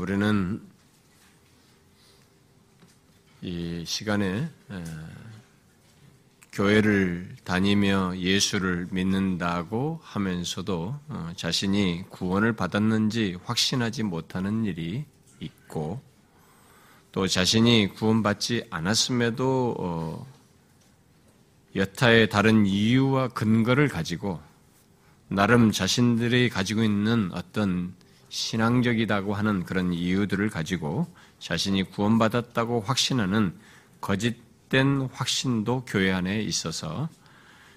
우리는 0.00 0.62
이 3.42 3.84
시간에 3.86 4.48
교회를 6.52 7.36
다니며 7.44 8.16
예수를 8.16 8.88
믿는다고 8.90 10.00
하면서도 10.02 10.98
어, 11.08 11.32
자신이 11.36 12.06
구원을 12.08 12.54
받았는지 12.54 13.36
확신하지 13.44 14.04
못하는 14.04 14.64
일이 14.64 15.04
있고 15.38 16.00
또 17.12 17.26
자신이 17.26 17.92
구원받지 17.94 18.68
않았음에도 18.70 19.76
어, 19.78 20.26
여타의 21.76 22.30
다른 22.30 22.64
이유와 22.64 23.28
근거를 23.28 23.88
가지고 23.88 24.40
나름 25.28 25.70
자신들이 25.70 26.48
가지고 26.48 26.84
있는 26.84 27.30
어떤 27.32 27.94
신앙적이다고 28.30 29.34
하는 29.34 29.64
그런 29.64 29.92
이유들을 29.92 30.48
가지고 30.50 31.06
자신이 31.40 31.82
구원받았다고 31.90 32.80
확신하는 32.80 33.54
거짓된 34.00 35.08
확신도 35.12 35.84
교회 35.86 36.12
안에 36.12 36.40
있어서 36.42 37.08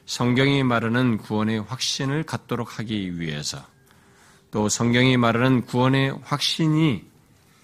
성경이 0.06 0.64
말하는 0.64 1.18
구원의 1.18 1.62
확신을 1.62 2.24
갖도록 2.24 2.80
하기 2.80 3.20
위해서 3.20 3.66
또 4.52 4.70
성경이 4.70 5.18
말하는 5.18 5.66
구원의 5.66 6.20
확신이 6.24 7.04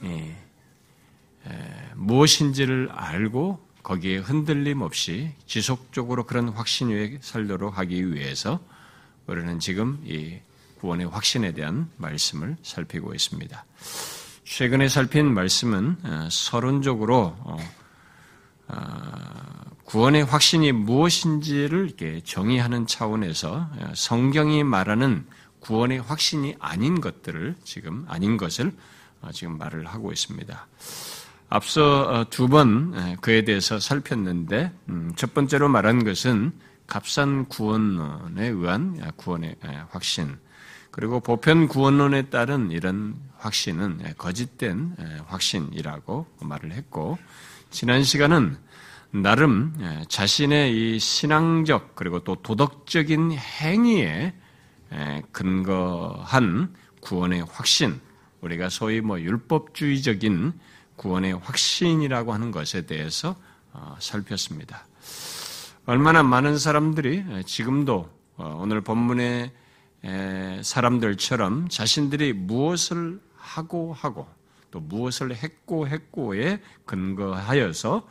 예, 0.04 0.36
무엇인지를 1.96 2.90
알고 2.92 3.60
거기에 3.84 4.18
흔들림 4.18 4.82
없이 4.82 5.32
지속적으로 5.46 6.26
그런 6.26 6.50
확신 6.50 6.90
위에 6.90 7.20
살도록 7.22 7.78
하기 7.78 8.14
위해서 8.14 8.60
우리는 9.28 9.60
지금 9.60 10.02
이 10.06 10.40
구원의 10.80 11.08
확신에 11.08 11.52
대한 11.54 11.90
말씀을 11.98 12.58
살피고 12.64 13.14
있습니다. 13.14 13.66
최근에 14.46 14.88
살핀 14.88 15.34
말씀은 15.34 15.98
어, 16.04 16.28
서론적으로 16.32 17.36
어, 17.40 17.58
어, 18.70 18.76
구원의 19.86 20.24
확신이 20.26 20.72
무엇인지를 20.72 21.92
정의하는 22.24 22.88
차원에서 22.88 23.70
성경이 23.96 24.64
말하는 24.64 25.26
구원의 25.60 26.00
확신이 26.02 26.56
아닌 26.60 27.02
것들을 27.02 27.56
지금 27.64 28.06
아닌 28.08 28.38
것을 28.38 28.72
지금 29.34 29.58
말을 29.58 29.88
하고 29.88 30.12
있습니다. 30.12 30.68
앞서 31.50 32.26
두 32.30 32.48
번 32.48 33.18
그에 33.22 33.44
대해서 33.44 33.80
살폈는데 33.80 34.72
음, 34.90 35.12
첫 35.16 35.34
번째로 35.34 35.68
말한 35.70 36.04
것은 36.04 36.54
값싼 36.86 37.46
구원론에 37.48 38.48
의한 38.48 39.12
구원의 39.16 39.56
확신, 39.90 40.38
그리고 40.92 41.20
보편 41.20 41.68
구원론에 41.68 42.30
따른 42.30 42.72
이런 42.72 43.16
확신은 43.38 44.16
거짓된 44.18 44.96
확신이라고 45.28 46.26
말을 46.42 46.72
했고, 46.72 47.18
지난 47.70 48.04
시간은 48.04 48.58
나름 49.12 49.74
자신의 50.08 50.96
이 50.96 51.00
신앙적 51.00 51.96
그리고 51.96 52.20
또 52.24 52.36
도덕적인 52.36 53.32
행위에 53.32 54.34
근거한 55.32 56.74
구원의 57.02 57.46
확신, 57.50 58.00
우리가 58.42 58.70
소위 58.70 59.02
뭐 59.02 59.20
율법주의적인 59.20 60.54
구원의 60.96 61.34
확신이라고 61.34 62.34
하는 62.34 62.52
것에 62.52 62.86
대해서 62.86 63.36
어, 63.72 63.96
살폈습니다. 64.00 64.86
얼마나 65.86 66.24
많은 66.24 66.58
사람들이 66.58 67.24
지금도 67.46 68.10
어, 68.38 68.60
오늘 68.62 68.82
본문의 68.82 69.52
사람들처럼 70.64 71.70
자신들이 71.70 72.34
무엇을 72.34 73.20
하고 73.36 73.94
하고 73.94 74.28
또 74.72 74.80
무엇을 74.80 75.36
했고 75.36 75.88
했고에 75.88 76.62
근거하여서 76.86 78.08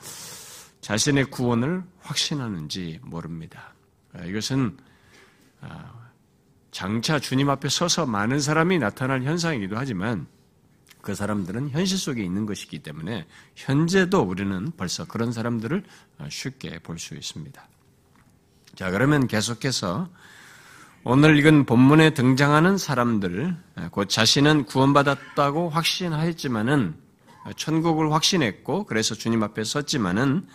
자신의 0.80 1.26
구원을 1.26 1.82
확신하는지 2.00 3.00
모릅니다. 3.02 3.74
아, 4.12 4.24
이것은 4.24 4.76
아, 5.60 5.92
장차 6.70 7.18
주님 7.18 7.50
앞에 7.50 7.68
서서 7.68 8.06
많은 8.06 8.40
사람이 8.40 8.78
나타날 8.78 9.22
현상이기도 9.22 9.76
하지만 9.76 10.26
그 11.00 11.14
사람들은 11.14 11.70
현실 11.70 11.96
속에 11.96 12.22
있는 12.22 12.44
것이기 12.44 12.80
때문에 12.80 13.26
현재도 13.54 14.20
우리는 14.22 14.72
벌써 14.76 15.06
그런 15.06 15.32
사람들을 15.32 15.84
쉽게 16.28 16.80
볼 16.80 16.98
수 16.98 17.14
있습니다. 17.14 17.68
자, 18.74 18.90
그러면 18.90 19.26
계속해서 19.26 20.08
오늘 21.10 21.38
읽은 21.38 21.64
본문에 21.64 22.10
등장하는 22.10 22.76
사람들, 22.76 23.56
곧 23.92 24.10
자신은 24.10 24.66
구원받았다고 24.66 25.70
확신하였지만은 25.70 26.96
천국을 27.56 28.12
확신했고 28.12 28.84
그래서 28.84 29.14
주님 29.14 29.42
앞에 29.42 29.64
섰지만은 29.64 30.46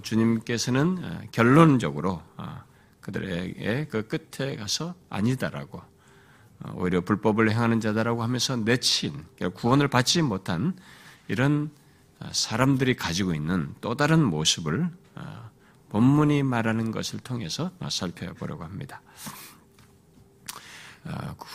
주님께서는 0.00 1.28
결론적으로 1.30 2.22
그들에게 3.02 3.88
그 3.90 4.08
끝에 4.08 4.56
가서 4.56 4.94
아니다라고 5.10 5.82
어, 6.60 6.72
오히려 6.76 7.02
불법을 7.02 7.50
행하는 7.50 7.80
자다라고 7.80 8.22
하면서 8.22 8.56
내친 8.56 9.26
구원을 9.52 9.88
받지 9.88 10.22
못한 10.22 10.74
이런 11.28 11.70
어, 12.18 12.30
사람들이 12.32 12.96
가지고 12.96 13.34
있는 13.34 13.74
또 13.82 13.94
다른 13.94 14.24
모습을 14.24 14.88
어, 15.16 15.50
본문이 15.90 16.44
말하는 16.44 16.92
것을 16.92 17.20
통해서 17.20 17.70
살펴보려고 17.90 18.64
합니다. 18.64 19.02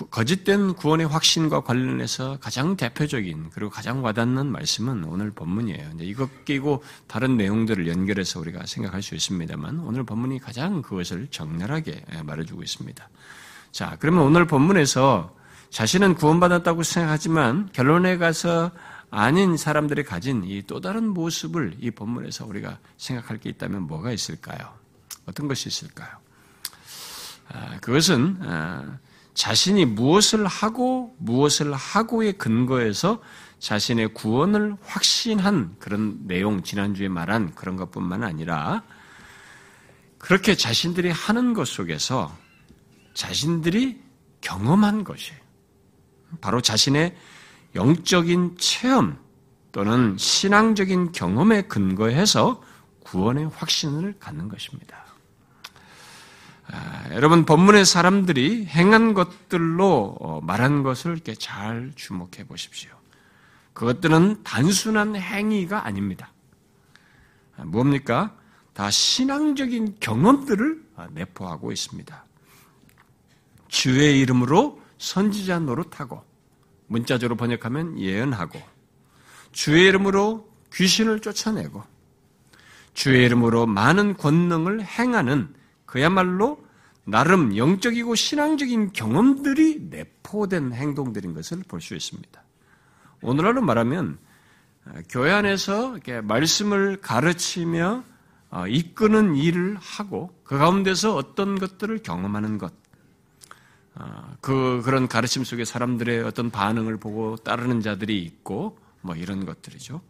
거짓된 0.10 0.74
구원의 0.76 1.08
확신과 1.08 1.62
관련해서 1.62 2.38
가장 2.40 2.78
대표적인 2.78 3.50
그리고 3.54 3.70
가장 3.70 4.04
와닿는 4.04 4.48
말씀은 4.52 5.04
오늘 5.04 5.32
본문이에요. 5.32 5.92
이것 6.00 6.46
끼고 6.46 6.84
다른 7.08 7.38
내용들을 7.38 7.88
연결해서 7.88 8.40
우리가 8.40 8.66
생각할 8.66 9.02
수 9.02 9.16
있습니다만 9.16 9.80
오늘 9.80 10.04
본문이 10.04 10.40
가장 10.40 10.82
그것을 10.82 11.28
적나라하게 11.32 12.06
말해주고 12.24 12.64
있습니다. 12.64 13.10
자, 13.72 13.98
그러면 14.00 14.24
오늘 14.24 14.48
본문에서 14.48 15.36
자신은 15.70 16.16
구원받았다고 16.16 16.84
생각하지만 16.84 17.70
결론에 17.74 18.18
가서 18.18 18.72
아닌 19.10 19.58
사람들이 19.58 20.04
가진 20.04 20.44
이 20.46 20.64
또 20.68 20.80
다른 20.80 21.10
모습을 21.10 21.76
이 21.80 21.92
본문에서 21.92 22.46
우리가 22.46 22.80
생각할 22.98 23.40
게 23.40 23.50
있다면 23.50 23.84
뭐가 23.84 24.12
있을까요? 24.12 24.74
어떤 25.26 25.50
것이 25.50 25.68
있을까요? 25.68 26.10
아, 27.50 27.78
그것은 27.82 28.38
아, 28.42 28.98
자신이 29.34 29.86
무엇을 29.86 30.46
하고 30.46 31.16
무엇을 31.20 31.74
하고의 31.74 32.34
근거에서 32.34 33.22
자신의 33.60 34.14
구원을 34.14 34.76
확신한 34.82 35.76
그런 35.80 36.28
내용, 36.28 36.64
지난주에 36.64 37.08
말한 37.08 37.54
그런 37.56 37.76
것뿐만 37.76 38.24
아니라 38.24 38.84
그렇게 40.18 40.56
자신들이 40.56 41.10
하는 41.12 41.54
것 41.54 41.68
속에서 41.68 42.36
자신들이 43.14 44.02
경험한 44.42 45.04
것이에요. 45.04 45.40
바로 46.42 46.62
자신의 46.62 47.16
영적인 47.76 48.58
체험 48.58 49.18
또는 49.72 50.18
신앙적인 50.18 51.12
경험에 51.12 51.64
근거해서 51.64 52.62
구원의 53.02 53.50
확신을 53.54 54.16
갖는 54.20 54.50
것입니다. 54.50 55.11
아, 57.12 57.16
여러분 57.16 57.46
본문의 57.46 57.86
사람들이 57.86 58.66
행한 58.66 59.14
것들로 59.14 60.16
어, 60.20 60.40
말한 60.42 60.84
것을 60.84 61.12
이렇게 61.12 61.36
잘 61.36 61.92
주목해 61.96 62.46
보십시오. 62.48 62.92
그것들은 63.74 64.44
단순한 64.44 65.16
행위가 65.18 65.86
아닙니다. 65.86 66.32
아, 67.58 67.66
뭡니까? 67.66 68.36
다 68.74 68.90
신앙적인 68.90 69.98
경험들을 70.00 70.84
아, 70.96 71.08
내포하고 71.12 71.72
있습니다. 71.72 72.26
주의 73.68 74.20
이름으로 74.20 74.82
선지자 74.98 75.60
노릇하고 75.60 76.24
문자적으로 76.88 77.36
번역하면 77.36 78.00
예언하고 78.00 78.62
주의 79.52 79.88
이름으로 79.88 80.50
귀신을 80.74 81.20
쫓아내고 81.20 81.84
주의 82.94 83.26
이름으로 83.26 83.66
많은 83.66 84.16
권능을 84.16 84.84
행하는 84.84 85.54
그야말로 85.86 86.71
나름 87.04 87.58
영적이고 87.58 88.16
신앙적인 88.16 88.94
경험들이 88.94 89.88
내포된 89.90 90.74
행동들인 90.74 91.34
것을 91.34 91.64
볼 91.68 91.82
수 91.82 91.96
있습니다. 91.96 92.44
오늘날로 93.22 93.62
말하면 93.62 94.18
교회 95.10 95.32
안에서 95.32 95.98
말씀을 96.24 96.98
가르치며 97.02 98.04
어, 98.50 98.68
이끄는 98.68 99.36
일을 99.38 99.78
하고 99.80 100.36
그 100.44 100.58
가운데서 100.58 101.16
어떤 101.16 101.58
것들을 101.58 102.00
경험하는 102.04 102.58
것, 102.58 102.74
어, 103.96 104.36
그 104.42 104.82
그런 104.84 105.08
가르침 105.08 105.46
속에 105.46 105.64
사람들의 105.64 106.24
어떤 106.24 106.50
반응을 106.50 106.98
보고 106.98 107.38
따르는 107.38 107.80
자들이 107.80 108.22
있고 108.24 108.78
뭐 109.02 109.16
이런 109.16 109.46
것들이죠. 109.46 110.02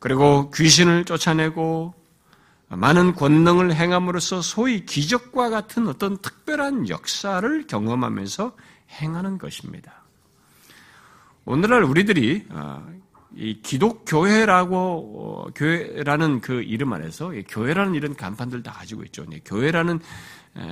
그리고 0.00 0.50
귀신을 0.50 1.04
쫓아내고 1.04 1.94
많은 2.76 3.14
권능을 3.14 3.74
행함으로써 3.74 4.42
소위 4.42 4.84
기적과 4.84 5.50
같은 5.50 5.88
어떤 5.88 6.18
특별한 6.18 6.88
역사를 6.88 7.66
경험하면서 7.66 8.56
행하는 9.00 9.38
것입니다. 9.38 10.04
오늘날 11.44 11.82
우리들이 11.82 12.46
어, 12.50 12.86
이 13.34 13.60
기독교회라고 13.62 14.76
어, 14.76 15.50
교회라는 15.54 16.40
그 16.40 16.62
이름 16.62 16.92
아래서 16.92 17.32
교회라는 17.48 17.94
이런 17.94 18.14
간판들 18.16 18.62
다 18.62 18.72
가지고 18.72 19.02
있죠. 19.04 19.24
교회라는 19.44 20.00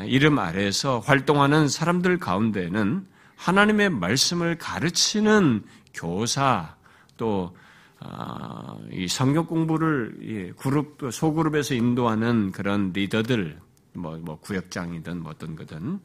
이름 0.06 0.38
아래에서 0.38 1.00
활동하는 1.00 1.68
사람들 1.68 2.18
가운데는 2.18 3.04
하나님의 3.36 3.90
말씀을 3.90 4.56
가르치는 4.56 5.64
교사 5.92 6.76
또 7.16 7.56
아, 7.56 7.61
이 8.90 9.08
성경 9.08 9.46
공부를 9.46 10.54
그룹 10.58 10.98
소그룹에서 11.12 11.74
인도하는 11.74 12.52
그런 12.52 12.92
리더들 12.92 13.58
뭐, 13.94 14.16
뭐 14.18 14.38
구역장이든 14.40 15.22
뭐 15.22 15.32
어떤 15.32 15.56
거든 15.56 16.00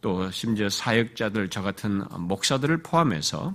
또 0.00 0.30
심지어 0.30 0.68
사역자들 0.68 1.50
저 1.50 1.62
같은 1.62 2.02
목사들을 2.18 2.82
포함해서 2.82 3.54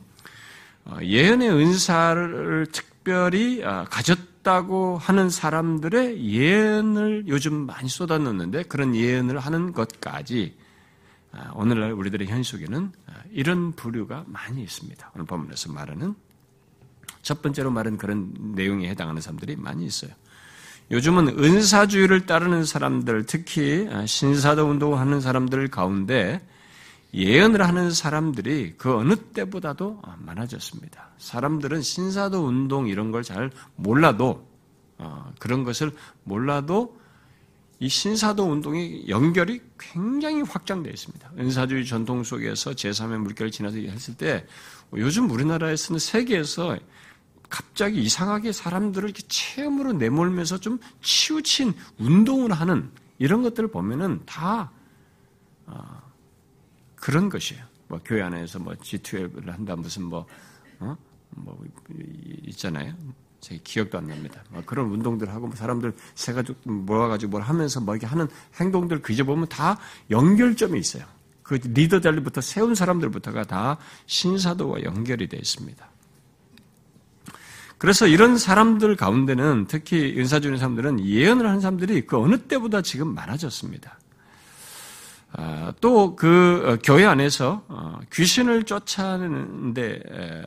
어, 0.86 0.98
예언의 1.02 1.50
은사를 1.50 2.68
특별히 2.72 3.64
아, 3.64 3.86
가졌다고 3.86 4.98
하는 4.98 5.30
사람들의 5.30 6.22
예언을 6.22 7.25
요즘 7.28 7.66
많이 7.66 7.88
쏟아놓는데 7.88 8.64
그런 8.64 8.94
예언을 8.94 9.40
하는 9.40 9.72
것까지 9.72 10.58
아, 11.31 11.52
오늘날 11.56 11.94
우리들의 11.94 12.28
현속에는 12.28 12.92
아, 13.08 13.14
이런 13.31 13.72
부류가 13.72 14.25
많이 14.28 14.62
있습니다. 14.62 15.12
오늘 15.16 15.25
본문에서 15.25 15.72
말하는 15.72 16.16
첫 17.24 17.42
번째로 17.42 17.72
말한 17.72 17.98
그런 17.98 18.31
내용에 18.56 18.88
해당하는 18.90 19.22
사람들이 19.22 19.56
많이 19.56 19.86
있어요. 19.86 20.12
요즘은 20.92 21.40
은사주의를 21.44 22.25
따르는 22.25 22.66
사람들, 22.66 23.25
특히 23.25 23.88
신사도 24.06 24.66
운동하는 24.66 25.22
사람들 25.22 25.70
가운데 25.70 26.46
예언을 27.14 27.66
하는 27.66 27.92
사람들이 27.92 28.74
그 28.78 28.96
어느 28.96 29.16
때보다도 29.16 30.02
많아졌습니다. 30.20 31.10
사람들은 31.18 31.81
신사도 31.81 32.46
운동 32.46 32.88
이런 32.88 33.12
걸 33.12 33.24
잘 33.24 33.50
몰라도 33.75 34.46
어, 34.98 35.31
그런 35.40 35.64
것을 35.64 35.92
몰라도 36.24 36.98
이 37.80 37.90
신사도 37.90 38.44
운동의 38.44 39.10
연결이 39.10 39.62
굉장히 39.78 40.42
확장되어 40.42 40.92
있습니다. 40.92 41.31
은사주의 41.38 41.86
전통 41.86 42.24
속에서 42.24 42.72
제3의 42.72 43.18
물결을 43.18 43.52
지나서 43.52 43.78
했을 43.78 44.16
때 44.16 44.46
요즘 44.96 45.30
우리나라에서는 45.30 46.00
세계에서 46.00 46.78
갑자기 47.50 48.01
이상하게 48.01 48.51
사람들을 48.51 49.10
이렇게 49.10 49.24
체험으로 49.28 49.94
내몰면서 49.94 50.60
좀 50.60 50.80
치우친 51.01 51.74
운동을 52.00 52.51
하는 52.51 52.90
이런 53.19 53.44
것들을 53.44 53.69
보면은 53.69 54.22
다 54.25 54.72
어, 55.66 56.01
그런 56.95 57.30
것이에요. 57.30 57.63
뭐 57.88 58.00
교회 58.04 58.22
안에서 58.22 58.60
뭐 58.60 58.74
G12를 58.74 59.51
한다 59.51 59.75
무슨 59.75 60.04
뭐, 60.04 60.25
어? 60.80 60.95
뭐 61.30 61.63
있잖아요. 62.48 62.95
제 63.40 63.60
기억도 63.63 63.98
안 63.98 64.07
납니다. 64.07 64.42
뭐 64.50 64.63
그런 64.66 64.89
운동들 64.89 65.30
하고 65.30 65.48
뭐 65.48 65.56
사람들 65.56 65.94
세 66.16 66.31
가지 66.31 66.56
모아가지고 66.63 67.31
뭘 67.31 67.42
하면서 67.42 67.81
뭐 67.81 67.94
이렇게 67.94 68.07
하는 68.07 68.28
행동들 68.60 69.01
그저 69.01 69.25
보면 69.25 69.48
다 69.50 69.78
연결점이 70.10 70.80
있어요. 70.80 71.06
그 71.44 71.56
리더들부터 71.56 72.39
세운 72.39 72.74
사람들부터가 72.74 73.44
다 73.44 73.78
신사도와 74.06 74.84
연결이 74.84 75.28
되어 75.28 75.39
있습니다. 75.39 75.93
그래서 77.84 78.08
이런 78.08 78.38
사람들 78.38 78.96
가운데는 78.96 79.66
특히 79.68 80.18
은사 80.18 80.40
주는 80.40 80.58
사람들은 80.58 81.06
예언을 81.06 81.46
하는 81.46 81.60
사람들이 81.60 82.06
그 82.06 82.18
어느 82.18 82.38
때보다 82.38 82.82
지금 82.82 83.14
많아졌습니다. 83.14 84.00
아, 85.34 85.74
또그 85.82 86.64
어, 86.66 86.78
교회 86.82 87.04
안에서 87.04 87.66
어, 87.68 88.00
귀신을 88.14 88.64
쫓아내는데 88.64 90.46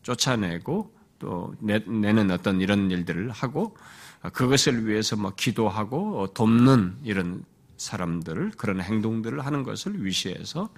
쫓아내고 0.00 0.90
또 1.18 1.54
내는 1.60 2.30
어떤 2.30 2.62
이런 2.62 2.90
일들을 2.90 3.30
하고 3.30 3.76
어, 4.22 4.30
그것을 4.30 4.86
위해서 4.86 5.16
뭐 5.16 5.34
기도하고 5.36 6.28
돕는 6.32 6.96
이런 7.04 7.44
사람들 7.76 8.52
그런 8.56 8.80
행동들을 8.80 9.44
하는 9.44 9.64
것을 9.64 10.02
위시해서 10.02 10.70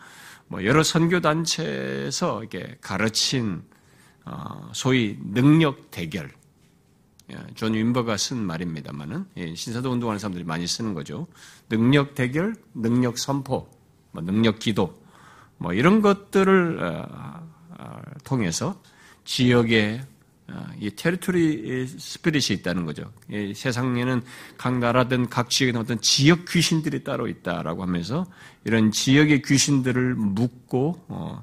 뭐 0.49 0.65
여러 0.65 0.83
선교 0.83 1.21
단체에서 1.21 2.41
이렇게 2.41 2.77
가르친 2.81 3.62
어, 3.62 3.75
소위 4.73 5.19
능력 5.23 5.90
대결. 5.90 6.31
예, 7.31 7.37
존 7.55 7.75
윔버가 7.75 8.17
쓴 8.17 8.38
말입니다만은 8.38 9.26
예, 9.37 9.55
신사도 9.55 9.90
운동하는 9.90 10.19
사람들이 10.19 10.44
많이 10.44 10.67
쓰는 10.67 10.94
거죠. 10.94 11.26
능력 11.69 12.14
대결, 12.14 12.55
능력 12.73 13.19
선포, 13.19 13.69
뭐 14.12 14.23
능력 14.23 14.61
기도, 14.61 15.02
뭐 15.58 15.73
이런 15.73 16.02
것들을 16.02 16.82
어, 16.82 17.49
어, 17.78 18.00
통해서 18.25 18.81
지역의 19.25 20.05
이 20.78 20.90
territory 20.90 21.88
spirit이 21.88 22.55
있다는 22.55 22.87
거죠. 22.87 23.11
세상에는 23.28 24.23
각 24.56 24.78
나라든 24.78 25.28
각 25.28 25.50
지역에 25.50 25.76
어떤 25.76 26.00
지역 26.00 26.44
귀신들이 26.44 27.02
따로 27.02 27.26
있다라고 27.26 27.82
하면서 27.82 28.25
이런 28.64 28.93
지역의 28.93 29.43
귀신들을 29.43 30.14
묶고 30.14 31.43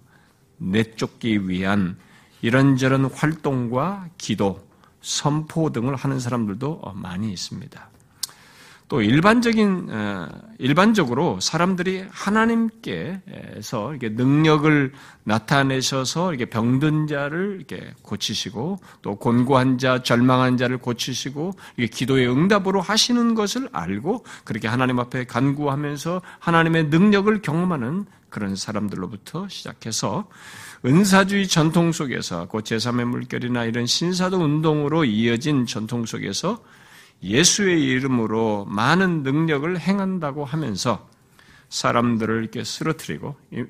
내쫓기 0.57 1.49
위한 1.49 1.97
이런저런 2.43 3.05
활동과 3.05 4.09
기도, 4.17 4.67
선포 5.01 5.71
등을 5.71 5.95
하는 5.95 6.19
사람들도 6.19 6.81
많이 6.93 7.31
있습니다. 7.31 7.89
또 8.89 9.01
일반적인 9.01 9.87
어, 9.89 10.27
일반적으로 10.59 11.39
사람들이 11.39 12.05
하나님께서 12.11 13.91
이렇게 13.91 14.09
능력을 14.09 14.91
나타내셔서 15.23 16.33
이렇게 16.33 16.45
병든 16.45 17.07
자를 17.07 17.55
이렇게 17.57 17.93
고치시고 18.01 18.79
또 19.01 19.15
곤고한 19.15 19.77
자, 19.77 20.03
절망한 20.03 20.57
자를 20.57 20.77
고치시고 20.77 21.53
이게 21.77 21.87
기도의 21.87 22.29
응답으로 22.29 22.81
하시는 22.81 23.33
것을 23.35 23.69
알고 23.71 24.25
그렇게 24.43 24.67
하나님 24.67 24.99
앞에 24.99 25.23
간구하면서 25.25 26.21
하나님의 26.39 26.89
능력을 26.89 27.41
경험하는 27.41 28.05
그런 28.33 28.55
사람들로부터 28.55 29.47
시작해서 29.47 30.27
은사주의 30.83 31.47
전통 31.47 31.91
속에서 31.91 32.47
곧 32.47 32.63
제3의 32.63 33.05
물결이나 33.05 33.65
이런 33.65 33.85
신사도 33.85 34.37
운동으로 34.37 35.05
이어진 35.05 35.67
전통 35.67 36.05
속에서 36.05 36.63
예수의 37.21 37.81
이름으로 37.83 38.65
많은 38.65 39.21
능력을 39.21 39.79
행한다고 39.79 40.45
하면서 40.45 41.07
사람들을 41.69 42.41
이렇게 42.41 42.63
쓰러뜨리고 42.63 43.35
예, 43.53 43.65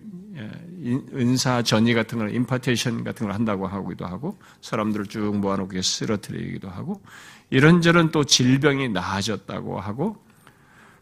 은사 1.14 1.62
전이 1.62 1.94
같은 1.94 2.18
걸 2.18 2.34
임파테이션 2.34 3.04
같은 3.04 3.28
걸 3.28 3.36
한다고 3.36 3.68
하기도 3.68 4.06
하고 4.06 4.40
사람들을 4.62 5.08
쭉 5.08 5.38
모아놓고 5.38 5.82
쓰러뜨리기도 5.82 6.70
하고 6.70 7.02
이런저런 7.50 8.12
또 8.12 8.24
질병이 8.24 8.90
나아졌다고 8.90 9.80
하고 9.80 10.23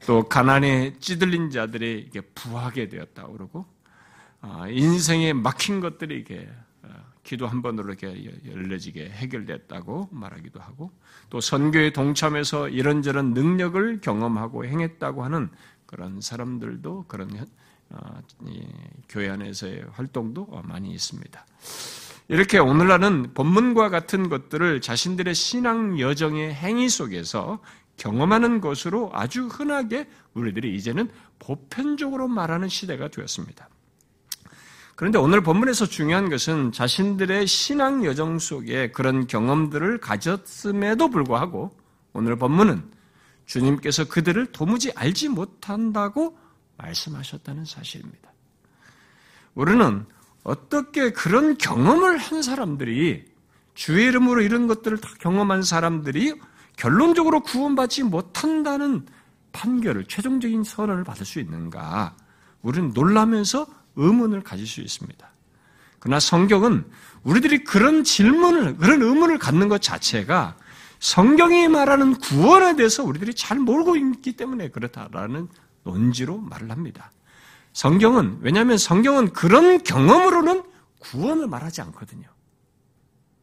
또 0.05 0.23
가난에 0.23 0.93
찌들린 0.99 1.49
자들이 1.51 2.05
이게 2.07 2.21
부하게 2.21 2.89
되었다고 2.89 3.33
그러고 3.33 3.65
아, 4.41 4.67
인생에 4.67 5.33
막힌 5.33 5.79
것들이 5.79 6.19
이게 6.19 6.49
어, 6.81 6.89
기도 7.23 7.47
한 7.47 7.61
번으로 7.61 7.93
이렇게 7.93 8.31
열려지게 8.45 9.09
해결됐다고 9.09 10.09
말하기도 10.11 10.59
하고 10.59 10.91
또 11.29 11.39
선교에 11.39 11.93
동참해서 11.93 12.69
이런저런 12.69 13.33
능력을 13.33 14.01
경험하고 14.01 14.65
행했다고 14.65 15.23
하는 15.23 15.49
그런 15.85 16.21
사람들도 16.21 17.05
그런 17.07 17.29
어, 17.89 18.21
교회 19.07 19.29
안에서의 19.29 19.85
활동도 19.91 20.47
많이 20.63 20.91
있습니다. 20.91 21.45
이렇게 22.29 22.59
오늘날은 22.59 23.33
본문과 23.33 23.89
같은 23.89 24.29
것들을 24.29 24.79
자신들의 24.79 25.35
신앙 25.35 25.99
여정의 25.99 26.53
행위 26.53 26.87
속에서 26.87 27.59
경험하는 28.01 28.61
것으로 28.61 29.11
아주 29.13 29.45
흔하게 29.45 30.07
우리들이 30.33 30.75
이제는 30.75 31.09
보편적으로 31.37 32.27
말하는 32.27 32.67
시대가 32.67 33.09
되었습니다. 33.09 33.69
그런데 34.95 35.19
오늘 35.19 35.41
본문에서 35.41 35.85
중요한 35.85 36.29
것은 36.29 36.71
자신들의 36.71 37.45
신앙 37.45 38.03
여정 38.03 38.39
속에 38.39 38.91
그런 38.91 39.27
경험들을 39.27 39.99
가졌음에도 39.99 41.09
불구하고 41.09 41.77
오늘 42.13 42.35
본문은 42.37 42.91
주님께서 43.45 44.07
그들을 44.07 44.47
도무지 44.47 44.91
알지 44.95 45.29
못한다고 45.29 46.37
말씀하셨다는 46.77 47.65
사실입니다. 47.65 48.33
우리는 49.53 50.05
어떻게 50.43 51.11
그런 51.11 51.55
경험을 51.55 52.17
한 52.17 52.41
사람들이 52.41 53.25
주의 53.75 54.07
이름으로 54.07 54.41
이런 54.41 54.65
것들을 54.65 54.97
다 54.97 55.09
경험한 55.19 55.61
사람들이 55.61 56.33
결론적으로 56.81 57.41
구원받지 57.41 58.01
못한다는 58.01 59.05
판결을 59.51 60.05
최종적인 60.05 60.63
선언을 60.63 61.03
받을 61.03 61.27
수 61.27 61.39
있는가? 61.39 62.15
우리는 62.63 62.89
놀라면서 62.91 63.67
의문을 63.97 64.41
가질 64.41 64.65
수 64.65 64.81
있습니다. 64.81 65.29
그러나 65.99 66.19
성경은 66.19 66.83
우리들이 67.21 67.65
그런 67.65 68.03
질문을, 68.03 68.77
그런 68.77 69.03
의문을 69.03 69.37
갖는 69.37 69.69
것 69.69 69.79
자체가 69.79 70.57
성경이 70.99 71.67
말하는 71.67 72.15
구원에 72.15 72.75
대해서 72.75 73.03
우리들이 73.03 73.35
잘 73.35 73.59
모르고 73.59 73.95
있기 73.95 74.33
때문에 74.33 74.69
그렇다라는 74.69 75.49
논지로 75.83 76.39
말을 76.39 76.71
합니다. 76.71 77.11
성경은, 77.73 78.39
왜냐하면 78.41 78.79
성경은 78.79 79.33
그런 79.33 79.83
경험으로는 79.83 80.63
구원을 80.97 81.45
말하지 81.45 81.81
않거든요. 81.81 82.27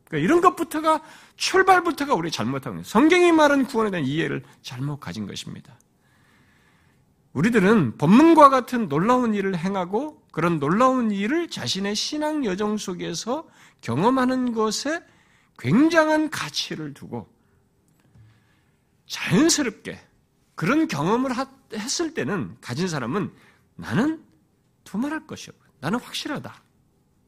그러니까 0.09 0.25
이런 0.25 0.41
것부터가 0.41 1.03
출발부터가 1.37 2.15
우리 2.15 2.31
잘못하고 2.31 2.77
있는 2.77 2.85
성경이 2.85 3.31
말하는 3.33 3.67
구원에 3.67 3.91
대한 3.91 4.07
이해를 4.07 4.43
잘못 4.63 4.99
가진 4.99 5.27
것입니다. 5.27 5.79
우리들은 7.35 7.99
법문과 7.99 8.49
같은 8.49 8.89
놀라운 8.89 9.35
일을 9.35 9.57
행하고 9.57 10.23
그런 10.33 10.59
놀라운 10.59 11.11
일을 11.11 11.49
자신의 11.49 11.95
신앙 11.95 12.45
여정 12.45 12.79
속에서 12.79 13.47
경험하는 13.83 14.55
것에 14.55 15.05
굉장한 15.59 16.31
가치를 16.31 16.95
두고 16.95 17.29
자연스럽게 19.07 20.01
그런 20.55 20.89
경험을 20.89 21.33
했을 21.75 22.15
때는 22.15 22.57
가진 22.61 22.89
사람은 22.89 23.31
나는 23.77 24.25
두말할 24.85 25.27
것이요. 25.27 25.55
나는 25.81 26.01
확실하다. 26.01 26.63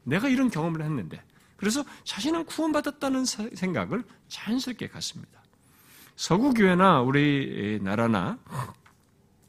내가 0.05 0.29
이런 0.29 0.51
경험을 0.51 0.83
했는데. 0.83 1.23
그래서 1.61 1.85
자신은 2.05 2.47
구원받았다는 2.47 3.27
생각을 3.27 4.03
자연스럽게 4.29 4.89
갖습니다. 4.89 5.43
서구교회나 6.17 7.03
우리 7.03 7.79
나라나 7.83 8.39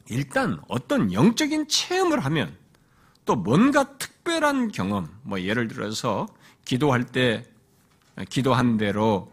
일단 0.10 0.60
어떤 0.68 1.14
영적인 1.14 1.70
체험을 1.70 2.20
하면 2.26 2.54
또 3.24 3.38
뭔가 3.38 3.98
특별한 3.98 4.74
경험, 4.74 5.08
뭐 5.24 5.40
예를 5.40 5.70
들어서 5.70 6.28
기도할 6.66 7.06
때 7.06 7.46
기도한 8.28 8.76
대로 8.76 9.32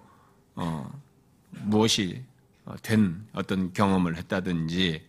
어, 0.55 0.89
무엇이 1.51 2.23
된 2.83 3.27
어떤 3.33 3.73
경험을 3.73 4.17
했다든지 4.17 5.05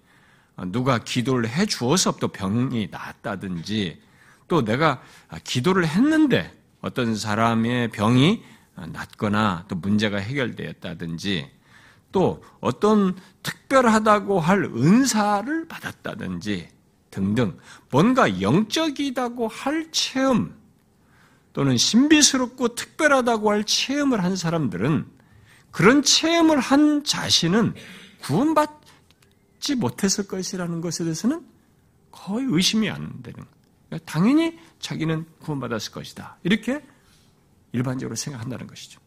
누가 0.67 0.97
기도를 0.97 1.47
해 1.47 1.67
주어서 1.67 2.15
또 2.17 2.29
병이 2.29 2.87
낫다든지 2.89 4.01
또 4.47 4.65
내가 4.65 5.03
기도를 5.43 5.85
했는데 5.85 6.58
어떤 6.81 7.15
사람의 7.15 7.89
병이 7.89 8.43
낫거나 8.75 9.65
또 9.67 9.75
문제가 9.75 10.17
해결되었다든지 10.17 11.49
또 12.11 12.43
어떤 12.59 13.15
특별하다고 13.43 14.39
할 14.39 14.63
은사를 14.63 15.67
받았다든지 15.67 16.69
등등 17.11 17.57
뭔가 17.91 18.41
영적이다고 18.41 19.47
할 19.47 19.91
체험 19.91 20.55
또는 21.53 21.77
신비스럽고 21.77 22.75
특별하다고 22.75 23.51
할 23.51 23.63
체험을 23.63 24.23
한 24.23 24.35
사람들은 24.35 25.05
그런 25.71 26.01
체험을 26.01 26.59
한 26.59 27.03
자신은 27.03 27.75
구원받지 28.21 29.75
못했을 29.77 30.27
것이라는 30.27 30.81
것에 30.81 31.03
대해서는 31.03 31.45
거의 32.11 32.45
의심이 32.49 32.89
안 32.89 33.21
되는 33.21 33.23
그러니까 33.23 33.58
당연히 34.05 34.57
자기는 34.79 35.25
구원받았을 35.39 35.91
것이다. 35.91 36.37
이렇게 36.43 36.83
일반적으로 37.71 38.15
생각한다는 38.15 38.67
것이죠. 38.67 38.99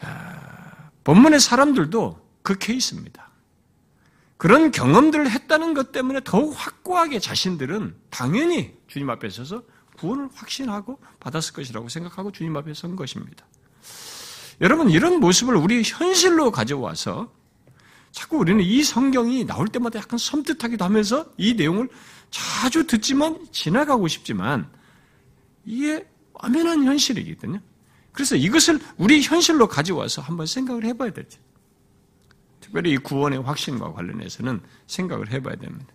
아, 0.00 0.90
본문의 1.04 1.40
사람들도 1.40 2.26
그 2.42 2.58
케이스입니다. 2.58 3.30
그런 4.36 4.70
경험들을 4.70 5.30
했다는 5.30 5.72
것 5.74 5.92
때문에 5.92 6.20
더욱 6.22 6.54
확고하게 6.56 7.18
자신들은 7.20 7.96
당연히 8.10 8.76
주님 8.86 9.08
앞에 9.08 9.30
서서 9.30 9.62
구원을 9.96 10.28
확신하고 10.34 11.00
받았을 11.20 11.54
것이라고 11.54 11.88
생각하고 11.88 12.32
주님 12.32 12.54
앞에 12.56 12.74
선 12.74 12.96
것입니다. 12.96 13.46
여러분, 14.60 14.90
이런 14.90 15.20
모습을 15.20 15.56
우리 15.56 15.82
현실로 15.84 16.50
가져와서 16.50 17.32
자꾸 18.12 18.38
우리는 18.38 18.62
이 18.62 18.82
성경이 18.82 19.44
나올 19.46 19.68
때마다 19.68 19.98
약간 19.98 20.18
섬뜩하기도 20.18 20.84
하면서 20.84 21.26
이 21.36 21.54
내용을 21.54 21.88
자주 22.30 22.86
듣지만 22.86 23.46
지나가고 23.52 24.08
싶지만 24.08 24.68
이게 25.64 26.06
엄연한 26.34 26.84
현실이거든요. 26.84 27.60
그래서 28.12 28.36
이것을 28.36 28.80
우리 28.96 29.22
현실로 29.22 29.68
가져와서 29.68 30.22
한번 30.22 30.46
생각을 30.46 30.84
해봐야 30.84 31.10
되죠. 31.10 31.38
특별히 32.60 32.92
이 32.92 32.96
구원의 32.96 33.42
확신과 33.42 33.92
관련해서는 33.92 34.60
생각을 34.86 35.30
해봐야 35.30 35.56
됩니다. 35.56 35.86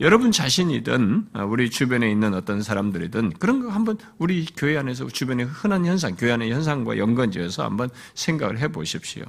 여러분 0.00 0.32
자신이든 0.32 1.28
우리 1.48 1.68
주변에 1.68 2.10
있는 2.10 2.32
어떤 2.32 2.62
사람들이든 2.62 3.34
그런 3.34 3.62
거 3.62 3.68
한번 3.68 3.98
우리 4.18 4.46
교회 4.56 4.78
안에서 4.78 5.06
주변의 5.08 5.46
흔한 5.46 5.84
현상, 5.84 6.16
교회 6.16 6.32
안의 6.32 6.50
현상과 6.50 6.96
연관지어서 6.96 7.64
한번 7.64 7.90
생각을 8.14 8.58
해 8.58 8.68
보십시오. 8.68 9.24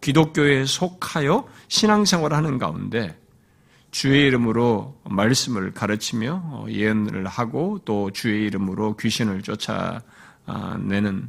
기독교에 0.00 0.66
속하여 0.66 1.48
신앙생활을 1.68 2.36
하는 2.36 2.58
가운데 2.58 3.16
주의 3.94 4.26
이름으로 4.26 5.00
말씀을 5.04 5.72
가르치며 5.72 6.42
어, 6.46 6.66
예언을 6.68 7.28
하고 7.28 7.80
또 7.84 8.10
주의 8.10 8.44
이름으로 8.46 8.96
귀신을 8.96 9.42
쫓아내는 9.42 11.28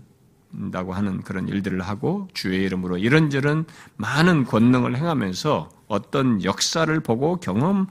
다고 0.71 0.95
하는 0.95 1.21
그런 1.21 1.47
일들을 1.47 1.79
하고 1.81 2.27
주의 2.33 2.63
이름으로 2.63 2.97
이런저런 2.97 3.67
많은 3.97 4.45
권능을 4.45 4.97
행하면서 4.97 5.69
어떤 5.87 6.43
역사를 6.43 6.99
보고 7.01 7.35
경험했다고 7.39 7.85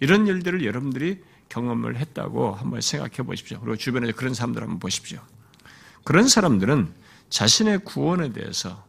이런 0.00 0.26
일들을 0.26 0.66
여러분들이 0.66 1.22
경험을 1.48 1.96
했다고 1.96 2.52
한번 2.52 2.82
생각해 2.82 3.26
보십시오. 3.26 3.58
그리고 3.60 3.76
주변에 3.76 4.12
그런 4.12 4.34
사람들 4.34 4.60
한번 4.60 4.78
보십시오. 4.80 5.18
그런 6.04 6.28
사람들은 6.28 6.92
자신의 7.30 7.78
구원에 7.86 8.34
대해서 8.34 8.84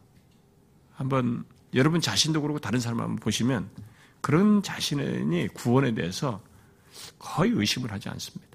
한번 0.92 1.46
여러분 1.74 2.00
자신도 2.00 2.42
그렇고 2.42 2.58
다른 2.58 2.80
사람 2.80 3.00
한번 3.00 3.16
보시면 3.16 3.68
그런 4.20 4.62
자신의 4.62 5.48
구원에 5.48 5.94
대해서 5.94 6.40
거의 7.18 7.52
의심을 7.52 7.90
하지 7.92 8.08
않습니다. 8.08 8.50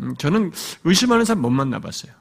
음, 0.00 0.16
저는 0.16 0.52
의심하는 0.84 1.24
사람 1.24 1.42
못 1.42 1.50
만나봤어요. 1.50 2.12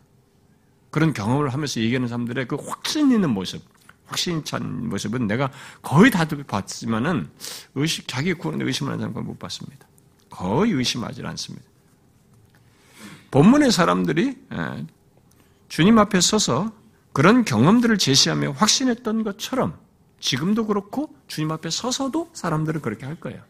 그런 0.89 1.13
경험을 1.13 1.53
하면서 1.53 1.79
얘기하는 1.79 2.07
사람들의 2.07 2.47
그 2.47 2.55
확신 2.55 3.11
있는 3.11 3.29
모습, 3.29 3.61
확신 4.05 4.43
찬 4.43 4.89
모습은 4.89 5.27
내가 5.27 5.51
거의 5.81 6.11
다 6.11 6.25
봤지만은 6.25 7.29
의식, 7.75 8.07
자기 8.07 8.33
구원에 8.33 8.63
의심하는 8.65 8.99
사람은 8.99 9.25
못 9.25 9.39
봤습니다. 9.39 9.87
거의 10.29 10.71
의심하지 10.71 11.23
않습니다. 11.23 11.65
본문의 13.31 13.71
사람들이 13.71 14.37
예, 14.53 14.85
주님 15.69 15.97
앞에 15.97 16.19
서서 16.19 16.73
그런 17.13 17.44
경험들을 17.44 17.98
제시하며 17.98 18.51
확신했던 18.51 19.24
것처럼 19.24 19.77
지금도 20.20 20.68
그렇고 20.68 21.13
주님 21.27 21.51
앞에 21.51 21.70
서서도 21.70 22.30
사람들은 22.34 22.82
그렇게 22.82 23.06
할 23.06 23.15
거예요. 23.15 23.44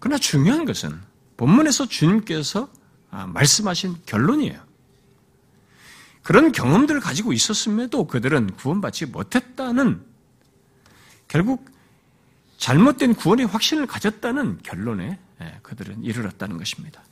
그러나 0.00 0.18
중요한 0.18 0.64
것은 0.64 0.98
본문에서 1.36 1.86
주님께서 1.86 2.68
아, 3.10 3.26
말씀하신 3.26 3.96
결론이에요. 4.04 4.60
그런 6.22 6.52
경험들을 6.52 7.00
가지고 7.00 7.32
있었음에도 7.32 8.06
그들은 8.06 8.54
구원받지 8.56 9.06
못했다는 9.06 10.04
결국 11.26 11.64
잘못된 12.58 13.14
구원의 13.14 13.46
확신을 13.46 13.86
가졌다는 13.86 14.58
결론에 14.62 15.18
예, 15.40 15.58
그들은 15.62 16.02
이르렀다는 16.02 16.58
것입니다. 16.58 17.02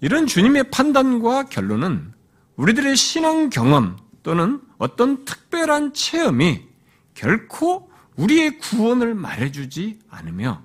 이런 0.00 0.26
주님의 0.26 0.70
판단과 0.70 1.44
결론은 1.44 2.12
우리들의 2.56 2.96
신앙 2.96 3.50
경험 3.50 3.96
또는 4.22 4.60
어떤 4.78 5.24
특별한 5.24 5.92
체험이 5.94 6.62
결코 7.14 7.90
우리의 8.16 8.58
구원을 8.58 9.14
말해주지 9.14 9.98
않으며 10.08 10.62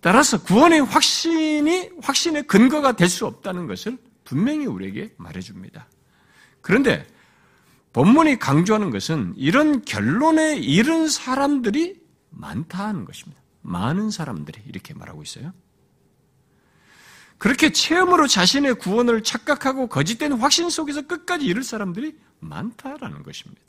따라서 0.00 0.42
구원의 0.42 0.80
확신이 0.84 1.90
확신의 2.02 2.46
근거가 2.46 2.92
될 2.92 3.08
수 3.08 3.26
없다는 3.26 3.66
것을 3.66 3.98
분명히 4.24 4.66
우리에게 4.66 5.14
말해줍니다. 5.16 5.88
그런데 6.60 7.06
본문이 7.92 8.38
강조하는 8.38 8.90
것은 8.90 9.34
이런 9.36 9.82
결론에 9.84 10.56
이른 10.56 11.08
사람들이 11.08 12.00
많다는 12.30 13.04
것입니다. 13.04 13.40
많은 13.62 14.10
사람들이 14.10 14.60
이렇게 14.66 14.94
말하고 14.94 15.22
있어요. 15.22 15.52
그렇게 17.38 17.72
체험으로 17.72 18.26
자신의 18.26 18.74
구원을 18.76 19.22
착각하고 19.22 19.88
거짓된 19.88 20.32
확신 20.32 20.70
속에서 20.70 21.02
끝까지 21.02 21.44
이룰 21.44 21.62
사람들이 21.62 22.16
많다라는 22.40 23.22
것입니다. 23.22 23.62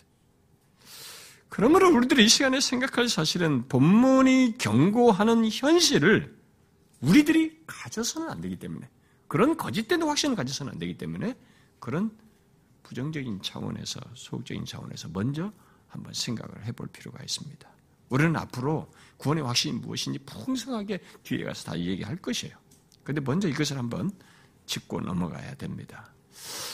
그러므로 1.49 1.89
우리들이 1.95 2.25
이 2.25 2.27
시간에 2.27 2.59
생각할 2.59 3.07
사실은 3.07 3.67
본문이 3.67 4.55
경고하는 4.57 5.49
현실을 5.49 6.35
우리들이 7.01 7.61
가져서는 7.65 8.29
안 8.29 8.41
되기 8.41 8.57
때문에 8.57 8.89
그런 9.27 9.57
거짓된 9.57 10.01
확신을 10.03 10.35
가져서는 10.35 10.73
안 10.73 10.79
되기 10.79 10.97
때문에 10.97 11.35
그런 11.79 12.11
부정적인 12.83 13.41
차원에서 13.41 13.99
소극적인 14.13 14.65
차원에서 14.65 15.09
먼저 15.13 15.51
한번 15.87 16.13
생각을 16.13 16.65
해볼 16.65 16.87
필요가 16.87 17.23
있습니다. 17.23 17.69
우리는 18.09 18.35
앞으로 18.35 18.91
구원의 19.17 19.43
확신이 19.43 19.79
무엇인지 19.79 20.19
풍성하게 20.19 20.99
뒤에 21.23 21.43
가서 21.43 21.71
다 21.71 21.79
얘기할 21.79 22.17
것이에요. 22.17 22.55
그런데 23.05 23.21
먼저 23.21 23.47
이것을 23.47 23.77
한번 23.77 24.11
짚고 24.65 25.01
넘어가야 25.01 25.55
됩니다. 25.55 26.11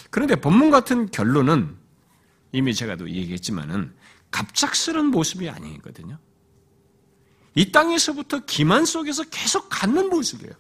그런데 0.10 0.36
본문 0.36 0.72
같은 0.72 1.12
결론은 1.12 1.78
이미 2.54 2.74
제가도 2.74 3.10
얘기했지만은 3.10 3.94
갑작스런 4.32 5.08
모습이 5.08 5.50
아니거든요. 5.50 6.18
이 7.54 7.72
땅에서부터 7.72 8.46
기만 8.46 8.86
속에서 8.86 9.24
계속 9.30 9.68
갖는 9.70 10.10
모습이에요. 10.10 10.54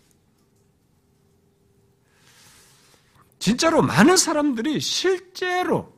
진짜로 3.40 3.82
많은 3.82 4.18
사람들이 4.18 4.82
실제로 4.82 5.98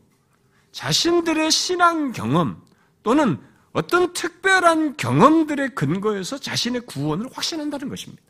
자신들의 0.71 1.49
신앙 1.51 2.11
경험 2.11 2.63
또는 3.01 3.41
어떤 3.73 4.13
특별한 4.13 4.97
경험들의 4.97 5.73
근거에서 5.73 6.37
자신의 6.37 6.81
구원을 6.81 7.27
확신한다는 7.33 7.89
것입니다. 7.89 8.23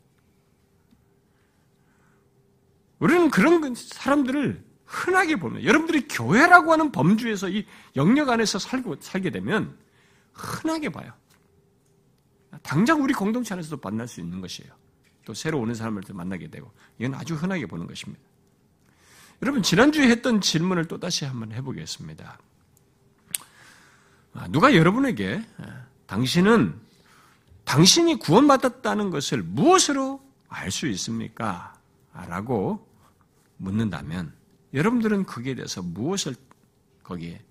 우리는 3.04 3.28
그런 3.28 3.74
사람들을 3.74 4.64
흔하게 4.86 5.36
보면 5.36 5.62
여러분들이 5.62 6.08
교회라고 6.08 6.72
하는 6.72 6.90
범주에서 6.90 7.50
이 7.50 7.66
영역 7.96 8.30
안에서 8.30 8.58
살고 8.58 8.96
살게 9.00 9.28
되면 9.28 9.76
흔하게 10.32 10.88
봐요. 10.88 11.12
당장 12.62 13.02
우리 13.02 13.12
공동체 13.12 13.52
안에서도 13.52 13.78
만날 13.84 14.08
수 14.08 14.22
있는 14.22 14.40
것이에요. 14.40 14.72
또 15.26 15.34
새로 15.34 15.60
오는 15.60 15.74
사람을 15.74 16.02
만나게 16.14 16.48
되고 16.48 16.72
이건 16.98 17.14
아주 17.14 17.34
흔하게 17.34 17.66
보는 17.66 17.86
것입니다. 17.86 18.22
여러분 19.42 19.62
지난주에 19.62 20.08
했던 20.08 20.40
질문을 20.40 20.86
또 20.86 20.98
다시 20.98 21.26
한번 21.26 21.52
해보겠습니다. 21.52 22.38
아, 24.32 24.48
누가 24.48 24.74
여러분에게 24.74 25.44
아, 25.58 25.84
당신은 26.06 26.80
당신이 27.64 28.18
구원받았다는 28.18 29.10
것을 29.10 29.42
무엇으로 29.42 30.24
알 30.48 30.70
수 30.70 30.86
있습니까? 30.86 31.74
라고 32.14 32.93
묻는다면 33.56 34.34
여러분들은 34.72 35.24
거기에 35.24 35.54
대해서 35.54 35.82
무엇을 35.82 36.34
거기에 37.02 37.42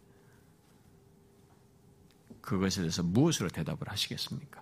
그것에 2.42 2.82
대해서 2.82 3.04
무엇으로 3.04 3.50
대답을 3.50 3.90
하시겠습니까? 3.90 4.62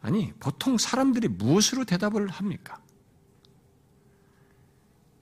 아니, 0.00 0.32
보통 0.40 0.78
사람들이 0.78 1.28
무엇으로 1.28 1.84
대답을 1.84 2.28
합니까? 2.28 2.80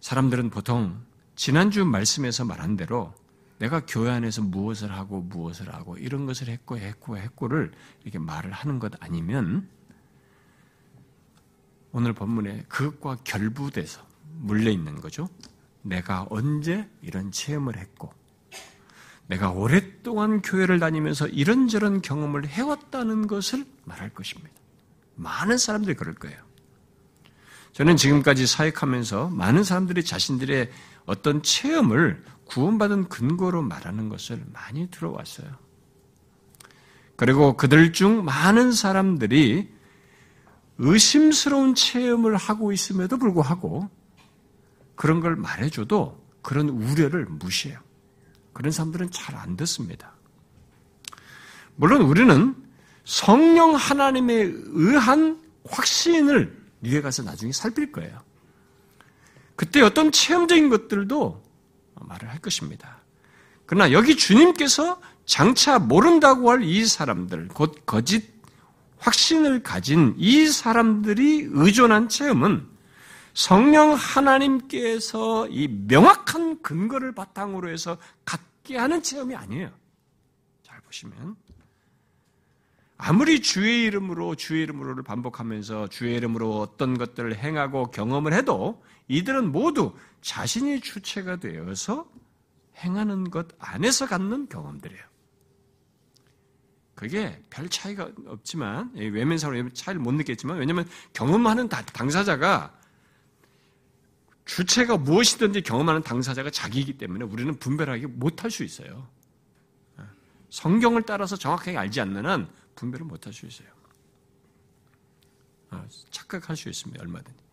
사람들은 0.01 0.51
보통 0.51 1.05
지난주 1.35 1.85
말씀에서 1.85 2.45
말한 2.45 2.77
대로 2.77 3.13
내가 3.59 3.85
교회 3.87 4.11
안에서 4.11 4.43
무엇을 4.43 4.93
하고 4.93 5.23
무엇을 5.23 5.75
하고 5.75 5.97
이런 5.97 6.27
것을 6.27 6.49
했고 6.49 6.79
했고 6.79 7.17
했고를 7.19 7.73
이렇게 8.05 8.19
말을 8.19 8.53
하는 8.53 8.79
것 8.79 8.93
아니면 9.01 9.69
오늘 11.97 12.13
본문에 12.13 12.67
그것과 12.69 13.17
결부돼서 13.25 14.03
물려 14.41 14.71
있는 14.71 15.01
거죠. 15.01 15.31
내가 15.81 16.27
언제 16.29 16.87
이런 17.01 17.33
체험을 17.33 17.79
했고 17.79 18.13
내가 19.29 19.51
오랫동안 19.51 20.43
교회를 20.43 20.79
다니면서 20.79 21.27
이런저런 21.27 22.03
경험을 22.03 22.49
해왔다는 22.49 23.27
것을 23.27 23.65
말할 23.85 24.11
것입니다. 24.11 24.53
많은 25.15 25.57
사람들이 25.57 25.97
그럴 25.97 26.15
거예요. 26.15 26.37
저는 27.73 27.97
지금까지 27.97 28.47
사역하면서 28.47 29.31
많은 29.31 29.65
사람들이 29.65 30.05
자신들의 30.05 30.71
어떤 31.07 31.43
체험을 31.43 32.23
구원받은 32.45 33.09
근거로 33.09 33.63
말하는 33.63 34.11
것을 34.11 34.45
많이 34.53 34.91
들어왔어요. 34.91 35.49
그리고 37.17 37.57
그들 37.57 37.95
중 37.95 38.23
많은 38.23 38.73
사람들이 38.73 39.75
의심스러운 40.79 41.75
체험을 41.75 42.37
하고 42.37 42.73
있음에도 42.73 43.17
불구하고 43.19 43.89
그런 44.95 45.21
걸 45.21 45.37
말해줘도 45.37 46.23
그런 46.43 46.69
우려를 46.69 47.27
무시해요. 47.27 47.79
그런 48.53 48.73
사람들은 48.73 49.11
잘 49.11 49.37
안 49.37 49.57
듣습니다. 49.57 50.13
물론 51.77 52.03
우리는 52.03 52.55
성령 53.05 53.75
하나님에 53.75 54.51
의한 54.67 55.41
확신을 55.69 56.57
미래 56.81 57.01
가서 57.01 57.23
나중에 57.23 57.53
살필 57.53 57.93
거예요. 57.93 58.19
그때 59.57 59.81
어떤 59.81 60.13
체험적인 60.13 60.69
것들도 60.69 61.43
말을 62.01 62.31
할 62.31 62.39
것입니다. 62.41 62.99
그러나 63.67 63.93
여기 63.93 64.17
주님께서 64.17 65.01
장차 65.25 65.79
모른다고 65.79 66.51
할 66.51 66.63
이 66.63 66.87
사람들, 66.87 67.49
곧 67.49 67.85
거짓 67.85 68.36
확신을 68.99 69.63
가진 69.63 70.15
이 70.19 70.47
사람들이 70.47 71.49
의존한 71.51 72.09
체험은 72.09 72.67
성령 73.35 73.93
하나님께서 73.93 75.47
이 75.49 75.69
명확한 75.69 76.63
근거를 76.63 77.13
바탕으로 77.13 77.69
해서 77.69 77.99
갖게 78.25 78.79
하는 78.79 79.03
체험이 79.03 79.37
아니에요. 79.37 79.71
잘 80.63 80.81
보시면. 80.81 81.37
아무리 82.99 83.43
주의 83.43 83.83
이름으로 83.85 84.37
주의 84.37 84.63
이름으로를 84.63 85.03
반복하면서 85.03 85.89
주의 85.89 86.17
이름으로 86.17 86.61
어떤 86.61 86.97
것들을 86.97 87.37
행하고 87.37 87.91
경험을 87.91 88.33
해도 88.33 88.83
이들은 89.09 89.53
모두 89.53 89.95
자신이 90.23 90.81
주체가 90.81 91.37
되어서 91.37 92.11
행하는 92.79 93.31
것 93.31 93.49
안에서 93.59 94.07
갖는 94.07 94.49
경험들이에요. 94.49 95.03
그게 96.97 97.41
별 97.51 97.69
차이가 97.69 98.11
없지만 98.27 98.91
외면상으로 98.95 99.71
차이를 99.75 100.01
못 100.01 100.13
느꼈지만 100.13 100.57
왜냐하면 100.57 100.89
경험하는 101.13 101.69
당사자가 101.69 102.75
주체가 104.47 104.97
무엇이든지 104.97 105.61
경험하는 105.61 106.03
당사자가 106.03 106.51
자기이기 106.51 106.97
때문에 106.97 107.25
우리는 107.27 107.55
분별하기 107.55 108.07
못할 108.07 108.51
수 108.51 108.65
있어요. 108.65 109.07
성경을 110.49 111.03
따라서 111.03 111.37
정확하게 111.37 111.77
알지 111.77 112.01
않는 112.01 112.25
한 112.25 112.49
분별을 112.77 113.05
못할 113.05 113.33
수 113.33 113.45
있어요. 113.45 113.69
아, 115.69 115.85
착각할 116.11 116.57
수 116.57 116.71
있습니다. 116.71 117.03
얼마든지. 117.03 117.45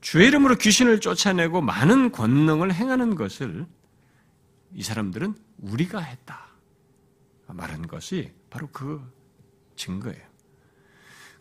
주의 0.00 0.28
이름으로 0.28 0.56
귀신을 0.56 1.00
쫓아내고 1.00 1.60
많은 1.60 2.10
권능을 2.10 2.72
행하는 2.72 3.16
것을 3.16 3.66
이 4.72 4.82
사람들은 4.82 5.34
우리가 5.58 6.00
했다. 6.00 6.49
말한 7.54 7.86
것이 7.86 8.32
바로 8.50 8.68
그 8.72 9.02
증거예요. 9.76 10.30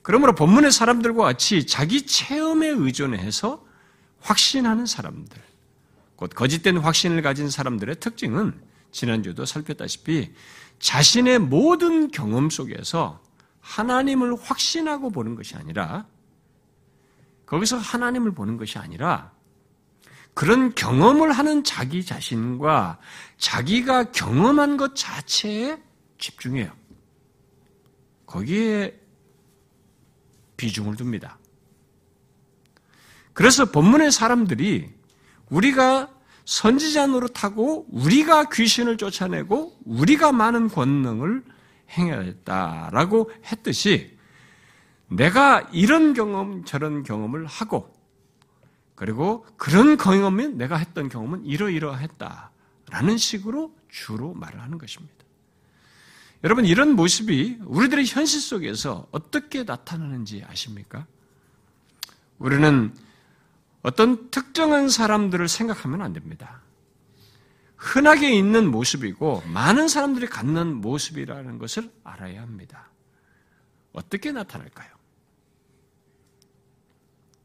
그러므로 0.01 0.33
본문의 0.33 0.71
사람들과 0.71 1.23
같이 1.23 1.67
자기 1.67 2.05
체험에 2.05 2.67
의존해서 2.67 3.65
확신하는 4.21 4.85
사람들, 4.85 5.41
곧 6.15 6.31
거짓된 6.33 6.77
확신을 6.77 7.21
가진 7.21 7.49
사람들의 7.49 7.99
특징은 7.99 8.61
지난주도 8.91 9.45
살폈다시피 9.45 10.33
자신의 10.79 11.39
모든 11.39 12.09
경험 12.11 12.49
속에서 12.49 13.21
하나님을 13.61 14.35
확신하고 14.41 15.11
보는 15.11 15.35
것이 15.35 15.55
아니라 15.55 16.07
거기서 17.45 17.77
하나님을 17.77 18.31
보는 18.31 18.57
것이 18.57 18.77
아니라 18.77 19.31
그런 20.33 20.73
경험을 20.73 21.31
하는 21.31 21.63
자기 21.63 22.05
자신과 22.05 22.99
자기가 23.37 24.11
경험한 24.11 24.77
것 24.77 24.95
자체에 24.95 25.77
집중해요. 26.19 26.71
거기에 28.25 28.99
비중을 30.57 30.95
둡니다. 30.99 31.39
그래서 33.33 33.71
본문의 33.71 34.11
사람들이 34.11 34.93
우리가 35.49 36.13
선지자 36.45 37.07
노릇하고 37.07 37.87
우리가 37.89 38.49
귀신을 38.49 38.97
쫓아내고 38.97 39.79
우리가 39.85 40.31
많은 40.31 40.67
권능을 40.67 41.43
행했다라고 41.89 43.31
했듯이 43.45 44.17
내가 45.07 45.61
이런 45.71 46.13
경험, 46.13 46.65
저런 46.65 47.03
경험을 47.03 47.45
하고 47.45 47.95
그리고 48.95 49.45
그런 49.57 49.95
경험은 49.95 50.57
내가 50.57 50.75
했던 50.75 51.07
경험은 51.07 51.45
이러이러했다라는 51.45 53.17
식으로 53.17 53.73
주로 53.87 54.33
말을 54.33 54.61
하는 54.61 54.77
것입니다. 54.77 55.18
여러분 56.43 56.65
이런 56.65 56.95
모습이 56.95 57.59
우리들의 57.65 58.05
현실 58.05 58.39
속에서 58.39 59.07
어떻게 59.11 59.63
나타나는지 59.63 60.43
아십니까? 60.47 61.05
우리는 62.37 62.95
어떤 63.81 64.29
특정한 64.31 64.89
사람들을 64.89 65.47
생각하면 65.47 66.01
안 66.01 66.13
됩니다. 66.13 66.61
흔하게 67.75 68.33
있는 68.33 68.69
모습이고 68.71 69.43
많은 69.47 69.87
사람들이 69.87 70.27
갖는 70.27 70.75
모습이라는 70.75 71.57
것을 71.59 71.91
알아야 72.03 72.41
합니다. 72.41 72.89
어떻게 73.91 74.31
나타날까요? 74.31 74.89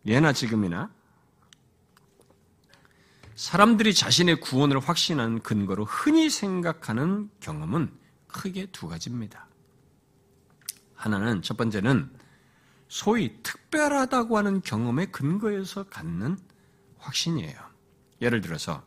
예나 0.07 0.33
지금이나 0.33 0.91
사람들이 3.35 3.95
자신의 3.95 4.41
구원을 4.41 4.79
확신한 4.79 5.41
근거로 5.41 5.85
흔히 5.85 6.31
생각하는 6.31 7.31
경험은 7.41 7.91
크게 8.35 8.67
두 8.67 8.89
가지입니다. 8.89 9.47
하나는 10.97 11.41
첫 11.41 11.57
번째는 11.57 12.11
소위 12.89 13.41
특별하다고 13.43 14.37
하는 14.37 14.61
경험의 14.61 15.13
근거에서 15.13 15.85
갖는 15.85 16.37
확신이에요. 16.99 17.57
예를 18.21 18.41
들어서 18.41 18.85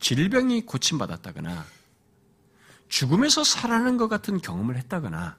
질병이 0.00 0.62
고침받았다거나 0.62 1.64
죽음에서 2.88 3.44
살아나는 3.44 3.98
것 3.98 4.08
같은 4.08 4.38
경험을 4.38 4.76
했다거나 4.76 5.36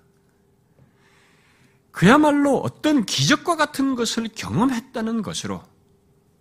그야말로 1.91 2.57
어떤 2.57 3.05
기적과 3.05 3.55
같은 3.55 3.95
것을 3.95 4.29
경험했다는 4.29 5.21
것으로 5.21 5.63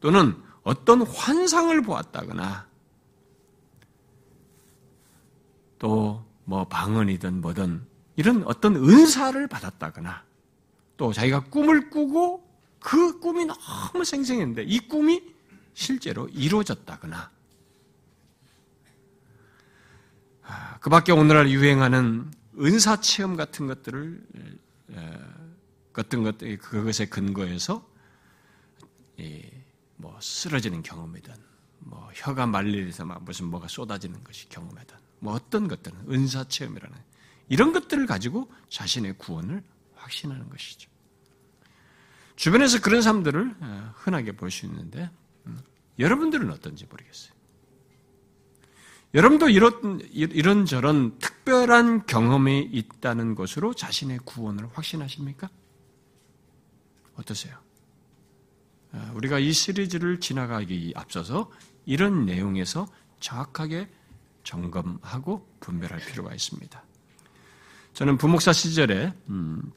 또는 0.00 0.42
어떤 0.62 1.02
환상을 1.02 1.82
보았다거나 1.82 2.66
또 5.78 6.24
뭐 6.44 6.66
방언이든 6.66 7.40
뭐든 7.40 7.86
이런 8.16 8.44
어떤 8.44 8.76
은사를 8.76 9.46
받았다거나 9.46 10.24
또 10.96 11.12
자기가 11.12 11.44
꿈을 11.44 11.90
꾸고 11.90 12.48
그 12.78 13.20
꿈이 13.20 13.46
너무 13.46 14.04
생생했는데 14.04 14.64
이 14.64 14.80
꿈이 14.80 15.22
실제로 15.74 16.28
이루어졌다거나. 16.28 17.30
아, 20.42 20.78
그 20.80 20.90
밖에 20.90 21.12
오늘날 21.12 21.48
유행하는 21.50 22.30
은사 22.58 23.00
체험 23.00 23.36
같은 23.36 23.66
것들을 23.66 24.26
어떤 25.96 26.22
것 26.22 26.38
그것에 26.38 27.06
근거해서 27.06 27.88
뭐 29.96 30.18
쓰러지는 30.20 30.82
경험이든 30.82 31.32
뭐 31.78 32.10
혀가 32.14 32.46
말리면서 32.46 33.04
막 33.04 33.22
무슨 33.24 33.46
뭐가 33.46 33.68
쏟아지는 33.68 34.22
것이 34.24 34.48
경험이든 34.48 35.01
뭐 35.22 35.34
어떤 35.34 35.68
것들은 35.68 36.10
은사 36.10 36.48
체험이라는 36.48 36.98
이런 37.48 37.72
것들을 37.72 38.06
가지고 38.06 38.50
자신의 38.68 39.18
구원을 39.18 39.62
확신하는 39.94 40.48
것이죠. 40.50 40.90
주변에서 42.34 42.80
그런 42.80 43.02
사람들을 43.02 43.54
흔하게 43.94 44.32
볼 44.32 44.50
수 44.50 44.66
있는데 44.66 45.08
음, 45.46 45.60
여러분들은 46.00 46.50
어떤지 46.50 46.86
모르겠어요. 46.86 47.32
여러분도 49.14 49.48
이런, 49.48 50.00
이런 50.10 50.64
저런 50.66 51.18
특별한 51.18 52.06
경험이 52.06 52.68
있다는 52.72 53.36
것으로 53.36 53.74
자신의 53.74 54.20
구원을 54.24 54.68
확신하십니까? 54.72 55.50
어떠세요? 57.14 57.56
아, 58.90 59.12
우리가 59.14 59.38
이 59.38 59.52
시리즈를 59.52 60.18
지나가기 60.18 60.94
앞서서 60.96 61.50
이런 61.84 62.24
내용에서 62.24 62.88
정확하게 63.20 63.88
점검하고 64.44 65.46
분별할 65.60 66.00
필요가 66.00 66.34
있습니다. 66.34 66.82
저는 67.94 68.16
부목사 68.16 68.52
시절에 68.52 69.12
음, 69.28 69.72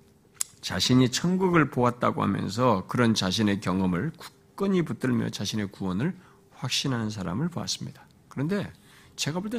자신이 0.62 1.12
천국을 1.12 1.70
보았다고 1.70 2.24
하면서 2.24 2.86
그런 2.88 3.14
자신의 3.14 3.62
경험을 3.62 4.12
굳건히 4.18 4.82
붙들며 4.84 5.30
자신의 5.30 5.68
구원을 5.68 6.18
확신하는 6.52 7.10
사람을 7.10 7.50
보았습니다. 7.50 8.08
그런데 8.30 8.72
제가 9.16 9.40
볼 9.40 9.50
때 9.50 9.58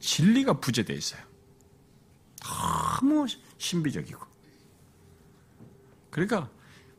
진리가 0.00 0.60
부재되어 0.60 0.96
있어요. 0.96 1.20
너무 3.00 3.26
신비적이고. 3.58 4.26
그러니까 6.10 6.48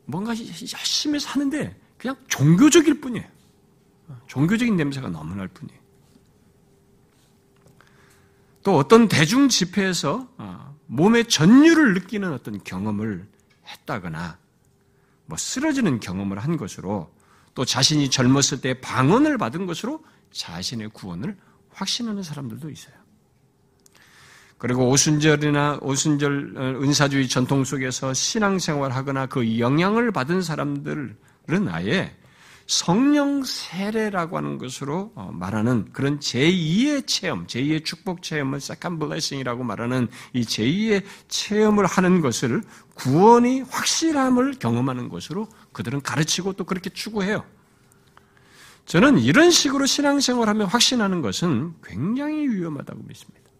뭔가 0.04 0.32
열심히 0.36 1.18
사는데 1.18 1.78
그냥 1.98 2.16
종교적일 2.28 3.00
뿐이에요. 3.00 3.26
종교적인 4.26 4.76
냄새가 4.76 5.08
너무 5.08 5.34
날 5.34 5.48
뿐이에요. 5.48 5.79
또 8.62 8.76
어떤 8.76 9.08
대중 9.08 9.48
집회에서 9.48 10.28
어, 10.36 10.76
몸의 10.86 11.26
전율을 11.26 11.94
느끼는 11.94 12.32
어떤 12.32 12.62
경험을 12.62 13.26
했다거나 13.66 14.38
뭐 15.26 15.38
쓰러지는 15.38 16.00
경험을 16.00 16.38
한 16.38 16.56
것으로 16.56 17.12
또 17.54 17.64
자신이 17.64 18.10
젊었을 18.10 18.60
때 18.60 18.80
방언을 18.80 19.38
받은 19.38 19.66
것으로 19.66 20.04
자신의 20.32 20.90
구원을 20.90 21.36
확신하는 21.70 22.22
사람들도 22.22 22.70
있어요. 22.70 22.94
그리고 24.58 24.90
오순절이나 24.90 25.78
오순절 25.80 26.54
어, 26.56 26.60
은사주의 26.82 27.28
전통 27.28 27.64
속에서 27.64 28.12
신앙생활 28.12 28.92
하거나 28.92 29.26
그 29.26 29.58
영향을 29.58 30.12
받은 30.12 30.42
사람들은 30.42 31.16
아예 31.68 32.14
성령 32.70 33.42
세례라고 33.42 34.36
하는 34.36 34.56
것으로 34.56 35.10
어, 35.16 35.32
말하는 35.32 35.90
그런 35.92 36.20
제2의 36.20 37.04
체험, 37.04 37.48
제2의 37.48 37.84
축복 37.84 38.22
체험을 38.22 38.58
second 38.58 39.00
blessing이라고 39.00 39.64
말하는 39.64 40.06
이 40.32 40.42
제2의 40.42 41.02
체험을 41.26 41.84
하는 41.86 42.20
것을 42.20 42.62
구원이 42.94 43.62
확실함을 43.62 44.60
경험하는 44.60 45.08
것으로 45.08 45.48
그들은 45.72 46.00
가르치고 46.02 46.52
또 46.52 46.62
그렇게 46.62 46.90
추구해요. 46.90 47.44
저는 48.86 49.18
이런 49.18 49.50
식으로 49.50 49.84
신앙생활하며 49.86 50.66
확신하는 50.66 51.22
것은 51.22 51.74
굉장히 51.82 52.48
위험하다고 52.48 53.02
믿습니다. 53.02 53.50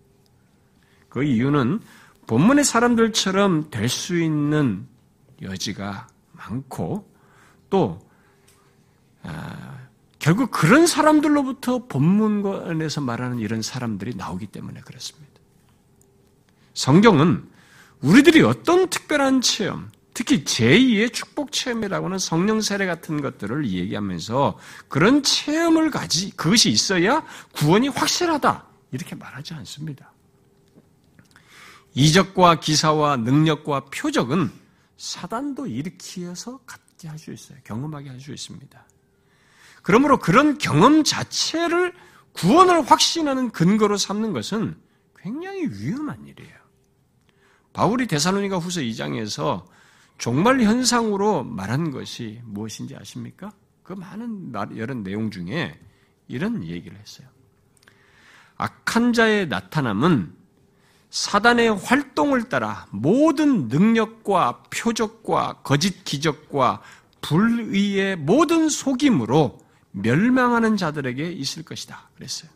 그 1.08 1.24
이유는 1.24 1.80
본문의 2.28 2.62
사람들처럼 2.62 3.70
될 3.70 3.88
수 3.88 4.20
있는 4.20 4.86
여지가 5.42 6.06
많고 6.30 7.12
또 7.70 7.98
아, 8.00 8.09
결국 10.18 10.50
그런 10.50 10.86
사람들로부터 10.86 11.86
본문관에서 11.86 13.00
말하는 13.00 13.38
이런 13.38 13.62
사람들이 13.62 14.14
나오기 14.16 14.46
때문에 14.48 14.80
그렇습니다. 14.80 15.30
성경은 16.74 17.48
우리들이 18.00 18.42
어떤 18.42 18.88
특별한 18.88 19.40
체험, 19.40 19.90
특히 20.12 20.44
제2의 20.44 21.12
축복 21.12 21.52
체험이라고 21.52 22.06
하는 22.06 22.18
성령 22.18 22.60
세례 22.60 22.86
같은 22.86 23.22
것들을 23.22 23.70
얘기하면서 23.70 24.58
그런 24.88 25.22
체험을 25.22 25.90
가지, 25.90 26.30
그것이 26.36 26.70
있어야 26.70 27.24
구원이 27.52 27.88
확실하다. 27.88 28.66
이렇게 28.92 29.14
말하지 29.14 29.54
않습니다. 29.54 30.12
이적과 31.94 32.60
기사와 32.60 33.16
능력과 33.16 33.86
표적은 33.86 34.50
사단도 34.96 35.66
일으키어서 35.66 36.60
갖게 36.66 37.08
할 37.08 37.18
수 37.18 37.32
있어요. 37.32 37.58
경험하게 37.64 38.10
할 38.10 38.20
수 38.20 38.32
있습니다. 38.32 38.84
그러므로 39.82 40.18
그런 40.18 40.58
경험 40.58 41.04
자체를 41.04 41.94
구원을 42.32 42.82
확신하는 42.82 43.50
근거로 43.50 43.96
삼는 43.96 44.32
것은 44.32 44.76
굉장히 45.16 45.66
위험한 45.66 46.26
일이에요. 46.26 46.54
바울이 47.72 48.06
데살로니가 48.06 48.58
후서 48.58 48.80
2장에서 48.80 49.64
종말 50.18 50.60
현상으로 50.60 51.44
말한 51.44 51.90
것이 51.90 52.40
무엇인지 52.44 52.96
아십니까? 52.96 53.52
그 53.82 53.92
많은 53.92 54.52
여러 54.76 54.94
내용 54.94 55.30
중에 55.30 55.78
이런 56.28 56.62
얘기를 56.64 56.98
했어요. 56.98 57.26
악한 58.56 59.12
자의 59.12 59.48
나타남은 59.48 60.34
사단의 61.10 61.76
활동을 61.76 62.48
따라 62.48 62.86
모든 62.90 63.68
능력과 63.68 64.64
표적과 64.70 65.60
거짓 65.64 66.04
기적과 66.04 66.82
불의의 67.20 68.16
모든 68.16 68.68
속임으로 68.68 69.58
멸망하는 69.92 70.76
자들에게 70.76 71.32
있을 71.32 71.62
것이다. 71.64 72.10
그랬어요. 72.14 72.50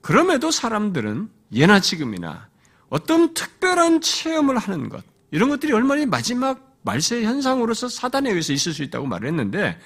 그럼에도 0.00 0.50
사람들은 0.50 1.30
예나 1.52 1.80
지금이나 1.80 2.48
어떤 2.88 3.34
특별한 3.34 4.00
체험을 4.00 4.58
하는 4.58 4.88
것, 4.88 5.04
이런 5.30 5.48
것들이 5.48 5.72
얼마나 5.72 6.04
마지막 6.06 6.76
말세 6.82 7.22
현상으로서 7.22 7.88
사단에 7.88 8.30
의해서 8.30 8.52
있을 8.52 8.72
수 8.72 8.82
있다고 8.82 9.06
말을 9.06 9.28
했는데, 9.28 9.78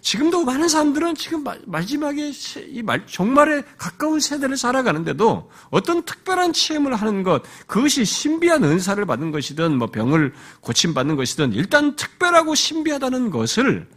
지금도 0.00 0.44
많은 0.44 0.68
사람들은 0.68 1.16
지금 1.16 1.44
마지막에 1.66 2.32
이 2.68 2.82
말, 2.82 3.06
종말에 3.06 3.62
가까운 3.76 4.20
세대를 4.20 4.56
살아가는데도 4.56 5.50
어떤 5.70 6.04
특별한 6.04 6.52
체험을 6.52 6.94
하는 6.94 7.22
것, 7.22 7.42
그것이 7.66 8.04
신비한 8.04 8.62
은사를 8.64 9.04
받는 9.04 9.32
것이든 9.32 9.76
뭐 9.76 9.88
병을 9.88 10.32
고침받는 10.60 11.16
것이든 11.16 11.52
일단 11.52 11.96
특별하고 11.96 12.54
신비하다는 12.54 13.30
것을 13.30 13.88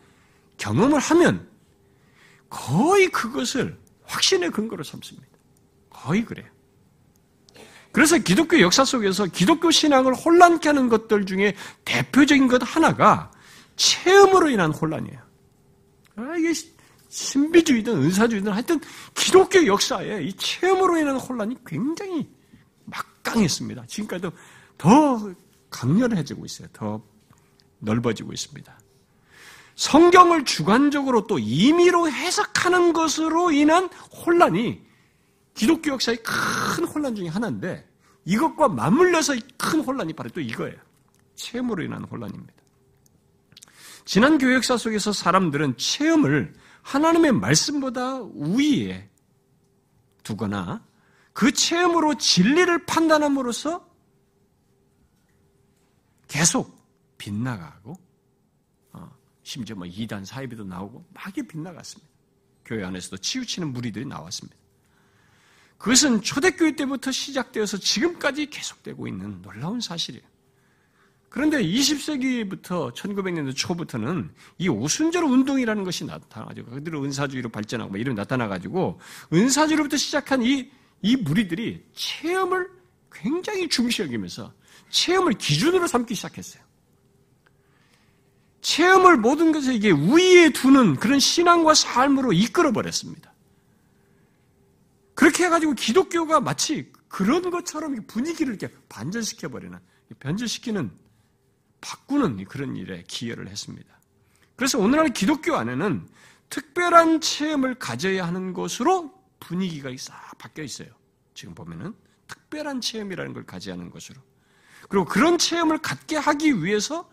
경험을 0.61 0.99
하면 0.99 1.49
거의 2.49 3.09
그것을 3.09 3.79
확신의 4.03 4.51
근거로 4.51 4.83
삼습니다. 4.83 5.27
거의 5.89 6.23
그래요. 6.23 6.47
그래서 7.91 8.17
기독교 8.19 8.59
역사 8.61 8.85
속에서 8.85 9.25
기독교 9.25 9.71
신앙을 9.71 10.13
혼란케 10.13 10.69
하는 10.69 10.87
것들 10.87 11.25
중에 11.25 11.55
대표적인 11.83 12.47
것 12.47 12.61
하나가 12.63 13.31
체험으로 13.75 14.49
인한 14.49 14.71
혼란이에요. 14.71 15.19
아, 16.17 16.35
이게 16.37 16.53
신비주의든 17.09 17.93
은사주의든 17.93 18.51
하여튼 18.51 18.79
기독교 19.15 19.65
역사에 19.65 20.23
이 20.23 20.33
체험으로 20.33 20.97
인한 20.97 21.17
혼란이 21.17 21.57
굉장히 21.65 22.29
막강했습니다. 22.85 23.85
지금까지도 23.87 24.31
더 24.77 25.33
강렬해지고 25.71 26.45
있어요. 26.45 26.67
더 26.71 27.03
넓어지고 27.79 28.31
있습니다. 28.31 28.80
성경을 29.75 30.45
주관적으로 30.45 31.27
또 31.27 31.39
임의로 31.39 32.09
해석하는 32.09 32.93
것으로 32.93 33.51
인한 33.51 33.89
혼란이 34.25 34.81
기독교 35.53 35.91
역사의 35.91 36.21
큰 36.23 36.85
혼란 36.85 37.15
중에 37.15 37.27
하나인데 37.27 37.87
이것과 38.25 38.69
맞물려서 38.69 39.35
큰 39.57 39.81
혼란이 39.81 40.13
바로 40.13 40.29
또 40.29 40.41
이거예요. 40.41 40.77
체험으로 41.35 41.83
인한 41.83 42.03
혼란입니다. 42.03 42.53
지난 44.05 44.37
교회 44.37 44.55
역사 44.55 44.77
속에서 44.77 45.11
사람들은 45.11 45.77
체험을 45.77 46.53
하나님의 46.81 47.31
말씀보다 47.33 48.21
우위에 48.21 49.09
두거나 50.23 50.83
그 51.33 51.51
체험으로 51.51 52.15
진리를 52.15 52.85
판단함으로써 52.85 53.87
계속 56.27 56.77
빗나가고 57.17 57.91
어, 57.91 58.10
심지어 59.43 59.75
뭐 59.75 59.85
이단 59.85 60.25
사이비도 60.25 60.63
나오고 60.63 61.05
막 61.13 61.33
빗나갔습니다. 61.33 62.11
교회 62.65 62.83
안에서도 62.83 63.17
치우치는 63.17 63.73
무리들이 63.73 64.05
나왔습니다. 64.05 64.57
그것은 65.77 66.21
초대교회 66.21 66.75
때부터 66.75 67.11
시작되어서 67.11 67.77
지금까지 67.77 68.49
계속되고 68.51 69.07
있는 69.07 69.41
놀라운 69.41 69.81
사실이에요. 69.81 70.23
그런데 71.27 71.63
20세기부터 71.63 72.93
1900년대 72.93 73.55
초부터는 73.55 74.31
이 74.57 74.67
오순절 74.67 75.23
운동이라는 75.23 75.83
것이 75.83 76.05
나타나가지고 76.05 76.71
그들은 76.71 77.05
은사주의로 77.05 77.49
발전하고 77.49 77.91
뭐 77.91 77.99
이런 77.99 78.15
나타나가지고 78.15 78.99
은사주의로부터 79.31 79.97
시작한 79.97 80.43
이, 80.43 80.69
이 81.01 81.15
무리들이 81.15 81.85
체험을 81.93 82.69
굉장히 83.11 83.69
중시 83.69 84.01
여기면서 84.01 84.53
체험을 84.89 85.33
기준으로 85.33 85.87
삼기 85.87 86.13
시작했어요. 86.13 86.61
체험을 88.61 89.17
모든 89.17 89.51
것에 89.51 89.73
이게 89.73 89.91
우위에 89.91 90.51
두는 90.51 90.95
그런 90.95 91.19
신앙과 91.19 91.73
삶으로 91.73 92.31
이끌어 92.33 92.71
버렸습니다. 92.71 93.33
그렇게 95.13 95.45
해가지고 95.45 95.73
기독교가 95.73 96.39
마치 96.39 96.91
그런 97.07 97.49
것처럼 97.49 97.95
분위기를 98.07 98.55
이렇게 98.55 98.73
반전시켜 98.87 99.49
버리는 99.49 99.77
변질시키는 100.19 100.91
바꾸는 101.81 102.45
그런 102.45 102.75
일에 102.75 103.03
기여를 103.07 103.49
했습니다. 103.49 103.99
그래서 104.55 104.77
오늘날 104.79 105.09
기독교 105.09 105.55
안에는 105.55 106.07
특별한 106.49 107.21
체험을 107.21 107.75
가져야 107.75 108.27
하는 108.27 108.53
것으로 108.53 109.11
분위기가 109.39 109.89
싹 109.97 110.37
바뀌어 110.37 110.63
있어요. 110.63 110.89
지금 111.33 111.55
보면은 111.55 111.95
특별한 112.27 112.81
체험이라는 112.81 113.33
걸 113.33 113.45
가져야 113.45 113.73
하는 113.73 113.89
것으로. 113.89 114.21
그리고 114.89 115.05
그런 115.05 115.37
체험을 115.37 115.79
갖게 115.79 116.17
하기 116.17 116.63
위해서 116.63 117.09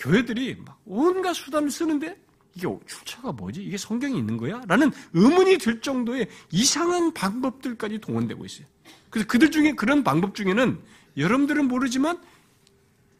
교회들이 0.00 0.56
막 0.64 0.80
온갖 0.84 1.34
수단을 1.34 1.70
쓰는데 1.70 2.18
이게 2.54 2.66
출처가 2.86 3.32
뭐지? 3.32 3.62
이게 3.62 3.76
성경이 3.76 4.18
있는 4.18 4.36
거야? 4.36 4.62
라는 4.66 4.90
의문이 5.12 5.58
들 5.58 5.80
정도의 5.80 6.28
이상한 6.50 7.12
방법들까지 7.14 7.98
동원되고 7.98 8.44
있어요. 8.44 8.66
그래서 9.10 9.28
그들 9.28 9.50
중에 9.50 9.72
그런 9.72 10.02
방법 10.02 10.34
중에는 10.34 10.80
여러분들은 11.16 11.68
모르지만 11.68 12.20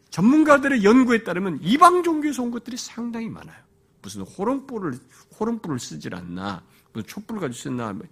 전문가들의 0.09 0.83
연구에 0.83 1.23
따르면 1.23 1.59
이방 1.61 2.03
종교에서 2.03 2.43
온 2.43 2.51
것들이 2.51 2.75
상당히 2.75 3.29
많아요. 3.29 3.57
무슨 4.01 4.23
호롱불을 4.23 4.97
호롱불을 5.39 5.79
쓰질 5.79 6.15
않나, 6.15 6.63
무슨 6.91 7.07
촛불 7.07 7.39
가지고 7.39 7.53
쓰나, 7.53 7.93
뭐 7.93 8.05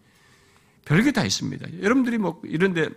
별게 0.86 1.12
다 1.12 1.26
있습니다. 1.26 1.82
여러분들이 1.82 2.18
뭐 2.18 2.40
이런데 2.46 2.88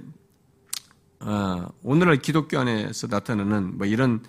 어, 1.21 1.69
오늘날 1.83 2.19
기독교 2.19 2.59
안에서 2.59 3.07
나타나는 3.09 3.79
뭐 3.79 3.87
이런 3.87 4.23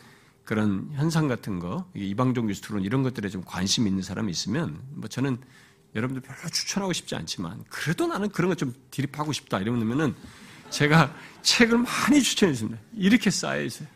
그런 0.44 0.90
현상 0.94 1.28
같은 1.28 1.60
거, 1.60 1.90
이방 1.96 2.34
종교에서 2.34 2.62
들어온 2.62 2.84
이런 2.84 3.02
것들에 3.04 3.30
좀 3.30 3.44
관심 3.46 3.88
있는 3.88 4.02
사람이 4.02 4.32
있으면 4.32 4.82
뭐 4.92 5.08
저는 5.08 5.38
여러분들 5.96 6.22
별로 6.22 6.50
추천하고 6.50 6.92
싶지 6.92 7.16
않지만 7.16 7.64
그래도 7.70 8.08
나는 8.08 8.30
그런 8.30 8.50
거 8.50 8.56
좀 8.56 8.74
드립하고 8.92 9.32
싶다 9.32 9.60
이러면은 9.60 10.16
제가 10.70 11.14
책을 11.44 11.78
많이 11.78 12.22
추천해 12.22 12.54
줍니다. 12.54 12.82
이렇게 12.96 13.30
쌓여 13.30 13.62
있어요. 13.62 13.88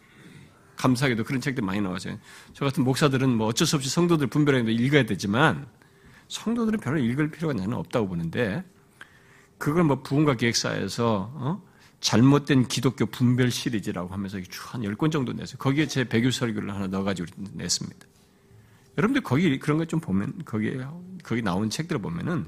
감사하게도 0.76 1.24
그런 1.24 1.42
책들 1.42 1.64
많이 1.64 1.82
나와서요. 1.82 2.20
저 2.54 2.64
같은 2.66 2.84
목사들은 2.84 3.36
뭐 3.36 3.48
어쩔 3.48 3.66
수 3.66 3.76
없이 3.76 3.90
성도들 3.90 4.28
분별하는데 4.28 4.72
읽어야 4.72 5.04
되지만 5.06 5.68
성도들은 6.28 6.80
별로 6.80 7.00
읽을 7.00 7.32
필요가 7.32 7.54
나는 7.54 7.74
없다고 7.74 8.08
보는데 8.08 8.64
그걸 9.58 9.84
뭐 9.84 10.04
부흥과 10.04 10.36
기획사에서 10.36 11.32
어? 11.34 11.67
잘못된 12.00 12.68
기독교 12.68 13.06
분별 13.06 13.52
시리즈라고 13.52 14.10
하면서 14.14 14.38
한 14.38 14.82
10권 14.82 15.12
정도 15.12 15.34
냈어요. 15.34 15.58
거기에 15.58 15.88
제 15.88 16.04
배교 16.04 16.32
설교를 16.32 16.74
하나 16.74 16.88
넣어가지고 16.88 17.28
냈습니다. 17.54 18.08
여러분들 18.98 19.22
거기 19.22 19.60
그런 19.60 19.78
것좀 19.78 20.00
보면 20.00 20.44
거기에 20.46 20.86
거기 21.24 21.42
나온 21.42 21.70
책들을 21.70 22.02
보면은 22.02 22.48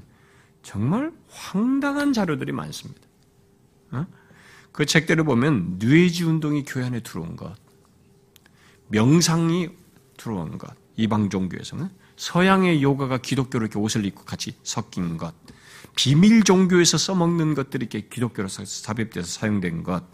정말 0.62 1.12
황당한 1.28 2.12
자료들이 2.12 2.52
많습니다. 2.52 3.00
어? 3.92 4.06
그 4.72 4.86
책들을 4.86 5.24
보면 5.24 5.78
뇌지 5.78 6.24
운동이 6.24 6.64
교회 6.64 6.84
안에 6.84 7.00
들어온 7.00 7.36
것, 7.36 7.54
명상이 8.88 9.70
들어온 10.16 10.58
것, 10.58 10.74
이방 10.96 11.30
종교에서는 11.30 11.88
서양의 12.16 12.82
요가가 12.82 13.18
기독교로 13.18 13.64
이렇게 13.64 13.78
옷을 13.78 14.04
입고 14.04 14.24
같이 14.24 14.54
섞인 14.62 15.16
것, 15.16 15.34
비밀 15.96 16.42
종교에서 16.42 16.98
써먹는 16.98 17.54
것들이 17.54 17.86
이렇게 17.90 18.08
기독교로 18.08 18.48
삽입돼서 18.48 19.26
사용된 19.26 19.82
것, 19.82 20.04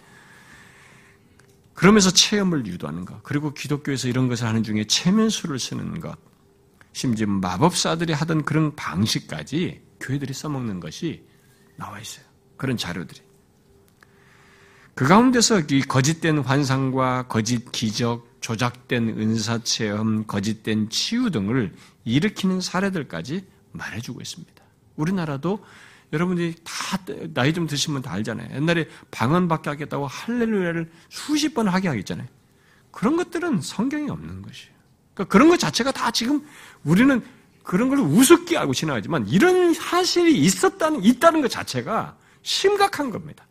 그러면서 1.74 2.10
체험을 2.10 2.66
유도하는 2.66 3.04
것, 3.04 3.22
그리고 3.22 3.52
기독교에서 3.52 4.08
이런 4.08 4.28
것을 4.28 4.46
하는 4.46 4.62
중에 4.62 4.84
체면수를 4.84 5.58
쓰는 5.58 6.00
것, 6.00 6.16
심지어 6.92 7.26
마법사들이 7.26 8.14
하던 8.14 8.44
그런 8.44 8.74
방식까지 8.74 9.82
교회들이 10.00 10.32
써먹는 10.32 10.80
것이 10.80 11.24
나와 11.76 12.00
있어요. 12.00 12.24
그런 12.56 12.76
자료들이. 12.78 13.20
그 14.94 15.06
가운데서 15.06 15.60
이 15.70 15.82
거짓된 15.82 16.38
환상과 16.38 17.28
거짓 17.28 17.70
기적, 17.70 18.38
조작된 18.40 19.08
은사 19.08 19.58
체험, 19.58 20.26
거짓된 20.26 20.88
치유 20.88 21.30
등을 21.30 21.74
일으키는 22.04 22.62
사례들까지 22.62 23.44
말해주고 23.72 24.22
있습니다. 24.22 24.65
우리나라도 24.96 25.64
여러분들이 26.12 26.54
다 26.62 26.98
나이 27.34 27.52
좀 27.52 27.66
드시면 27.66 28.02
다 28.02 28.12
알잖아요. 28.12 28.54
옛날에 28.54 28.88
방언받게 29.10 29.70
하겠다고 29.70 30.06
할렐루야를 30.06 30.90
수십 31.08 31.54
번 31.54 31.68
하게 31.68 31.88
하겠잖아요. 31.88 32.28
그런 32.90 33.16
것들은 33.16 33.60
성경이 33.60 34.08
없는 34.08 34.42
것이에요. 34.42 34.74
그러니까 35.14 35.32
그런 35.32 35.48
것 35.48 35.58
자체가 35.58 35.92
다 35.92 36.10
지금 36.10 36.46
우리는 36.84 37.22
그런 37.62 37.88
걸 37.88 37.98
우습게 37.98 38.56
알고 38.56 38.74
지나가지만 38.74 39.26
이런 39.28 39.74
사실이 39.74 40.38
있었다는 40.38 41.02
있다는 41.02 41.42
것 41.42 41.50
자체가 41.50 42.16
심각한 42.42 43.10
겁니다. 43.10 43.44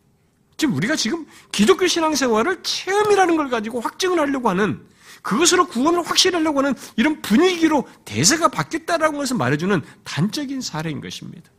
지금 0.57 0.73
우리가 0.75 0.95
지금 0.95 1.25
기독교 1.51 1.85
신앙생활을 1.85 2.63
체험이라는 2.63 3.35
걸 3.35 3.49
가지고 3.49 3.81
확증을 3.81 4.19
하려고 4.19 4.49
하는 4.49 4.79
그것으로 5.25 5.67
구원을 5.67 6.03
확실하려고 6.03 6.59
하는 6.59 6.75
이런 6.97 7.19
분위기로 7.23 7.87
대세가 8.05 8.47
바뀌었다라는 8.47 9.17
것을 9.17 9.35
말해주는 9.37 9.81
단적인 10.03 10.61
사례인 10.61 11.01
것입니다. 11.01 11.49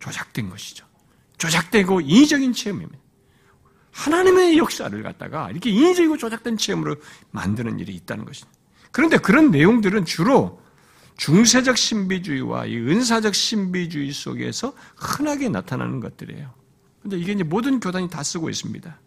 조작된 0.00 0.48
것이죠. 0.48 0.86
조작되고 1.36 2.00
인위적인 2.00 2.54
체험입니다. 2.54 2.98
하나님의 3.92 4.56
역사를 4.56 5.02
갖다가 5.02 5.50
이렇게 5.50 5.68
인위적이고 5.68 6.16
조작된 6.16 6.56
체험으로 6.56 6.96
만드는 7.32 7.80
일이 7.80 7.94
있다는 7.96 8.24
것입니다. 8.24 8.58
그런데 8.90 9.18
그런 9.18 9.50
내용들은 9.50 10.06
주로 10.06 10.62
중세적 11.18 11.76
신비주의와 11.76 12.64
이 12.64 12.78
은사적 12.78 13.34
신비주의 13.34 14.10
속에서 14.12 14.72
흔하게 14.96 15.50
나타나는 15.50 16.00
것들이에요. 16.00 16.50
근데 17.02 17.18
이게 17.18 17.32
이제 17.32 17.42
모든 17.42 17.78
교단이 17.78 18.08
다 18.08 18.22
쓰고 18.22 18.48
있습니다. 18.48 18.98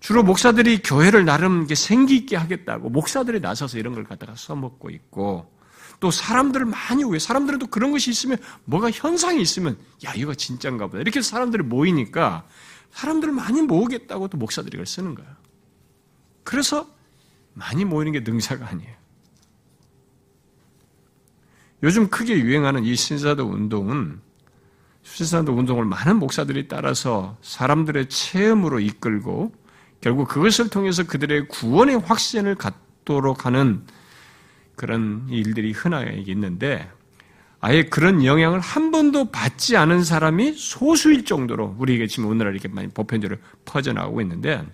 주로 0.00 0.22
목사들이 0.22 0.82
교회를 0.82 1.24
나름 1.24 1.66
생기 1.66 2.16
있게 2.16 2.36
하겠다고 2.36 2.90
목사들이 2.90 3.40
나서서 3.40 3.78
이런 3.78 3.94
걸 3.94 4.04
갖다가 4.04 4.34
써먹고 4.36 4.90
있고 4.90 5.52
또 6.00 6.10
사람들을 6.10 6.66
많이 6.66 7.02
오해 7.02 7.18
사람들은 7.18 7.58
또 7.58 7.66
그런 7.66 7.90
것이 7.90 8.10
있으면 8.10 8.38
뭐가 8.64 8.90
현상이 8.90 9.42
있으면 9.42 9.76
야 10.04 10.12
이거 10.14 10.34
진짠가 10.34 10.86
보다 10.86 11.00
이렇게 11.00 11.20
사람들이 11.20 11.64
모이니까 11.64 12.46
사람들을 12.92 13.34
많이 13.34 13.62
모으겠다고 13.62 14.28
또 14.28 14.38
목사들이 14.38 14.72
그걸 14.72 14.86
쓰는 14.86 15.14
거예요. 15.14 15.30
그래서 16.44 16.88
많이 17.54 17.84
모이는 17.84 18.12
게 18.12 18.20
능사가 18.20 18.66
아니에요. 18.68 18.96
요즘 21.82 22.08
크게 22.08 22.38
유행하는 22.38 22.84
이 22.84 22.94
신사도 22.94 23.44
운동은 23.44 24.20
신사도 25.02 25.52
운동을 25.52 25.84
많은 25.84 26.18
목사들이 26.18 26.68
따라서 26.68 27.36
사람들의 27.42 28.08
체험으로 28.08 28.80
이끌고 28.80 29.52
결국 30.00 30.28
그것을 30.28 30.68
통해서 30.68 31.04
그들의 31.04 31.48
구원의 31.48 32.00
확신을 32.00 32.54
갖도록 32.54 33.46
하는 33.46 33.82
그런 34.76 35.26
일들이 35.28 35.72
흔하게 35.72 36.22
있는데 36.28 36.88
아예 37.60 37.82
그런 37.84 38.24
영향을 38.24 38.60
한 38.60 38.92
번도 38.92 39.32
받지 39.32 39.76
않은 39.76 40.04
사람이 40.04 40.52
소수일 40.52 41.24
정도로 41.24 41.74
우리에게 41.78 42.06
지금 42.06 42.26
오늘날 42.26 42.54
이렇게 42.54 42.68
많이 42.68 42.88
보편적으로 42.88 43.40
퍼져나가고 43.64 44.20
있는데 44.20 44.64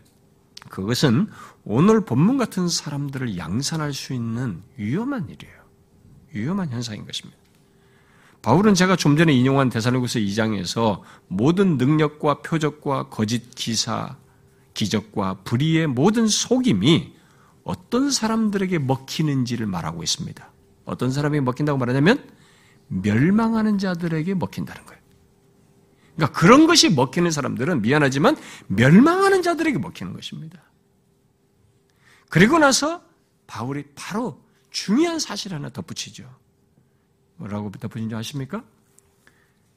그것은 0.68 1.28
오늘 1.64 2.04
본문 2.04 2.36
같은 2.36 2.68
사람들을 2.68 3.38
양산할 3.38 3.94
수 3.94 4.12
있는 4.12 4.62
위험한 4.76 5.30
일이에요. 5.30 5.54
위험한 6.32 6.68
현상인 6.70 7.06
것입니다. 7.06 7.38
바울은 8.42 8.74
제가 8.74 8.96
좀 8.96 9.16
전에 9.16 9.32
인용한 9.32 9.70
대사로구서 9.70 10.18
2장에서 10.18 11.00
모든 11.28 11.78
능력과 11.78 12.42
표적과 12.42 13.08
거짓 13.08 13.54
기사, 13.54 14.16
기적과 14.74 15.42
불의의 15.44 15.86
모든 15.86 16.26
속임이 16.26 17.14
어떤 17.62 18.10
사람들에게 18.10 18.78
먹히는지를 18.80 19.66
말하고 19.66 20.02
있습니다. 20.02 20.52
어떤 20.84 21.10
사람에게 21.10 21.40
먹힌다고 21.40 21.78
말하냐면 21.78 22.28
멸망하는 22.88 23.78
자들에게 23.78 24.34
먹힌다는 24.34 24.84
거예요. 24.84 25.02
그러니까 26.14 26.38
그런 26.38 26.66
것이 26.66 26.90
먹히는 26.90 27.30
사람들은 27.30 27.82
미안하지만 27.82 28.36
멸망하는 28.66 29.42
자들에게 29.42 29.78
먹히는 29.78 30.12
것입니다. 30.12 30.62
그리고 32.28 32.58
나서 32.58 33.02
바울이 33.46 33.84
바로 33.94 34.42
중요한 34.70 35.18
사실 35.18 35.54
하나 35.54 35.68
덧붙이죠. 35.70 36.28
뭐라고 37.36 37.70
덧붙인지 37.70 38.14
아십니까? 38.14 38.64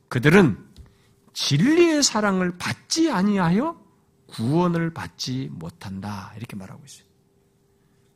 그들은 0.09 0.57
진리의 1.33 2.03
사랑을 2.03 2.57
받지 2.57 3.11
아니하여 3.11 3.86
구원을 4.27 4.93
받지 4.93 5.49
못한다. 5.51 6.33
이렇게 6.37 6.55
말하고 6.55 6.83
있어요. 6.85 7.07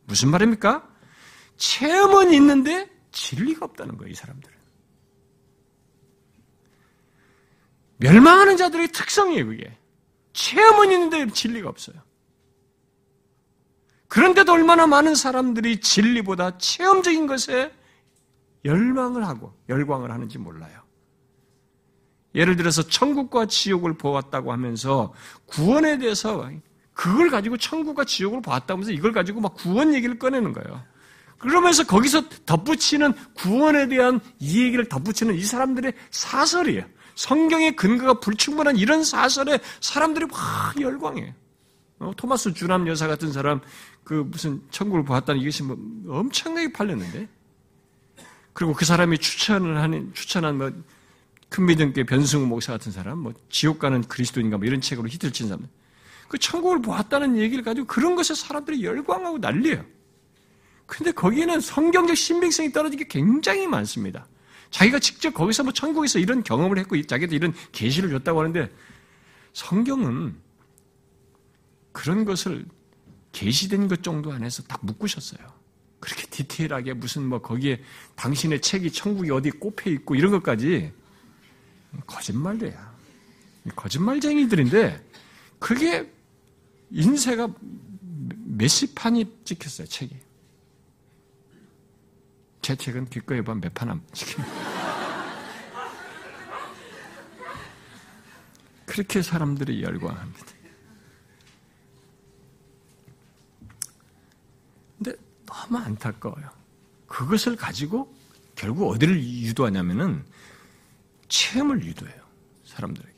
무슨 0.05 0.29
말입니까? 0.29 0.87
체험은 1.57 2.33
있는데 2.33 2.89
진리가 3.11 3.65
없다는 3.65 3.97
거예요, 3.97 4.11
이 4.11 4.15
사람들은. 4.15 4.57
멸망하는 7.97 8.57
자들의 8.57 8.89
특성이에요, 8.89 9.45
그게. 9.45 9.77
체험은 10.33 10.91
있는데 10.91 11.27
진리가 11.27 11.69
없어요. 11.69 12.01
그런데도 14.07 14.51
얼마나 14.51 14.87
많은 14.87 15.15
사람들이 15.15 15.79
진리보다 15.79 16.57
체험적인 16.57 17.27
것에 17.27 17.73
열망을 18.65 19.25
하고 19.25 19.53
열광을 19.69 20.11
하는지 20.11 20.37
몰라요. 20.37 20.80
예를 22.35 22.55
들어서 22.55 22.81
천국과 22.83 23.45
지옥을 23.47 23.97
보았다고 23.97 24.51
하면서 24.51 25.13
구원에 25.45 25.97
대해서 25.97 26.49
그걸 26.93 27.29
가지고 27.29 27.57
천국과 27.57 28.05
지옥을 28.05 28.41
보았다고 28.41 28.73
하면서 28.73 28.91
이걸 28.91 29.11
가지고 29.11 29.41
막 29.41 29.55
구원 29.55 29.93
얘기를 29.93 30.17
꺼내는 30.17 30.53
거예요. 30.53 30.81
그러면서 31.37 31.83
거기서 31.85 32.29
덧붙이는 32.45 33.13
구원에 33.33 33.87
대한 33.87 34.19
이 34.39 34.63
얘기를 34.63 34.87
덧붙이는 34.87 35.35
이 35.35 35.41
사람들의 35.41 35.93
사설이에요. 36.11 36.85
성경의 37.15 37.75
근거가 37.75 38.19
불충분한 38.19 38.77
이런 38.77 39.03
사설에 39.03 39.59
사람들이 39.79 40.27
막 40.27 40.79
열광해요. 40.79 41.33
어, 41.99 42.11
토마스 42.15 42.53
주남 42.53 42.87
여사 42.87 43.07
같은 43.07 43.31
사람 43.31 43.59
그 44.03 44.25
무슨 44.27 44.61
천국을 44.71 45.03
보았다는 45.03 45.41
이것이 45.41 45.63
뭐 45.63 45.77
엄청나게 46.07 46.73
팔렸는데 46.73 47.27
그리고 48.53 48.73
그 48.73 48.85
사람이 48.85 49.17
추천을 49.17 49.77
하는 49.77 50.11
추천한 50.13 50.57
뭐 50.57 50.71
큰 51.51 51.65
믿음께 51.65 52.05
변승우 52.05 52.45
목사 52.45 52.71
같은 52.71 52.93
사람, 52.93 53.19
뭐 53.19 53.33
지옥 53.49 53.77
가는 53.77 54.01
그리스도인가 54.03 54.57
뭐 54.57 54.65
이런 54.65 54.79
책으로 54.79 55.09
히트를 55.09 55.33
친 55.33 55.49
사람, 55.49 55.67
그 56.29 56.37
천국을 56.37 56.81
보았다는 56.81 57.37
얘기를 57.37 57.61
가지고 57.61 57.87
그런 57.87 58.15
것에 58.15 58.33
사람들이 58.33 58.81
열광하고 58.85 59.37
난리예요. 59.37 59.85
근데 60.85 61.11
거기에는 61.11 61.59
성경적 61.59 62.15
신빙성이 62.15 62.71
떨어진 62.71 62.99
게 62.99 63.05
굉장히 63.05 63.67
많습니다. 63.67 64.25
자기가 64.69 64.99
직접 64.99 65.33
거기서 65.33 65.63
뭐 65.63 65.73
천국에서 65.73 66.19
이런 66.19 66.41
경험을 66.41 66.79
했고 66.79 67.01
자기도 67.01 67.35
이런 67.35 67.53
계시를 67.73 68.11
줬다고 68.11 68.39
하는데 68.39 68.71
성경은 69.51 70.33
그런 71.91 72.23
것을 72.23 72.65
계시된 73.33 73.89
것 73.89 74.01
정도 74.01 74.31
안에서 74.31 74.63
다 74.63 74.79
묶으셨어요. 74.81 75.45
그렇게 75.99 76.25
디테일하게 76.27 76.93
무슨 76.93 77.27
뭐 77.27 77.41
거기에 77.41 77.83
당신의 78.15 78.61
책이 78.61 78.91
천국이 78.91 79.29
어디 79.31 79.51
꼽혀 79.51 79.89
있고 79.89 80.15
이런 80.15 80.31
것까지 80.31 80.93
거짓말이야. 82.05 82.91
거짓말쟁이들인데 83.75 85.05
그게 85.59 86.11
인쇄가 86.89 87.47
몇십 88.45 88.95
판이 88.95 89.43
찍혔어요, 89.45 89.87
책이. 89.87 90.17
제 92.61 92.75
책은 92.75 93.09
기꺼이 93.09 93.41
보면 93.41 93.61
몇판 93.61 93.89
안 93.89 94.01
찍힙니다. 94.13 94.53
그렇게 98.85 99.21
사람들이 99.21 99.81
열광합니다. 99.83 100.45
근데 104.97 105.13
너무 105.45 105.77
안타까워요. 105.77 106.49
그것을 107.07 107.55
가지고 107.55 108.13
결국 108.55 108.89
어디를 108.89 109.21
유도하냐면은 109.23 110.25
체험을 111.31 111.83
유도해요. 111.85 112.21
사람들에게. 112.65 113.15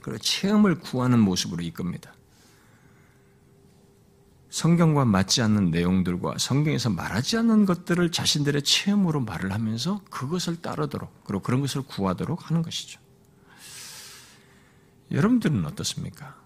그리고 0.00 0.18
체험을 0.18 0.80
구하는 0.80 1.20
모습으로 1.20 1.62
이끕니다. 1.62 2.14
성경과 4.50 5.04
맞지 5.04 5.42
않는 5.42 5.70
내용들과 5.70 6.38
성경에서 6.38 6.90
말하지 6.90 7.38
않는 7.38 7.66
것들을 7.66 8.10
자신들의 8.12 8.62
체험으로 8.62 9.20
말을 9.20 9.52
하면서 9.52 10.00
그것을 10.10 10.62
따르도록 10.62 11.24
그리고 11.24 11.42
그런 11.42 11.60
것을 11.60 11.82
구하도록 11.82 12.48
하는 12.48 12.62
것이죠. 12.62 13.00
여러분들은 15.10 15.64
어떻습니까? 15.66 16.36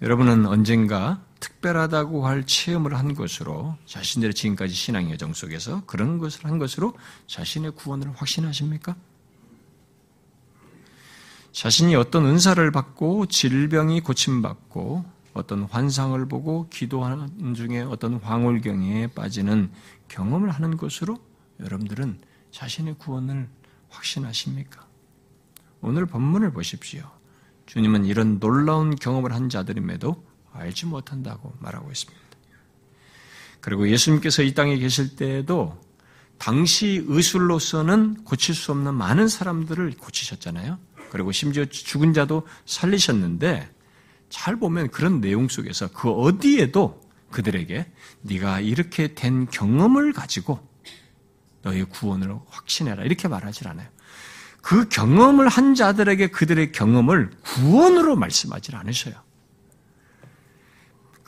여러분은 0.00 0.46
언젠가 0.46 1.24
특별하다고 1.40 2.26
할 2.26 2.44
체험을 2.46 2.96
한 2.96 3.14
것으로 3.14 3.76
자신들의 3.86 4.34
지금까지 4.34 4.74
신앙 4.74 5.10
여정 5.10 5.34
속에서 5.34 5.84
그런 5.86 6.18
것을 6.18 6.44
한 6.46 6.58
것으로 6.58 6.94
자신의 7.26 7.72
구원을 7.72 8.12
확신하십니까? 8.14 8.96
자신이 11.52 11.94
어떤 11.96 12.26
은사를 12.26 12.70
받고 12.70 13.26
질병이 13.26 14.00
고침받고 14.00 15.04
어떤 15.34 15.64
환상을 15.64 16.26
보고 16.26 16.68
기도하는 16.68 17.54
중에 17.54 17.82
어떤 17.82 18.14
황홀경에 18.14 19.08
빠지는 19.08 19.70
경험을 20.08 20.50
하는 20.50 20.76
것으로 20.76 21.18
여러분들은 21.60 22.18
자신의 22.50 22.96
구원을 22.98 23.48
확신하십니까? 23.88 24.86
오늘 25.80 26.06
본문을 26.06 26.52
보십시오. 26.52 27.02
주님은 27.66 28.04
이런 28.06 28.40
놀라운 28.40 28.96
경험을 28.96 29.32
한 29.32 29.48
자들임에도 29.48 30.27
알지 30.52 30.86
못한다고 30.86 31.54
말하고 31.60 31.90
있습니다. 31.90 32.20
그리고 33.60 33.88
예수님께서 33.88 34.42
이 34.42 34.54
땅에 34.54 34.78
계실 34.78 35.16
때에도 35.16 35.78
당시 36.38 37.04
의술로서는 37.06 38.24
고칠 38.24 38.54
수 38.54 38.70
없는 38.72 38.94
많은 38.94 39.28
사람들을 39.28 39.96
고치셨잖아요. 39.98 40.78
그리고 41.10 41.32
심지어 41.32 41.64
죽은 41.64 42.12
자도 42.12 42.46
살리셨는데 42.66 43.68
잘 44.28 44.56
보면 44.56 44.90
그런 44.90 45.20
내용 45.20 45.48
속에서 45.48 45.88
그 45.88 46.10
어디에도 46.10 47.00
그들에게 47.30 47.90
네가 48.22 48.60
이렇게 48.60 49.14
된 49.14 49.46
경험을 49.46 50.12
가지고 50.12 50.66
너의 51.62 51.84
구원을 51.84 52.34
확신해라 52.48 53.04
이렇게 53.04 53.26
말하지 53.28 53.66
않아요. 53.68 53.88
그 54.62 54.88
경험을 54.88 55.48
한 55.48 55.74
자들에게 55.74 56.28
그들의 56.28 56.72
경험을 56.72 57.30
구원으로 57.42 58.16
말씀하지 58.16 58.74
않으셔요. 58.74 59.14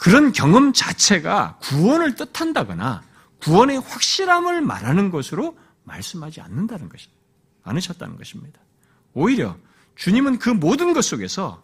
그런 0.01 0.33
경험 0.33 0.73
자체가 0.73 1.59
구원을 1.61 2.15
뜻한다거나 2.15 3.03
구원의 3.43 3.81
확실함을 3.81 4.63
말하는 4.63 5.11
것으로 5.11 5.59
말씀하지 5.85 6.41
않는다는 6.41 6.89
것입니다. 6.89 7.21
않으셨다는 7.65 8.17
것입니다. 8.17 8.63
오히려 9.13 9.59
주님은 9.97 10.39
그 10.39 10.49
모든 10.49 10.95
것 10.95 11.05
속에서 11.05 11.63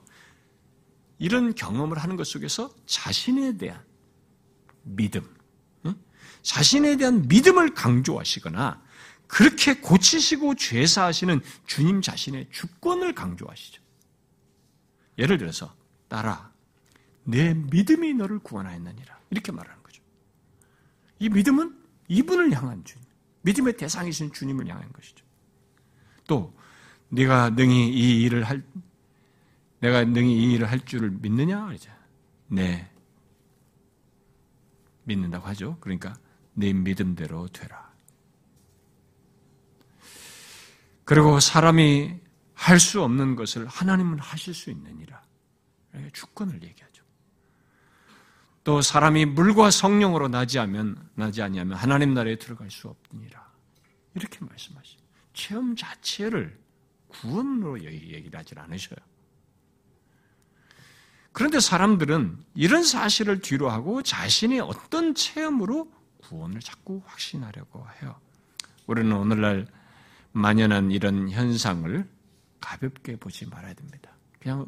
이런 1.19 1.55
경험을 1.55 1.97
하는 1.97 2.17
것 2.17 2.27
속에서 2.27 2.75
자신에 2.85 3.57
대한 3.57 3.83
믿음, 4.83 5.27
자신에 6.43 6.99
대한 6.99 7.27
믿음을 7.29 7.73
강조하시거나 7.73 8.83
그렇게 9.29 9.81
고치시고 9.81 10.57
죄사하시는 10.57 11.41
주님 11.67 12.03
자신의 12.03 12.49
주권을 12.53 13.15
강조하시죠. 13.15 13.81
예를 15.17 15.39
들어서 15.39 15.75
따라 16.09 16.53
내 17.27 17.55
믿음이 17.55 18.15
너를 18.15 18.39
구원하였느니라 18.39 19.21
이렇게 19.31 19.53
말하는 19.53 19.83
거죠. 19.83 20.03
이 21.19 21.29
믿음은 21.29 21.77
이분을 22.09 22.53
향한 22.53 22.85
주님, 22.85 23.05
믿음의 23.43 23.77
대상이신 23.77 24.33
주님을 24.33 24.69
향한 24.69 24.93
것이죠. 24.93 25.25
또 26.27 26.57
네가 27.09 27.51
능히 27.51 27.93
이 27.93 28.23
일을 28.23 28.45
할 28.45 28.65
내가 29.81 30.05
능히 30.05 30.37
이 30.37 30.53
일을 30.55 30.71
할 30.71 30.81
줄을 30.85 31.11
믿느냐? 31.11 31.73
이제 31.73 31.91
네 32.47 32.91
믿는다고 35.05 35.47
하죠. 35.49 35.77
그러니까 35.81 36.15
네 36.55 36.73
믿음대로 36.73 37.49
되라. 37.49 37.93
그리고 41.05 41.41
사람이 41.41 42.21
할 42.55 42.81
수 42.81 43.03
없는 43.03 43.37
것을 43.37 43.67
하나님은 43.67 44.19
하실 44.19 44.55
수 44.55 44.71
있느니라. 44.71 45.23
주권을 46.13 46.63
얘기하죠. 46.63 46.86
또 48.67 48.83
사람이 48.83 49.27
물과 49.27 49.71
성령으로 49.71 50.27
나지 50.27 50.59
하면 50.59 50.97
나지 51.15 51.41
아니하면 51.41 51.79
하나님 51.79 52.15
나라에 52.15 52.35
들어갈 52.35 52.69
수 52.69 52.89
없느니라. 52.89 53.49
이렇게 54.17 54.45
말씀하시죠. 54.45 54.99
체험 55.35 55.77
자체를 55.77 56.59
구원으로 57.07 57.81
얘기를 57.85 58.37
하질 58.37 58.59
않으셔요. 58.59 58.99
그런데 61.31 61.61
사람들은 61.61 62.39
이런 62.57 62.83
사실을 62.83 63.41
뒤로 63.41 63.71
하고 63.71 64.03
자신이 64.03 64.59
어떤 64.59 65.15
체험으로 65.15 65.89
구원을 66.23 66.59
자꾸 66.59 67.01
확신하려고 67.07 67.87
해요. 68.03 68.19
우리는 68.89 69.13
오늘날 69.13 69.69
만연한 70.33 70.91
이런 70.91 71.31
현상을 71.31 72.05
가볍게 72.61 73.15
보지 73.15 73.47
말아야 73.47 73.75
됩니다. 73.75 74.11
그냥 74.41 74.67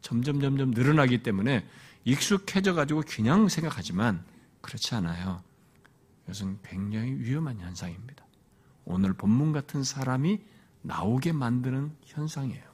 점점 0.00 0.40
점점 0.40 0.70
늘어나기 0.70 1.22
때문에 1.22 1.68
익숙해져 2.04 2.74
가지고 2.74 3.02
그냥 3.06 3.48
생각하지만 3.48 4.24
그렇지 4.60 4.94
않아요. 4.94 5.42
이것은 6.24 6.58
굉장히 6.62 7.12
위험한 7.12 7.60
현상입니다. 7.60 8.24
오늘 8.84 9.12
본문 9.12 9.52
같은 9.52 9.84
사람이 9.84 10.40
나오게 10.82 11.32
만드는 11.32 11.94
현상이에요. 12.04 12.70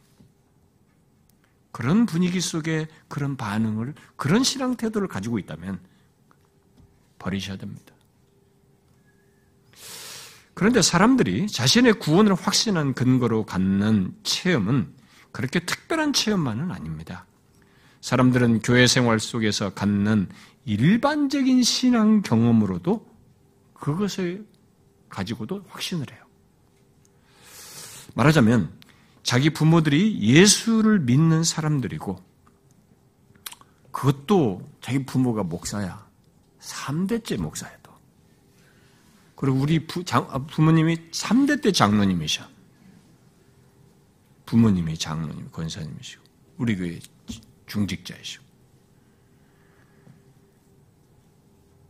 그런 1.73 2.07
분위기 2.07 2.41
속에 2.41 2.89
그런 3.09 3.37
반응을, 3.37 3.95
그런 4.17 4.43
신앙 4.45 4.77
태도를 4.77 5.09
가지고 5.09 5.39
있다면 5.39 5.81
버리셔야 7.19 7.57
됩니다. 7.57 7.95
그런데 10.55 10.81
사람들이 10.81 11.49
자신의 11.49 11.95
구원을 11.95 12.35
확신한 12.35 12.95
근거로 12.95 13.45
갖는 13.45 14.17
체험은 14.23 14.95
그렇게 15.33 15.61
특별한 15.61 16.15
체험만은 16.15 16.71
아닙니다. 16.71 17.27
사람들은 18.01 18.61
교회 18.61 18.87
생활 18.87 19.19
속에서 19.19 19.71
갖는 19.75 20.29
일반적인 20.65 21.63
신앙 21.63 22.23
경험으로도 22.23 23.07
그것을 23.75 24.47
가지고도 25.09 25.65
확신을 25.69 26.07
해요. 26.13 26.25
말하자면 28.15 28.73
자기 29.23 29.51
부모들이 29.51 30.21
예수를 30.21 31.01
믿는 31.01 31.45
사람들이고 31.45 32.25
그것도 33.97 34.71
자기 34.81 35.05
부모가 35.05 35.43
목사야. 35.43 36.07
3대째 36.61 37.41
목사야, 37.41 37.73
또. 37.83 37.93
그리고 39.35 39.59
우리 39.59 39.87
부, 39.87 40.05
장, 40.05 40.27
아, 40.31 40.39
부모님이 40.39 41.11
3대 41.11 41.63
때 41.63 41.73
장로님이셔. 41.73 42.47
부모님이 44.45 44.99
장로님, 44.99 45.51
권사님이시고, 45.51 46.23
우리 46.59 46.77
교회 46.77 47.01
중직자이시고. 47.67 48.45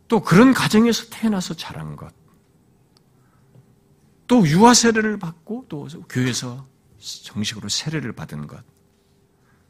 또 0.07 0.21
그런 0.21 0.53
가정에서 0.53 1.09
태어나서 1.09 1.53
자란 1.53 1.95
것. 1.95 2.13
또 4.27 4.45
유아 4.47 4.73
세례를 4.73 5.19
받고 5.19 5.65
또 5.69 5.87
교회에서 6.09 6.67
정식으로 7.23 7.69
세례를 7.69 8.13
받은 8.13 8.47
것. 8.47 8.63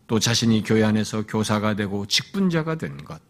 또 0.08 0.20
자신이 0.20 0.64
교회 0.64 0.84
안에서 0.84 1.26
교사가 1.26 1.76
되고 1.76 2.06
직분자가 2.06 2.76
된 2.76 3.04
것. 3.04 3.22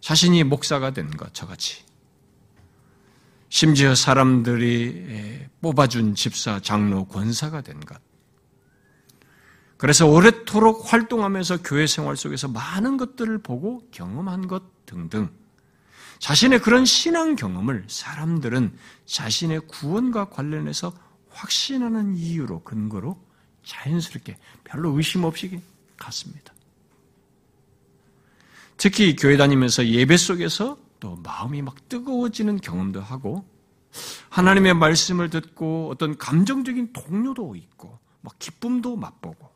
자신이 0.00 0.44
목사가 0.44 0.90
된 0.90 1.10
것, 1.10 1.32
저같이. 1.32 1.84
심지어 3.48 3.94
사람들이 3.94 5.46
뽑아준 5.60 6.14
집사, 6.14 6.60
장로, 6.60 7.06
권사가 7.06 7.60
된 7.62 7.80
것. 7.80 8.00
그래서 9.76 10.06
오랫도록 10.06 10.92
활동하면서 10.92 11.62
교회 11.62 11.86
생활 11.86 12.16
속에서 12.16 12.48
많은 12.48 12.96
것들을 12.96 13.38
보고 13.38 13.86
경험한 13.90 14.48
것 14.48 14.86
등등. 14.86 15.30
자신의 16.18 16.60
그런 16.60 16.86
신앙 16.86 17.36
경험을 17.36 17.84
사람들은 17.88 18.76
자신의 19.04 19.60
구원과 19.68 20.30
관련해서 20.30 20.92
확신하는 21.28 22.16
이유로 22.16 22.62
근거로 22.62 23.20
자연스럽게 23.64 24.38
별로 24.64 24.96
의심 24.96 25.24
없이 25.24 25.60
갔습니다. 25.98 26.54
특히 28.78 29.14
교회 29.16 29.36
다니면서 29.36 29.86
예배 29.86 30.16
속에서 30.16 30.78
또 31.00 31.16
마음이 31.16 31.62
막 31.62 31.88
뜨거워지는 31.88 32.60
경험도 32.60 33.00
하고 33.00 33.46
하나님의 34.30 34.74
말씀을 34.74 35.30
듣고 35.30 35.90
어떤 35.90 36.16
감정적인 36.16 36.92
동료도 36.92 37.56
있고 37.56 37.98
막 38.20 38.38
기쁨도 38.38 38.96
맛보고 38.96 39.50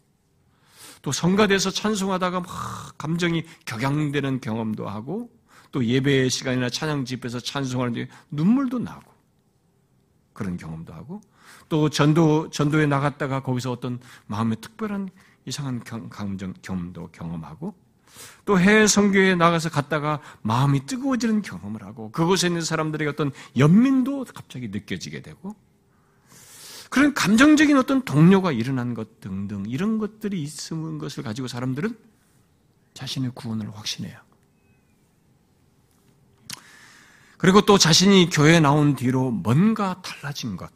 또 1.03 1.13
성가대에서 1.13 1.71
찬송하다가 1.71 2.41
막 2.41 2.99
감정이 2.99 3.45
격양되는 3.65 4.41
경험도 4.41 4.89
하고 4.89 5.31
또 5.73 5.85
예배 5.85 6.29
시간이나 6.29 6.69
찬양 6.69 7.05
집에서 7.05 7.41
찬송하는데 7.41 8.09
눈물도 8.31 8.79
나고 8.81 9.11
그런 10.33 10.57
경험도 10.57 10.93
하고 10.93 11.21
또 11.69 11.89
전도 11.89 12.51
전도에 12.51 12.87
나갔다가 12.87 13.43
거기서 13.43 13.71
어떤 13.71 14.01
마음의 14.27 14.59
특별한 14.61 15.09
이상한 15.47 15.83
감정 16.11 16.55
경험도 16.61 17.11
경험하고 17.13 17.75
또 18.45 18.59
해외 18.59 18.87
선교에 18.87 19.37
나가서 19.37 19.71
갔다가 19.71 20.21
마음이 20.43 20.87
뜨거워지는 20.87 21.43
경험을 21.43 21.83
하고 21.85 22.11
그곳에 22.11 22.49
있는 22.49 22.63
사람들의 22.63 23.07
어떤 23.09 23.31
연민도 23.57 24.27
갑자기 24.35 24.69
느껴지게 24.69 25.23
되고 25.23 25.55
그런 26.91 27.15
감정적인 27.15 27.77
어떤 27.79 28.03
동료가 28.03 28.53
일어난 28.53 28.95
것 28.95 29.21
등등 29.21 29.65
이런 29.69 29.99
것들이 29.99 30.43
있는 30.43 30.99
것을 30.99 31.23
가지고 31.23 31.49
사람들은 31.49 31.97
자신의 32.95 33.31
구원을 33.35 33.75
확신해요. 33.75 34.19
그리고 37.39 37.63
또 37.63 37.79
자신이 37.79 38.29
교회에 38.29 38.61
나온 38.61 38.97
뒤로 38.97 39.31
뭔가 39.31 40.03
달라진 40.03 40.59
것, 40.59 40.71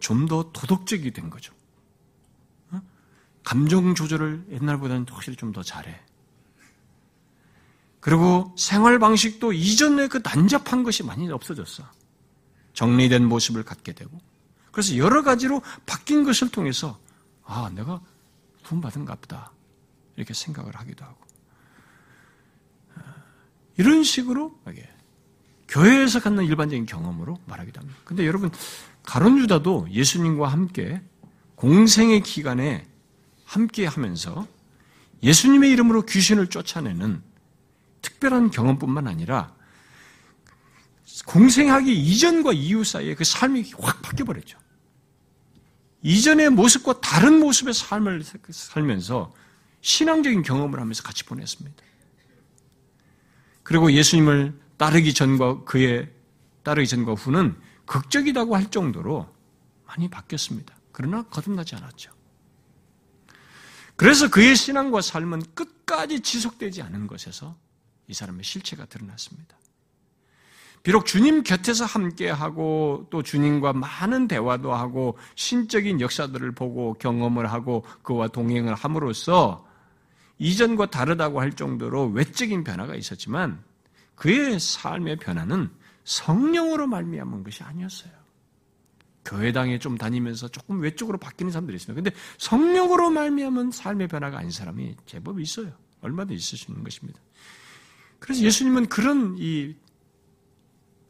좀 0.00 0.26
더 0.26 0.50
도덕적이 0.50 1.12
된 1.12 1.30
거죠. 1.30 1.52
어? 2.70 2.80
감정 3.44 3.94
조절을 3.94 4.46
옛날보다는 4.50 5.06
확실히 5.08 5.36
좀 5.36 5.52
더 5.52 5.62
잘해. 5.62 6.00
그리고 8.00 8.54
생활 8.56 8.98
방식도 8.98 9.52
이전에 9.52 10.08
그 10.08 10.20
난잡한 10.24 10.82
것이 10.84 11.02
많이 11.04 11.30
없어졌어. 11.30 11.84
정리된 12.72 13.24
모습을 13.26 13.62
갖게 13.62 13.92
되고. 13.92 14.18
그래서 14.76 14.98
여러 14.98 15.22
가지로 15.22 15.62
바뀐 15.86 16.22
것을 16.22 16.50
통해서, 16.50 16.98
아, 17.46 17.70
내가 17.74 17.98
구원받은가 18.66 19.14
보다. 19.14 19.50
이렇게 20.16 20.34
생각을 20.34 20.76
하기도 20.76 21.02
하고. 21.02 21.16
어, 22.96 23.00
이런 23.78 24.02
식으로, 24.02 24.60
교회에서 25.66 26.20
갖는 26.20 26.44
일반적인 26.44 26.84
경험으로 26.84 27.38
말하기도 27.46 27.80
합니다. 27.80 27.98
근데 28.04 28.26
여러분, 28.26 28.50
가론 29.02 29.38
유다도 29.38 29.88
예수님과 29.92 30.48
함께 30.48 31.00
공생의 31.54 32.20
기간에 32.20 32.86
함께 33.46 33.86
하면서 33.86 34.46
예수님의 35.22 35.70
이름으로 35.70 36.02
귀신을 36.02 36.48
쫓아내는 36.48 37.22
특별한 38.02 38.50
경험뿐만 38.50 39.08
아니라 39.08 39.54
공생하기 41.24 41.98
이전과 41.98 42.52
이후 42.52 42.84
사이에 42.84 43.14
그 43.14 43.24
삶이 43.24 43.72
확 43.78 44.02
바뀌어버렸죠. 44.02 44.65
이전의 46.06 46.50
모습과 46.50 47.00
다른 47.00 47.40
모습의 47.40 47.74
삶을 47.74 48.22
살면서 48.52 49.34
신앙적인 49.80 50.42
경험을 50.42 50.78
하면서 50.78 51.02
같이 51.02 51.24
보냈습니다. 51.24 51.82
그리고 53.64 53.90
예수님을 53.90 54.56
따르기 54.76 55.12
전과 55.12 55.64
그의 55.64 56.08
따르기 56.62 56.86
전과 56.86 57.14
후는 57.14 57.60
극적이라고 57.86 58.54
할 58.54 58.70
정도로 58.70 59.28
많이 59.84 60.08
바뀌었습니다. 60.08 60.76
그러나 60.92 61.24
거듭나지 61.24 61.74
않았죠. 61.74 62.12
그래서 63.96 64.30
그의 64.30 64.54
신앙과 64.54 65.00
삶은 65.00 65.54
끝까지 65.54 66.20
지속되지 66.20 66.82
않은 66.82 67.08
것에서 67.08 67.58
이 68.06 68.14
사람의 68.14 68.44
실체가 68.44 68.84
드러났습니다. 68.84 69.58
비록 70.86 71.04
주님 71.04 71.42
곁에서 71.42 71.84
함께하고 71.84 73.08
또 73.10 73.20
주님과 73.20 73.72
많은 73.72 74.28
대화도 74.28 74.72
하고 74.72 75.18
신적인 75.34 76.00
역사들을 76.00 76.52
보고 76.52 76.94
경험을 76.94 77.50
하고 77.50 77.82
그와 78.02 78.28
동행을 78.28 78.72
함으로써 78.72 79.66
이전과 80.38 80.90
다르다고 80.90 81.40
할 81.40 81.54
정도로 81.54 82.10
외적인 82.10 82.62
변화가 82.62 82.94
있었지만 82.94 83.64
그의 84.14 84.60
삶의 84.60 85.16
변화는 85.16 85.70
성령으로 86.04 86.86
말미암은 86.86 87.42
것이 87.42 87.64
아니었어요. 87.64 88.12
교회당에 89.24 89.80
좀 89.80 89.98
다니면서 89.98 90.46
조금 90.46 90.80
외적으로 90.80 91.18
바뀌는 91.18 91.50
사람들이 91.50 91.74
있습니다. 91.78 92.00
근데 92.00 92.16
성령으로 92.38 93.10
말미암은 93.10 93.72
삶의 93.72 94.06
변화가 94.06 94.38
아닌 94.38 94.52
사람이 94.52 94.94
제법 95.04 95.40
있어요. 95.40 95.72
얼마든지 96.00 96.64
있는 96.68 96.84
것입니다. 96.84 97.18
그래서 98.20 98.40
예수님은 98.42 98.86
그런 98.86 99.34
이 99.36 99.74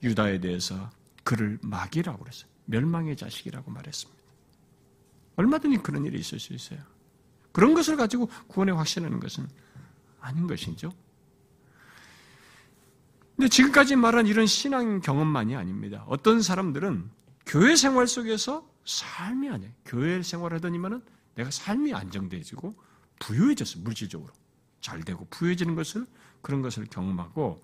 유다에 0.06 0.40
대해서 0.40 0.90
그를 1.24 1.58
마귀라고 1.62 2.18
그랬어요. 2.18 2.50
멸망의 2.66 3.16
자식이라고 3.16 3.70
말했습니다. 3.70 4.22
얼마든지 5.36 5.78
그런 5.78 6.04
일이 6.04 6.18
있을 6.18 6.38
수 6.40 6.54
있어요. 6.54 6.80
그런 7.52 7.74
것을 7.74 7.96
가지고 7.96 8.28
구원에 8.46 8.72
확신하는 8.72 9.20
것은 9.20 9.48
아닌 10.20 10.46
것이죠. 10.46 10.92
근데 13.36 13.48
지금까지 13.48 13.96
말한 13.96 14.26
이런 14.26 14.46
신앙 14.46 15.00
경험만이 15.00 15.56
아닙니다. 15.56 16.04
어떤 16.08 16.40
사람들은 16.40 17.10
교회 17.44 17.76
생활 17.76 18.06
속에서 18.06 18.68
삶이 18.84 19.48
아니에요. 19.50 19.72
교회 19.84 20.22
생활하더니만은 20.22 21.02
내가 21.34 21.50
삶이 21.50 21.92
안정돼지고 21.92 22.74
부유해졌어요. 23.20 23.82
물질적으로. 23.82 24.32
잘 24.80 25.02
되고 25.02 25.26
부유해지는 25.30 25.74
것을 25.74 26.06
그런 26.40 26.62
것을 26.62 26.86
경험하고 26.86 27.62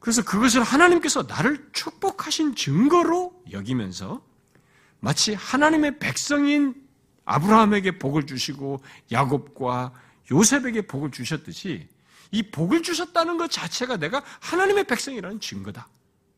그래서 0.00 0.24
그것을 0.24 0.62
하나님께서 0.62 1.22
나를 1.22 1.70
축복하신 1.72 2.56
증거로 2.56 3.44
여기면서 3.52 4.24
마치 4.98 5.34
하나님의 5.34 5.98
백성인 5.98 6.74
아브라함에게 7.26 7.98
복을 7.98 8.26
주시고 8.26 8.82
야곱과 9.12 9.92
요셉에게 10.30 10.86
복을 10.86 11.10
주셨듯이 11.10 11.86
이 12.32 12.50
복을 12.50 12.82
주셨다는 12.82 13.36
것 13.36 13.50
자체가 13.50 13.98
내가 13.98 14.22
하나님의 14.40 14.84
백성이라는 14.84 15.40
증거다. 15.40 15.88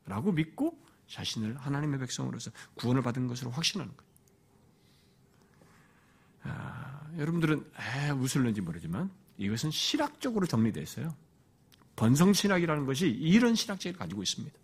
라고 0.07 0.33
믿고 0.33 0.77
자신을 1.09 1.57
하나님의 1.57 2.01
백성으로서 2.01 2.51
구원을 2.75 3.03
받은 3.03 3.29
것으로 3.29 3.51
확신하는 3.51 3.93
거예요. 3.97 4.13
아, 6.45 7.01
여러분들은 7.19 7.71
에, 7.79 8.11
웃을는지 8.11 8.61
모르지만 8.61 9.11
이것은 9.39 9.71
실학적으로 9.71 10.47
정리되어 10.47 10.83
있어요. 10.83 11.15
번성신학이라는 11.97 12.87
것이 12.87 13.09
이런 13.09 13.55
신학적을 13.55 13.99
가지고 13.99 14.23
있습니다. 14.23 14.57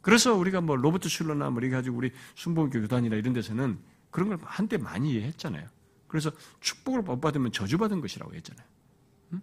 그래서 0.00 0.34
우리가 0.34 0.60
뭐 0.60 0.76
로버트 0.76 1.08
슐러나 1.08 1.50
뭐 1.50 1.60
가지고 1.68 1.96
우리 1.96 2.12
순복음교 2.36 2.80
교단이나 2.82 3.16
이런 3.16 3.32
데서는 3.32 3.78
그런 4.10 4.28
걸 4.28 4.38
한때 4.42 4.76
많이 4.76 5.12
이해했잖아요. 5.12 5.68
그래서 6.06 6.30
축복을 6.60 7.02
못 7.02 7.20
받으면 7.20 7.52
저주받은 7.52 8.00
것이라고 8.00 8.32
했잖아요. 8.34 8.66
응? 9.32 9.40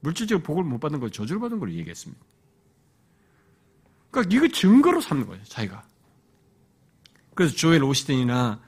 물질적으로 0.00 0.42
복을 0.44 0.62
못 0.64 0.78
받은 0.78 1.00
걸 1.00 1.10
저주를 1.10 1.40
받은 1.40 1.58
걸 1.58 1.72
얘기했습니다. 1.74 2.24
그러니까 4.10 4.36
이거 4.36 4.48
증거로 4.48 5.00
삼는 5.00 5.26
거예요, 5.26 5.42
자기가. 5.44 5.84
그래서 7.34 7.54
조엘 7.56 7.82
오시덴이나 7.82 8.60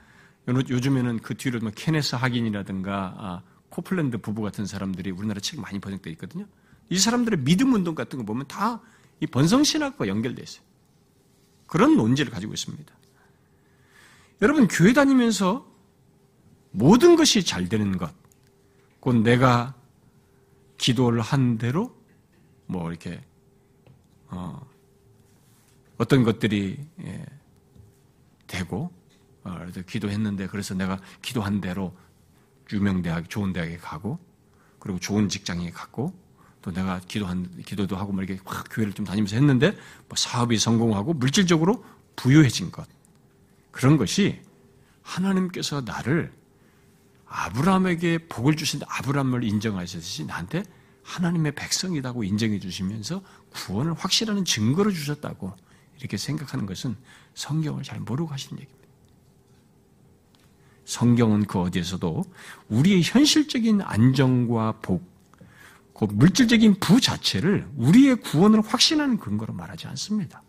요즘에는 0.49 1.21
그 1.21 1.37
뒤로 1.37 1.61
뭐 1.61 1.71
케네스 1.75 2.17
하긴이라든가 2.17 3.15
아, 3.17 3.43
코플랜드 3.69 4.19
부부 4.19 4.43
같은 4.43 4.67
사람들이 4.67 5.11
우리나라 5.13 5.41
책 5.41 5.61
많이 5.61 5.79
번역되어 5.79 6.13
있거든요. 6.15 6.47
이 6.89 6.99
사람들의 6.99 7.41
믿음 7.41 7.75
운동 7.75 7.95
같은 7.95 8.19
거 8.19 8.25
보면 8.25 8.47
다 8.49 8.81
이 9.21 9.27
번성신학과 9.27 10.09
연결되어 10.09 10.43
있어요. 10.43 10.65
그런 11.67 11.97
논지를 11.97 12.31
가지고 12.31 12.53
있습니다. 12.53 12.95
여러분, 14.43 14.69
교회 14.69 14.93
다니면서 14.93 15.67
모든 16.71 17.17
것이 17.17 17.43
잘 17.43 17.69
되는 17.69 17.97
것, 17.97 18.13
곧 19.01 19.17
내가 19.17 19.75
기도를 20.77 21.23
한 21.23 21.57
대로 21.57 21.97
뭐 22.67 22.91
이렇게 22.91 23.23
어, 24.29 24.61
떤 26.09 26.23
것들이 26.23 26.79
예, 27.03 27.27
되고 28.47 28.93
어, 29.43 29.57
그래서 29.59 29.81
기도했는데 29.81 30.49
그래서 30.49 30.75
내가 30.75 31.01
기도한 31.23 31.63
대로 31.63 31.97
유명 32.73 33.01
대학, 33.01 33.31
좋은 33.31 33.55
대학에 33.55 33.79
가고 33.79 34.19
그리고 34.79 34.99
좋은 34.99 35.29
직장에 35.31 35.71
갔고 35.71 36.13
또 36.67 36.73
내가 36.73 37.01
기도한 37.07 37.49
기도도 37.65 37.97
하고 37.97 38.13
뭐 38.13 38.25
이렇게 38.25 38.41
확 38.45 38.67
교회를 38.73 38.93
좀 38.93 39.07
다니면서 39.07 39.37
했는데 39.37 39.71
뭐 40.09 40.17
사업이 40.17 40.59
성공하고 40.59 41.15
물질적으로 41.15 41.85
부유해진 42.17 42.73
것 42.73 42.89
그런 43.71 43.97
것이 43.97 44.41
하나님께서 45.03 45.83
나를 45.83 46.33
아브라함에게 47.29 48.27
복을 48.27 48.57
주신 48.57 48.81
아브라함을 48.85 49.45
인정하셨듯이 49.45 50.27
나한테 50.27 50.65
하나님의 51.05 51.55
백성이라고 51.55 52.25
인정해 52.25 52.59
주시면서 52.59 53.23
구원을 53.51 53.95
확실하는 53.95 54.45
증거를 54.45 54.93
주셨다고 54.93 55.55
이렇게 56.01 56.17
생각하는 56.17 56.67
것은 56.67 56.97
성경을 57.35 57.85
잘 57.85 58.01
모르고 58.01 58.33
하시는 58.33 58.61
얘기입니다. 58.61 58.89
성경은 60.85 61.47
그 61.47 61.61
어디에서도 61.61 62.25
우리의 62.71 63.03
현실적인 63.05 63.83
안정과 63.83 64.81
복, 64.83 65.16
그 65.99 66.07
물질적인 66.11 66.77
부 66.79 67.01
자체를 67.01 67.67
우리의 67.77 68.17
구원을 68.17 68.61
확신하는 68.61 69.19
근거로 69.19 69.55
말하지 69.55 69.87
않습니다. 69.89 70.43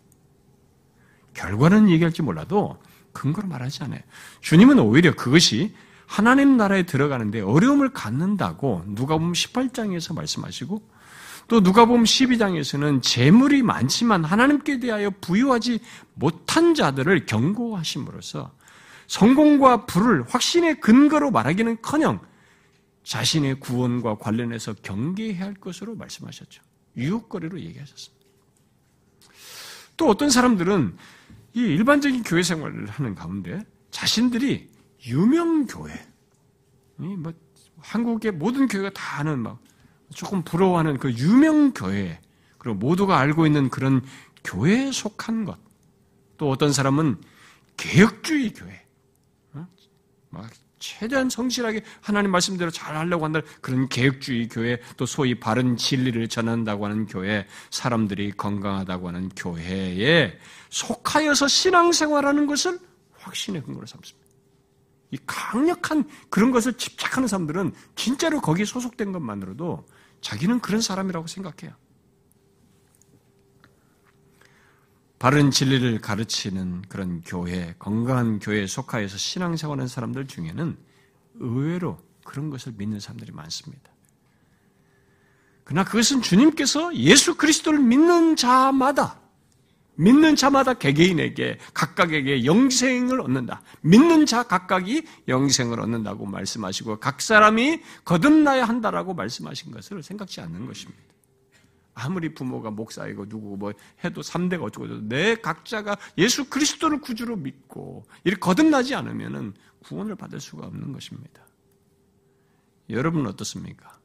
결과는 1.34 1.90
얘기할지 1.90 2.22
몰라도 2.22 2.78
근거로 3.14 3.48
말하지 3.48 3.84
않아요. 3.84 4.02
주님은 4.42 4.80
오히려 4.80 5.16
그것이 5.16 5.74
하나님 6.06 6.58
나라에 6.58 6.84
들어가는데 6.84 7.42
어려움을 7.42 7.94
갖는다고 7.94 8.84
누가복음 8.88 9.34
18장에서 9.34 10.16
말씀하시고 10.16 10.82
또 11.48 11.60
누가복음 11.62 12.04
12장에서는 12.04 13.02
재물이 13.02 13.64
많지만 13.64 14.26
하나님께 14.26 14.80
대하여 14.80 15.12
부유하지 15.22 15.80
못한 16.14 16.76
자들을 16.76 17.26
경고하심으로써 17.26 18.52
성공과 19.08 19.86
불을 19.86 20.26
확신의 20.28 20.82
근거로 20.82 21.32
말하기는커녕 21.32 22.20
자신의 23.08 23.62
구원과 23.62 24.18
관련해서 24.18 24.74
경계해야 24.74 25.46
할 25.46 25.54
것으로 25.54 25.96
말씀하셨죠. 25.96 26.62
유혹거리로 26.98 27.62
얘기하셨습니다. 27.62 28.26
또 29.96 30.10
어떤 30.10 30.30
사람들은 30.30 30.98
이 31.54 31.62
일반적인 31.62 32.24
교회 32.24 32.44
생활을 32.44 32.88
하는 32.88 33.16
가운데 33.16 33.66
자신들이 33.92 34.70
유명 35.06 35.68
교회, 35.68 35.94
뭐 36.98 37.34
한국의 37.78 38.34
모든 38.34 38.68
교회가 38.68 38.90
다 38.90 39.20
아는 39.20 39.40
막 39.40 39.64
조금 40.14 40.44
부러워하는 40.44 40.98
그 40.98 41.14
유명 41.14 41.72
교회, 41.72 42.20
그리고 42.58 42.78
모두가 42.78 43.20
알고 43.20 43.46
있는 43.46 43.70
그런 43.70 44.06
교회에 44.44 44.92
속한 44.92 45.46
것. 45.46 45.58
또 46.38 46.50
어떤 46.50 46.74
사람은 46.74 47.22
개혁주의 47.78 48.54
교회, 48.54 48.72
막 48.72 48.87
최대한 50.80 51.30
성실하게 51.30 51.84
하나님 52.02 52.32
말씀대로 52.32 52.70
잘 52.70 52.96
하려고 52.96 53.26
한다 53.26 53.42
그런 53.62 53.90
개혁주의 53.90 54.48
교회 54.48 54.80
또 54.96 55.06
소위 55.06 55.36
바른 55.36 55.76
진리를 55.76 56.28
전한다고 56.28 56.86
하는 56.86 57.06
교회 57.06 57.48
사람들이 57.72 58.32
건강하다고 58.32 59.08
하는 59.08 59.30
교회에 59.30 60.38
속하여서 60.70 61.48
신앙생활하는 61.48 62.48
것을 62.48 62.80
확신의 63.14 63.64
근거로 63.64 63.86
삼습니다. 63.86 64.28
이 65.12 65.18
강력한 65.26 66.04
그런 66.30 66.52
것을 66.52 66.74
집착하는 66.74 67.28
사람들은 67.28 67.74
진짜로 67.96 68.42
거기에 68.42 68.66
소속된 68.66 69.12
것만으로도 69.14 69.88
자기는 70.22 70.60
그런 70.60 70.82
사람이라고 70.82 71.28
생각해요. 71.28 71.76
바른 75.20 75.50
진리를 75.50 76.00
가르치는 76.00 76.84
그런 76.90 77.22
교회, 77.22 77.74
건강한 77.80 78.40
교회에 78.40 78.68
속하여서 78.68 79.18
신앙생활하는 79.18 79.88
사람들 79.88 80.28
중에는 80.28 80.78
의외로 81.40 82.00
그런 82.24 82.50
것을 82.50 82.74
믿는 82.78 83.00
사람들이 83.00 83.32
많습니다. 83.32 83.92
그러나 85.64 85.84
그것은 85.84 86.22
주님께서 86.22 86.96
예수 86.96 87.36
그리스도를 87.36 87.80
믿는 87.80 88.36
자마다 88.36 89.20
믿는 89.98 90.36
자마다 90.36 90.76
개개인에게 90.76 91.58
각각에게 91.74 92.46
영생을 92.46 93.20
얻는다. 93.20 93.62
믿는 93.82 94.26
자 94.26 94.44
각각이 94.44 95.04
영생을 95.28 95.80
얻는다고 95.80 96.26
말씀하시고 96.26 97.00
각 97.00 97.20
사람이 97.20 97.82
거듭나야 98.06 98.66
한다라고 98.66 99.16
말씀하신 99.16 99.72
것을 99.72 100.04
생각지 100.04 100.40
않는 100.42 100.68
것입니다. 100.68 101.02
아무리 101.98 102.34
부모가 102.34 102.70
목사이고 102.70 103.26
누구고 103.26 103.58
뭐 103.58 103.74
해도 104.04 104.22
3대가 104.22 104.64
어쩌고 104.64 104.88
저쩌고 104.88 105.08
내 105.08 105.36
각자가 105.36 105.98
예수 106.20 106.48
그리스도를 106.48 107.02
구주로 107.02 107.36
믿고 107.36 108.06
이렇게 108.24 108.40
거듭나지 108.40 108.94
않으면 108.94 109.56
구원을 109.80 110.16
받을 110.16 110.40
수가 110.40 110.68
없는 110.68 110.94
것입니다. 110.94 111.44
여러분은 112.90 113.28
어떻습니까? 113.28 114.00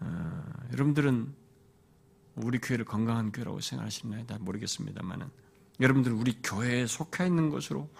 어, 0.00 0.42
여러분들은 0.72 1.34
우리 2.36 2.58
교회를 2.58 2.86
건강한 2.86 3.32
교회라고 3.32 3.60
생각하시나요? 3.60 4.24
다 4.26 4.38
모르겠습니다만은 4.40 5.28
여러분들은 5.78 6.16
우리 6.16 6.40
교회에 6.42 6.86
속해 6.86 7.26
있는 7.26 7.50
것으로 7.50 7.90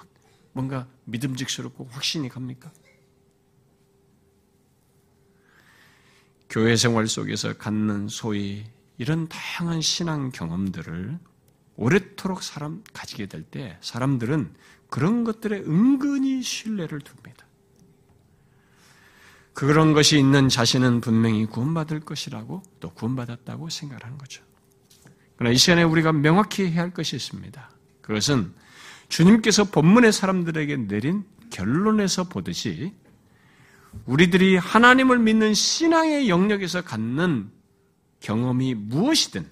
뭔가 0.52 0.88
믿음직스럽고 1.04 1.88
확신이 1.90 2.30
갑니까? 2.30 2.72
교회 6.50 6.74
생활 6.74 7.06
속에서 7.06 7.56
갖는 7.56 8.08
소위 8.08 8.64
이런 8.98 9.28
다양한 9.28 9.80
신앙 9.80 10.30
경험들을 10.30 11.18
오랫도록 11.76 12.42
사람 12.42 12.82
가지게 12.92 13.26
될 13.26 13.44
때 13.44 13.78
사람들은 13.80 14.52
그런 14.88 15.22
것들에 15.24 15.60
은근히 15.60 16.42
신뢰를 16.42 17.00
둡니다. 17.00 17.46
그런 19.52 19.92
것이 19.92 20.18
있는 20.18 20.48
자신은 20.48 21.00
분명히 21.00 21.46
구원받을 21.46 22.00
것이라고 22.00 22.62
또 22.80 22.90
구원받았다고 22.90 23.68
생각하는 23.68 24.18
거죠. 24.18 24.42
그러나 25.36 25.54
이 25.54 25.56
시간에 25.56 25.84
우리가 25.84 26.12
명확히 26.12 26.66
해야 26.66 26.82
할 26.82 26.92
것이 26.92 27.16
있습니다. 27.16 27.70
그것은 28.00 28.52
주님께서 29.08 29.64
본문의 29.64 30.12
사람들에게 30.12 30.76
내린 30.88 31.24
결론에서 31.50 32.24
보듯이 32.24 32.92
우리들이 34.06 34.56
하나님을 34.56 35.18
믿는 35.18 35.54
신앙의 35.54 36.28
영역에서 36.28 36.82
갖는 36.82 37.50
경험이 38.20 38.74
무엇이든 38.74 39.50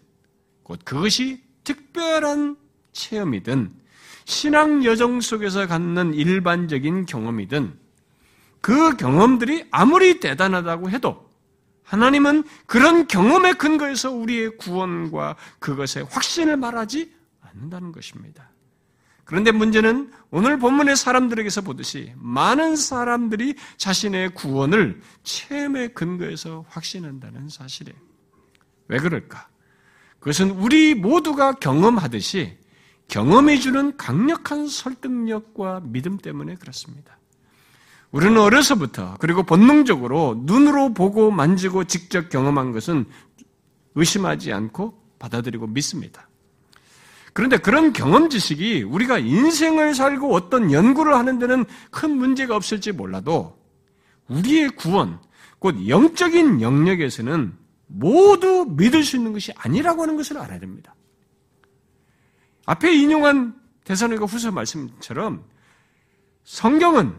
곧 0.62 0.80
그것이 0.84 1.42
특별한 1.64 2.56
체험이든 2.92 3.74
신앙 4.24 4.84
여정 4.84 5.20
속에서 5.20 5.66
갖는 5.66 6.14
일반적인 6.14 7.06
경험이든 7.06 7.78
그 8.60 8.96
경험들이 8.96 9.66
아무리 9.70 10.20
대단하다고 10.20 10.90
해도 10.90 11.28
하나님은 11.84 12.44
그런 12.66 13.06
경험의 13.06 13.54
근거에서 13.54 14.10
우리의 14.10 14.58
구원과 14.58 15.36
그것의 15.58 16.06
확신을 16.10 16.58
말하지 16.58 17.10
않는다는 17.40 17.92
것입니다. 17.92 18.50
그런데 19.28 19.52
문제는 19.52 20.10
오늘 20.30 20.58
본문의 20.58 20.96
사람들에게서 20.96 21.60
보듯이 21.60 22.14
많은 22.16 22.76
사람들이 22.76 23.56
자신의 23.76 24.30
구원을 24.30 25.02
체험의 25.22 25.92
근거에서 25.92 26.64
확신한다는 26.66 27.50
사실이에요. 27.50 27.98
왜 28.88 28.96
그럴까? 28.96 29.46
그것은 30.18 30.52
우리 30.52 30.94
모두가 30.94 31.52
경험하듯이 31.52 32.56
경험해 33.08 33.58
주는 33.58 33.94
강력한 33.98 34.66
설득력과 34.66 35.82
믿음 35.84 36.16
때문에 36.16 36.54
그렇습니다. 36.54 37.18
우리는 38.10 38.38
어려서부터 38.38 39.18
그리고 39.20 39.42
본능적으로 39.42 40.40
눈으로 40.46 40.94
보고 40.94 41.30
만지고 41.30 41.84
직접 41.84 42.30
경험한 42.30 42.72
것은 42.72 43.04
의심하지 43.94 44.54
않고 44.54 44.98
받아들이고 45.18 45.66
믿습니다. 45.66 46.27
그런데 47.38 47.56
그런 47.56 47.92
경험 47.92 48.30
지식이 48.30 48.82
우리가 48.82 49.20
인생을 49.20 49.94
살고 49.94 50.34
어떤 50.34 50.72
연구를 50.72 51.14
하는 51.14 51.38
데는 51.38 51.66
큰 51.92 52.16
문제가 52.16 52.56
없을지 52.56 52.90
몰라도 52.90 53.56
우리의 54.26 54.70
구원, 54.70 55.20
곧 55.60 55.86
영적인 55.86 56.60
영역에서는 56.60 57.56
모두 57.86 58.66
믿을 58.70 59.04
수 59.04 59.14
있는 59.14 59.32
것이 59.32 59.52
아니라고 59.56 60.02
하는 60.02 60.16
것을 60.16 60.36
알아야 60.36 60.58
됩니다. 60.58 60.96
앞에 62.66 62.92
인용한 62.92 63.54
대사님과 63.84 64.24
후서 64.24 64.50
말씀처럼 64.50 65.44
성경은 66.42 67.14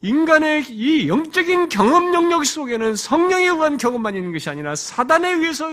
인간의 0.00 0.64
이 0.70 1.06
영적인 1.08 1.68
경험 1.68 2.12
영역 2.14 2.44
속에는 2.44 2.96
성령에 2.96 3.44
의한 3.44 3.76
경험만 3.76 4.16
있는 4.16 4.32
것이 4.32 4.50
아니라 4.50 4.74
사단에 4.74 5.34
의해서 5.34 5.72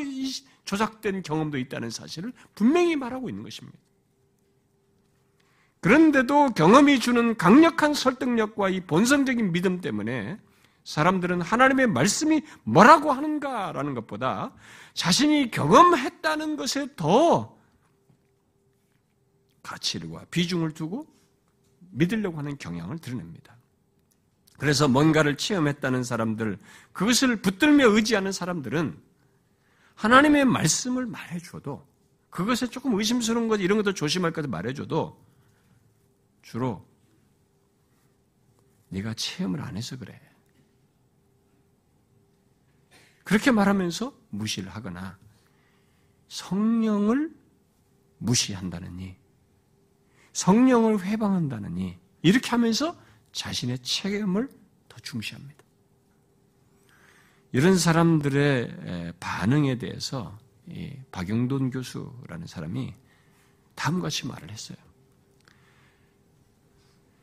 조작된 0.66 1.24
경험도 1.24 1.58
있다는 1.58 1.90
사실을 1.90 2.34
분명히 2.56 2.96
말하고 2.96 3.30
있는 3.30 3.44
것입니다. 3.44 3.78
그런데도 5.82 6.52
경험이 6.52 7.00
주는 7.00 7.36
강력한 7.36 7.94
설득력과 7.94 8.70
이 8.70 8.80
본성적인 8.82 9.52
믿음 9.52 9.82
때문에 9.82 10.40
사람들은 10.86 11.42
하나님의 11.42 11.88
말씀이 11.88 12.42
뭐라고 12.64 13.12
하는가라는 13.12 13.94
것보다 13.94 14.54
자신이 14.94 15.52
경험했다는 15.52 16.56
것에 16.56 16.88
더 16.96 17.58
가치와 19.62 20.26
비중을 20.32 20.72
두고 20.72 21.08
믿으려고 21.92 22.38
하는 22.38 22.58
경향을 22.58 23.00
드러냅니다. 23.00 23.58
그래서 24.58 24.88
뭔가를 24.88 25.36
체험했다는 25.36 26.04
사람들, 26.04 26.58
그것을 26.94 27.42
붙들며 27.42 27.90
의지하는 27.90 28.32
사람들은 28.32 28.98
하나님의 30.04 30.44
말씀을 30.44 31.06
말해줘도 31.06 31.88
그것에 32.30 32.68
조금 32.68 32.94
의심스러운 32.96 33.48
것 33.48 33.62
이런 33.62 33.78
것도 33.78 33.94
조심할 33.94 34.34
것도 34.34 34.50
말해줘도 34.50 35.18
주로 36.42 36.86
네가 38.90 39.14
체험을 39.14 39.62
안 39.62 39.78
해서 39.78 39.98
그래. 39.98 40.20
그렇게 43.24 43.52
말하면서 43.52 44.14
무시를 44.30 44.70
하거나 44.72 45.18
성령을 46.28 47.34
무시한다느니 48.18 49.16
성령을 50.34 51.02
회방한다느니 51.06 51.98
이렇게 52.24 52.50
하면서 52.50 53.00
자신의 53.32 53.80
책임을 53.80 54.50
더 54.90 55.00
중시합니다. 55.00 55.63
이런 57.54 57.78
사람들의 57.78 59.14
반응에 59.20 59.78
대해서 59.78 60.38
박영돈 61.12 61.70
교수라는 61.70 62.48
사람이 62.48 62.94
다음과 63.76 64.04
같이 64.04 64.28
말을 64.28 64.52
했어요. 64.52 64.78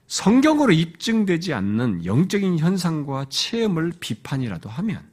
성경으로 0.06 0.72
입증되지 0.72 1.52
않는 1.52 2.04
영적인 2.04 2.58
현상과 2.58 3.26
체험을 3.28 3.92
비판이라도 4.00 4.70
하면 4.70 5.08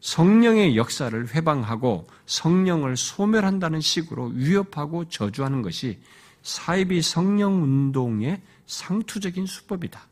성령의 0.00 0.76
역사를 0.76 1.34
회방하고 1.34 2.08
성령을 2.26 2.96
소멸한다는 2.96 3.80
식으로 3.80 4.26
위협하고 4.34 5.08
저주하는 5.08 5.62
것이 5.62 6.00
사이비 6.42 7.02
성령 7.02 7.62
운동의 7.62 8.40
상투적인 8.66 9.46
수법이다. 9.46 10.06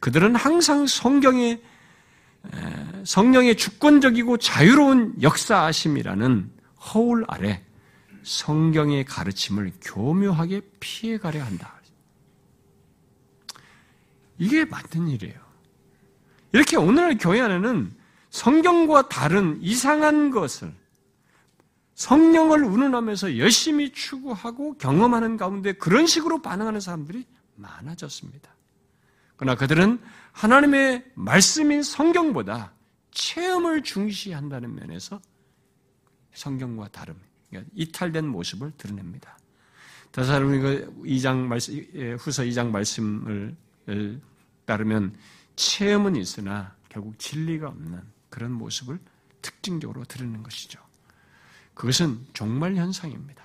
그들은 0.00 0.36
항상 0.36 0.86
성경의 0.86 1.62
성령의 3.04 3.56
주권적이고 3.56 4.38
자유로운 4.38 5.14
역사하심이라는 5.22 6.50
허울 6.94 7.24
아래 7.28 7.64
성경의 8.22 9.04
가르침을 9.04 9.72
교묘하게 9.80 10.60
피해가려 10.80 11.42
한다. 11.42 11.78
이게 14.38 14.64
맞는 14.64 15.08
일이에요. 15.08 15.38
이렇게 16.52 16.76
오늘날 16.76 17.18
교회 17.18 17.40
안에는 17.40 17.92
성경과 18.30 19.08
다른 19.08 19.58
이상한 19.60 20.30
것을 20.30 20.72
성령을 21.94 22.62
운운하면서 22.62 23.38
열심히 23.38 23.92
추구하고 23.92 24.78
경험하는 24.78 25.36
가운데 25.36 25.72
그런 25.72 26.06
식으로 26.06 26.40
반응하는 26.40 26.80
사람들이 26.80 27.26
많아졌습니다. 27.56 28.50
그러나 29.36 29.56
그들은 29.56 30.00
하나님의 30.38 31.04
말씀인 31.14 31.82
성경보다 31.82 32.72
체험을 33.10 33.82
중시한다는 33.82 34.72
면에서 34.72 35.20
성경과 36.32 36.86
다름, 36.88 37.16
그러니까 37.48 37.68
이탈된 37.74 38.28
모습을 38.28 38.70
드러냅니다. 38.76 39.36
다사로니가 40.12 40.92
2장 41.02 41.38
말씀, 41.38 41.74
예, 41.94 42.12
후서 42.12 42.44
2장 42.44 42.70
말씀을 42.70 43.56
따르면 44.64 45.16
체험은 45.56 46.14
있으나 46.14 46.76
결국 46.88 47.18
진리가 47.18 47.66
없는 47.66 48.00
그런 48.30 48.52
모습을 48.52 49.00
특징적으로 49.42 50.04
드러내는 50.04 50.44
것이죠. 50.44 50.80
그것은 51.74 52.24
종말 52.32 52.76
현상입니다. 52.76 53.42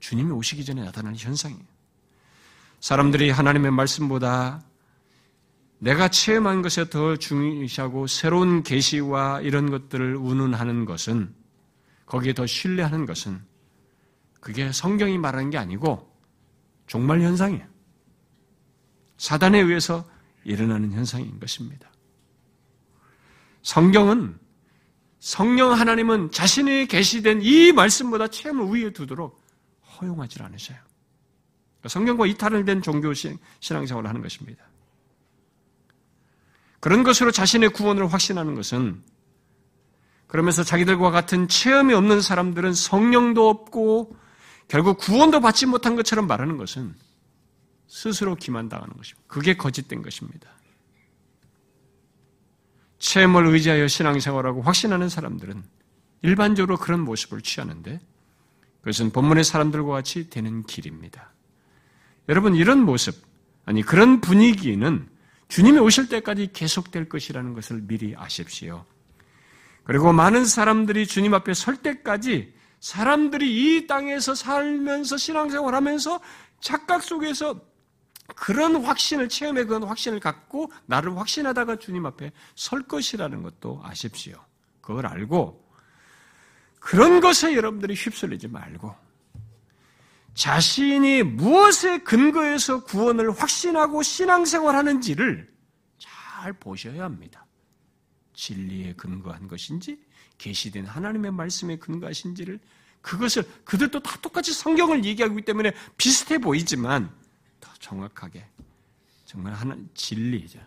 주님이 0.00 0.32
오시기 0.32 0.66
전에 0.66 0.84
나타나는 0.84 1.16
현상이에요. 1.16 1.64
사람들이 2.80 3.30
하나님의 3.30 3.70
말씀보다 3.70 4.62
내가 5.78 6.08
체험한 6.08 6.62
것에 6.62 6.88
더 6.88 7.16
중요시하고 7.16 8.06
새로운 8.06 8.62
계시와 8.62 9.40
이런 9.42 9.70
것들을 9.70 10.16
운운하는 10.16 10.84
것은 10.84 11.34
거기에 12.06 12.32
더 12.32 12.46
신뢰하는 12.46 13.06
것은 13.06 13.42
그게 14.40 14.72
성경이 14.72 15.18
말하는 15.18 15.50
게 15.50 15.58
아니고 15.58 16.14
종말 16.86 17.20
현상이에요. 17.22 17.66
사단에 19.16 19.58
의해서 19.58 20.08
일어나는 20.44 20.92
현상인 20.92 21.38
것입니다. 21.40 21.90
성경은 23.62 24.38
성령 25.18 25.72
하나님은 25.72 26.30
자신이 26.30 26.86
계시된 26.86 27.40
이 27.42 27.72
말씀보다 27.72 28.28
체험을 28.28 28.66
위에 28.66 28.92
두도록 28.92 29.42
허용하지 29.98 30.42
않으셔요. 30.42 30.78
성경과 31.86 32.26
이탈을 32.26 32.66
된 32.66 32.82
종교 32.82 33.12
신앙생활을 33.14 34.08
하는 34.08 34.20
것입니다. 34.20 34.64
그런 36.84 37.02
것으로 37.02 37.30
자신의 37.30 37.70
구원을 37.70 38.12
확신하는 38.12 38.54
것은 38.54 39.02
그러면서 40.26 40.62
자기들과 40.62 41.10
같은 41.10 41.48
체험이 41.48 41.94
없는 41.94 42.20
사람들은 42.20 42.74
성령도 42.74 43.48
없고 43.48 44.14
결국 44.68 44.98
구원도 44.98 45.40
받지 45.40 45.64
못한 45.64 45.96
것처럼 45.96 46.26
말하는 46.26 46.58
것은 46.58 46.94
스스로 47.88 48.34
기만당하는 48.34 48.94
것입니다. 48.98 49.24
그게 49.28 49.56
거짓된 49.56 50.02
것입니다. 50.02 50.50
체험을 52.98 53.46
의지하여 53.46 53.88
신앙생활하고 53.88 54.60
확신하는 54.60 55.08
사람들은 55.08 55.62
일반적으로 56.20 56.76
그런 56.76 57.00
모습을 57.00 57.40
취하는데 57.40 57.98
그것은 58.80 59.10
본문의 59.10 59.44
사람들과 59.44 59.90
같이 59.90 60.28
되는 60.28 60.62
길입니다. 60.64 61.32
여러분 62.28 62.54
이런 62.54 62.80
모습 62.84 63.24
아니 63.64 63.80
그런 63.80 64.20
분위기는 64.20 65.13
주님이 65.54 65.78
오실 65.78 66.08
때까지 66.08 66.50
계속될 66.52 67.08
것이라는 67.08 67.54
것을 67.54 67.80
미리 67.82 68.12
아십시오. 68.16 68.84
그리고 69.84 70.12
많은 70.12 70.44
사람들이 70.44 71.06
주님 71.06 71.32
앞에 71.32 71.54
설 71.54 71.76
때까지 71.76 72.52
사람들이 72.80 73.76
이 73.76 73.86
땅에서 73.86 74.34
살면서 74.34 75.16
신앙생활 75.16 75.76
하면서 75.76 76.18
착각 76.60 77.04
속에서 77.04 77.60
그런 78.34 78.84
확신을 78.84 79.28
체험해 79.28 79.66
그런 79.66 79.84
확신을 79.84 80.18
갖고 80.18 80.72
나를 80.86 81.16
확신하다가 81.16 81.76
주님 81.76 82.04
앞에 82.04 82.32
설 82.56 82.82
것이라는 82.82 83.44
것도 83.44 83.80
아십시오. 83.84 84.44
그걸 84.80 85.06
알고 85.06 85.64
그런 86.80 87.20
것에 87.20 87.54
여러분들이 87.54 87.94
휩쓸리지 87.94 88.48
말고 88.48 88.92
자신이 90.34 91.22
무엇에 91.22 91.98
근거해서 91.98 92.84
구원을 92.84 93.30
확신하고 93.30 94.02
신앙생활 94.02 94.74
하는지를 94.74 95.52
잘 95.98 96.52
보셔야 96.52 97.04
합니다. 97.04 97.46
진리에 98.34 98.94
근거한 98.94 99.46
것인지, 99.46 99.98
계시된 100.38 100.86
하나님의 100.86 101.30
말씀에 101.30 101.76
근거하신지를 101.76 102.58
그것을 103.00 103.44
그들도 103.64 104.00
다 104.00 104.16
똑같이 104.20 104.52
성경을 104.52 105.04
얘기하기 105.04 105.42
때문에 105.42 105.72
비슷해 105.96 106.38
보이지만 106.38 107.10
더 107.60 107.70
정확하게 107.78 108.44
정말 109.24 109.52
하나 109.52 109.76
진리죠. 109.94 110.58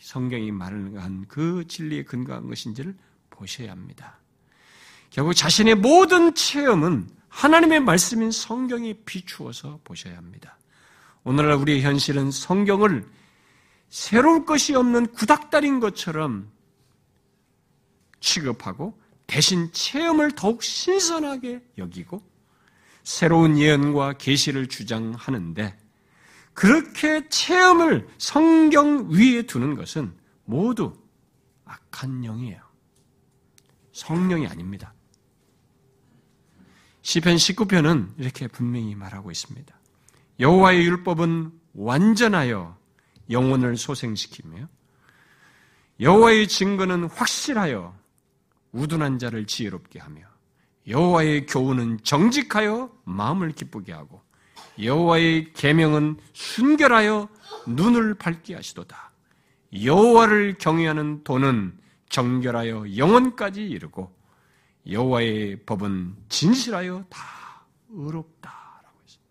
성경이 0.00 0.50
말하는 0.50 1.26
그 1.28 1.66
진리에 1.66 2.04
근거한 2.04 2.48
것인지를 2.48 2.96
보셔야 3.28 3.70
합니다. 3.70 4.18
결국 5.10 5.34
자신의 5.34 5.74
모든 5.74 6.34
체험은 6.34 7.19
하나님의 7.30 7.80
말씀인 7.80 8.30
성경이 8.30 9.02
비추어서 9.04 9.80
보셔야 9.84 10.16
합니다. 10.16 10.58
오늘날 11.24 11.54
우리의 11.54 11.82
현실은 11.82 12.30
성경을 12.30 13.08
새로울 13.88 14.44
것이 14.44 14.74
없는 14.74 15.08
구닥다린 15.12 15.80
것처럼 15.80 16.50
취급하고 18.20 19.00
대신 19.26 19.72
체험을 19.72 20.32
더욱 20.32 20.62
신선하게 20.62 21.62
여기고 21.78 22.22
새로운 23.02 23.58
예언과 23.58 24.14
계시를 24.14 24.68
주장하는데 24.68 25.78
그렇게 26.52 27.28
체험을 27.28 28.08
성경 28.18 29.08
위에 29.10 29.42
두는 29.42 29.76
것은 29.76 30.14
모두 30.44 30.92
악한 31.64 32.22
영이에요. 32.22 32.60
성령이 33.92 34.46
아닙니다. 34.46 34.92
시편 37.02 37.36
19편은 37.36 38.18
이렇게 38.18 38.46
분명히 38.46 38.94
말하고 38.94 39.30
있습니다. 39.30 39.74
여호와의 40.38 40.84
율법은 40.86 41.52
완전하여 41.74 42.76
영혼을 43.30 43.76
소생시키며 43.76 44.68
여호와의 46.00 46.48
증거는 46.48 47.04
확실하여 47.04 47.94
우둔한 48.72 49.18
자를 49.18 49.46
지혜롭게 49.46 49.98
하며 49.98 50.22
여호와의 50.88 51.46
교훈은 51.46 52.00
정직하여 52.02 52.90
마음을 53.04 53.52
기쁘게 53.52 53.92
하고 53.92 54.22
여호와의 54.82 55.52
계명은 55.52 56.18
순결하여 56.32 57.28
눈을 57.66 58.14
밝게 58.14 58.54
하시도다. 58.54 59.10
여호와를 59.84 60.56
경외하는 60.58 61.22
도는 61.22 61.78
정결하여 62.08 62.96
영원까지 62.96 63.62
이르고 63.62 64.12
여호와의 64.90 65.64
법은 65.64 66.16
진실하여 66.28 67.04
다 67.08 67.64
의롭다라고 67.90 68.98
했습니다. 69.02 69.30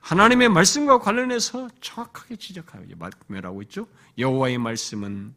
하나님의 0.00 0.48
말씀과 0.48 0.98
관련해서 0.98 1.68
정확하게 1.80 2.36
지적하고 2.36 2.84
말하고 3.26 3.62
있죠. 3.62 3.86
여호와의 4.18 4.58
말씀은 4.58 5.34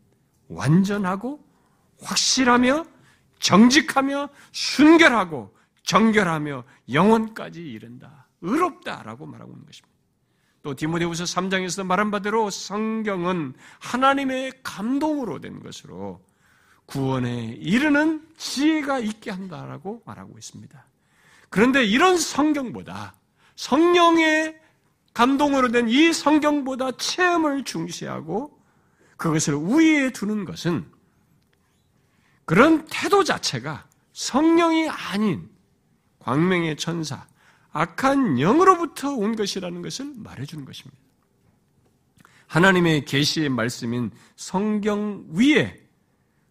완전하고 0.48 1.44
확실하며 2.02 2.86
정직하며 3.40 4.30
순결하고 4.52 5.56
정결하며 5.84 6.64
영원까지 6.92 7.62
이른다. 7.62 8.28
의롭다라고 8.42 9.26
말하고 9.26 9.52
있는 9.52 9.66
것입니다. 9.66 9.94
또 10.62 10.76
디모데후서 10.76 11.26
3장에서 11.26 11.86
말한 11.86 12.10
바대로 12.10 12.50
성경은 12.50 13.54
하나님의 13.80 14.54
감동으로 14.64 15.42
된 15.42 15.62
것으로 15.62 16.22
구원에 16.94 17.58
이르는 17.60 18.24
지혜가 18.38 19.00
있게 19.00 19.32
한다라고 19.32 20.04
말하고 20.06 20.38
있습니다. 20.38 20.86
그런데 21.50 21.84
이런 21.84 22.18
성경보다 22.18 23.16
성령의 23.56 24.60
감동으로 25.12 25.70
된 25.70 25.88
이 25.90 26.14
성경보다 26.14 26.92
체험을 26.92 27.64
중시하고 27.64 28.60
그것을 29.18 29.56
우위에 29.56 30.12
두는 30.12 30.46
것은 30.46 30.86
그런 32.46 32.86
태도 32.86 33.24
자체가 33.24 33.88
성령이 34.12 34.88
아닌 34.90 35.50
광명의 36.20 36.78
천사, 36.78 37.26
악한 37.72 38.40
영으로부터 38.40 39.14
온 39.14 39.36
것이라는 39.36 39.82
것을 39.82 40.14
말해주는 40.16 40.64
것입니다. 40.64 41.02
하나님의 42.46 43.06
계시의 43.06 43.50
말씀인 43.50 44.12
성경 44.36 45.26
위에 45.30 45.83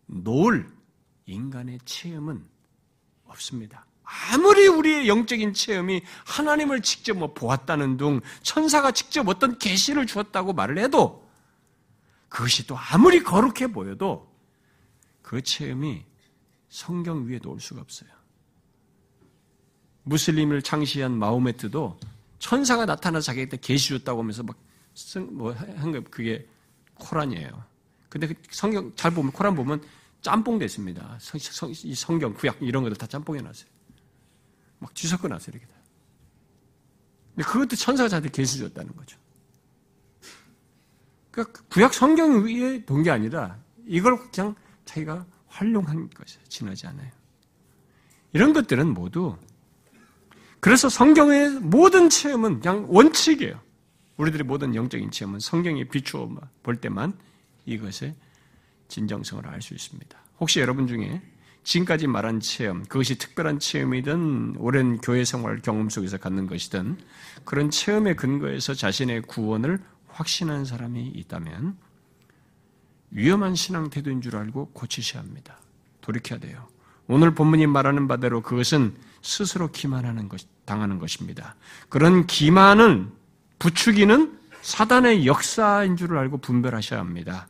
놓을 0.06 0.68
인간의 1.26 1.80
체험은 1.84 2.44
없습니다. 3.24 3.86
아무리 4.04 4.66
우리의 4.66 5.08
영적인 5.08 5.54
체험이 5.54 6.02
하나님을 6.26 6.82
직접 6.82 7.16
뭐 7.16 7.32
보았다는 7.32 7.96
둥, 7.96 8.20
천사가 8.42 8.92
직접 8.92 9.26
어떤 9.28 9.58
계시를 9.58 10.06
주었다고 10.06 10.52
말을 10.52 10.78
해도 10.78 11.26
그것이 12.28 12.66
또 12.66 12.76
아무리 12.76 13.22
거룩해 13.22 13.72
보여도 13.72 14.30
그 15.22 15.40
체험이 15.42 16.04
성경 16.68 17.26
위에 17.26 17.38
놓을 17.42 17.60
수가 17.60 17.80
없어요. 17.80 18.10
무슬림을 20.04 20.62
창시한 20.62 21.16
마호메트도 21.16 21.98
천사가 22.38 22.86
나타나서 22.86 23.26
자기한테 23.26 23.58
계시 23.58 23.90
줬다고 23.90 24.20
하면서 24.20 24.42
막뭐한 24.42 25.92
거 25.92 26.00
그게 26.10 26.48
코란이에요. 26.94 27.71
근데 28.12 28.26
그 28.26 28.34
성경 28.50 28.92
잘 28.94 29.10
보면 29.10 29.32
코란 29.32 29.54
보면 29.54 29.82
짬뽕 30.20 30.58
됐습니다. 30.58 31.16
성, 31.18 31.70
이 31.70 31.94
성경 31.94 32.34
구약 32.34 32.58
이런 32.60 32.82
것들 32.82 32.98
다 32.98 33.06
짬뽕해 33.06 33.40
놨어요. 33.40 33.70
막 34.80 34.92
뒤섞어 34.92 35.28
놨어요 35.28 35.52
이렇게 35.54 35.64
다. 35.64 35.72
근데 37.34 37.48
그것도 37.48 37.74
천사가 37.74 38.10
자한테 38.10 38.28
계시 38.28 38.58
줬다는 38.58 38.94
거죠. 38.94 39.16
그러니까 41.30 41.62
구약 41.70 41.94
성경 41.94 42.44
위에 42.44 42.84
본게 42.84 43.10
아니라 43.10 43.58
이걸 43.86 44.18
그냥 44.30 44.54
자기가 44.84 45.24
활용한 45.46 46.10
것이에요. 46.10 46.44
지나지 46.48 46.86
않아요. 46.88 47.10
이런 48.34 48.52
것들은 48.52 48.92
모두 48.92 49.38
그래서 50.60 50.90
성경의 50.90 51.60
모든 51.60 52.10
체험은 52.10 52.60
그냥 52.60 52.84
원칙이에요. 52.90 53.58
우리들의 54.18 54.44
모든 54.44 54.74
영적인 54.74 55.10
체험은 55.10 55.40
성경에 55.40 55.84
비추어 55.84 56.28
볼 56.62 56.76
때만 56.76 57.18
이것의 57.66 58.14
진정성을 58.88 59.46
알 59.46 59.62
수 59.62 59.74
있습니다. 59.74 60.18
혹시 60.40 60.60
여러분 60.60 60.86
중에 60.86 61.22
지금까지 61.64 62.08
말한 62.08 62.40
체험, 62.40 62.82
그것이 62.82 63.16
특별한 63.18 63.60
체험이든 63.60 64.56
오랜 64.58 64.98
교회 64.98 65.24
생활 65.24 65.60
경험 65.60 65.88
속에서 65.88 66.18
갖는 66.18 66.46
것이든 66.48 66.98
그런 67.44 67.70
체험의 67.70 68.16
근거에서 68.16 68.74
자신의 68.74 69.22
구원을 69.22 69.78
확신한 70.08 70.64
사람이 70.64 71.06
있다면 71.06 71.76
위험한 73.10 73.54
신앙 73.54 73.90
태도인 73.90 74.20
줄 74.20 74.36
알고 74.36 74.70
고치셔야 74.72 75.22
합니다. 75.22 75.58
돌이켜야 76.00 76.40
돼요. 76.40 76.66
오늘 77.06 77.34
본문이 77.34 77.66
말하는 77.66 78.08
바대로 78.08 78.42
그것은 78.42 78.94
스스로 79.22 79.70
기만하는 79.70 80.28
것, 80.28 80.40
당하는 80.64 80.98
것입니다. 80.98 81.54
그런 81.88 82.26
기만을 82.26 83.06
부추기는 83.58 84.38
사단의 84.62 85.26
역사인 85.26 85.96
줄 85.96 86.16
알고 86.16 86.38
분별하셔야 86.38 86.98
합니다. 86.98 87.48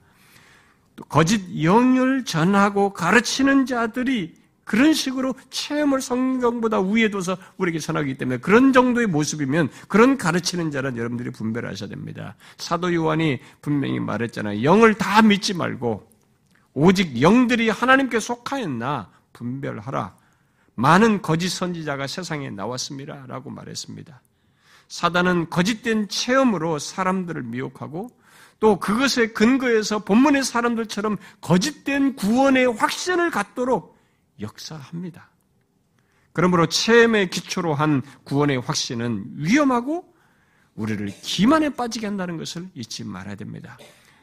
거짓 1.09 1.63
영을 1.63 2.25
전하고 2.25 2.93
가르치는 2.93 3.67
자들이 3.67 4.35
그런 4.65 4.93
식으로 4.93 5.35
체험을 5.51 6.01
성경보다 6.01 6.81
위에 6.81 7.11
둬서 7.11 7.37
우리에게 7.57 7.79
전하기 7.79 8.15
때문에 8.15 8.39
그런 8.39 8.73
정도의 8.73 9.07
모습이면 9.07 9.69
그런 9.89 10.17
가르치는 10.17 10.71
자는 10.71 10.97
여러분들이 10.97 11.31
분별하셔야 11.31 11.89
됩니다. 11.89 12.37
사도 12.59 12.95
요한이 12.95 13.41
분명히 13.61 13.99
말했잖아요. 13.99 14.63
영을 14.63 14.95
다 14.95 15.21
믿지 15.23 15.55
말고 15.55 16.09
오직 16.75 17.21
영들이 17.21 17.69
하나님께 17.69 18.21
속하였나 18.21 19.11
분별하라. 19.33 20.17
많은 20.75 21.21
거짓 21.23 21.49
선지자가 21.51 22.07
세상에 22.07 22.51
나왔습니다. 22.51 23.27
라고 23.27 23.51
말했습니다. 23.51 24.23
사단은 24.89 25.51
거짓된 25.51 26.09
체험으로 26.09 26.79
사람들을 26.79 27.43
미혹하고 27.43 28.11
또 28.63 28.79
그것에 28.79 29.33
근거해서 29.33 30.05
본문의 30.05 30.45
사람들처럼 30.45 31.17
거짓된 31.41 32.15
구원의 32.15 32.67
확신을 32.75 33.33
갖도록 33.33 33.99
역사합니다. 34.41 35.31
그러므로 36.33 36.67
체험의 36.67 37.31
기초로 37.31 37.75
한 37.75 38.03
구원의 38.23 38.61
확신은 38.61 39.25
위험하고 39.35 40.15
우리를 40.77 41.13
기만에 41.23 41.71
빠지게 41.71 42.07
한다는 42.07 42.37
것을 42.37 42.69
잊지 42.75 43.03
말아야 43.03 43.35
됩니다. 43.35 43.77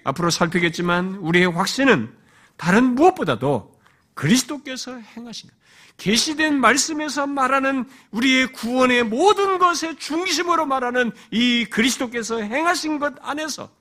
앞으로 0.05 0.29
살피겠지만 0.29 1.15
우리의 1.15 1.47
확신은 1.47 2.09
다른 2.55 2.95
무엇보다도 2.95 3.77
그리스도께서 4.13 4.99
행하신 5.17 5.49
것, 5.49 5.55
계시된 5.97 6.57
말씀에서 6.61 7.27
말하는 7.27 7.89
우리의 8.11 8.53
구원의 8.53 9.03
모든 9.03 9.59
것의 9.59 9.97
중심으로 9.99 10.65
말하는 10.65 11.11
이 11.29 11.65
그리스도께서 11.65 12.39
행하신 12.39 12.99
것 12.99 13.15
안에서 13.19 13.77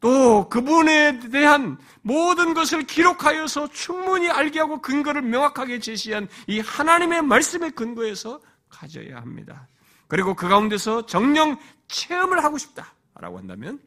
또 0.00 0.48
그분에 0.48 1.20
대한 1.30 1.78
모든 2.02 2.54
것을 2.54 2.84
기록하여서 2.84 3.68
충분히 3.68 4.28
알게 4.28 4.60
하고 4.60 4.80
근거를 4.80 5.22
명확하게 5.22 5.80
제시한 5.80 6.28
이 6.46 6.60
하나님의 6.60 7.22
말씀의 7.22 7.72
근거에서 7.72 8.40
가져야 8.68 9.16
합니다. 9.16 9.68
그리고 10.08 10.34
그 10.34 10.48
가운데서 10.48 11.06
정령 11.06 11.58
체험을 11.88 12.44
하고 12.44 12.58
싶다라고 12.58 13.38
한다면 13.38 13.80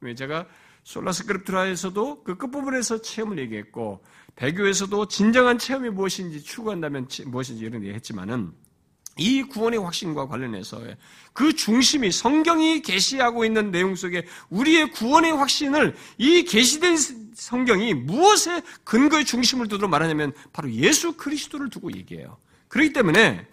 왜 0.00 0.14
제가 0.14 0.46
솔라스크립트라에서도 0.84 2.22
그 2.22 2.36
끝부분에서 2.36 3.02
체험을 3.02 3.38
얘기했고 3.40 4.04
배교에서도 4.36 5.08
진정한 5.08 5.58
체험이 5.58 5.90
무엇인지 5.90 6.42
추구한다면 6.44 7.08
무엇인지 7.26 7.64
이런 7.64 7.82
얘기 7.82 7.92
했지만은 7.92 8.52
이 9.18 9.42
구원의 9.42 9.80
확신과 9.80 10.28
관련해서 10.28 10.82
그 11.32 11.54
중심이 11.54 12.12
성경이 12.12 12.82
계시하고 12.82 13.44
있는 13.44 13.70
내용 13.70 13.94
속에 13.94 14.26
우리의 14.50 14.90
구원의 14.92 15.32
확신을 15.32 15.96
이 16.18 16.44
계시된 16.44 16.96
성경이 17.34 17.94
무엇에 17.94 18.62
근거의 18.84 19.24
중심을 19.24 19.68
두도록 19.68 19.90
말하냐면 19.90 20.32
바로 20.52 20.70
예수 20.72 21.16
그리스도를 21.16 21.70
두고 21.70 21.92
얘기해요. 21.92 22.36
그렇기 22.68 22.92
때문에 22.92 23.46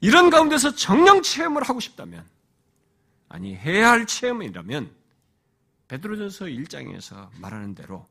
이런 0.00 0.30
가운데서 0.30 0.74
정령 0.74 1.22
체험을 1.22 1.62
하고 1.62 1.80
싶다면 1.80 2.24
아니 3.28 3.54
해야 3.54 3.90
할 3.90 4.06
체험이라면 4.06 4.90
베드로전서 5.88 6.46
1장에서 6.46 7.28
말하는 7.40 7.74
대로 7.74 8.06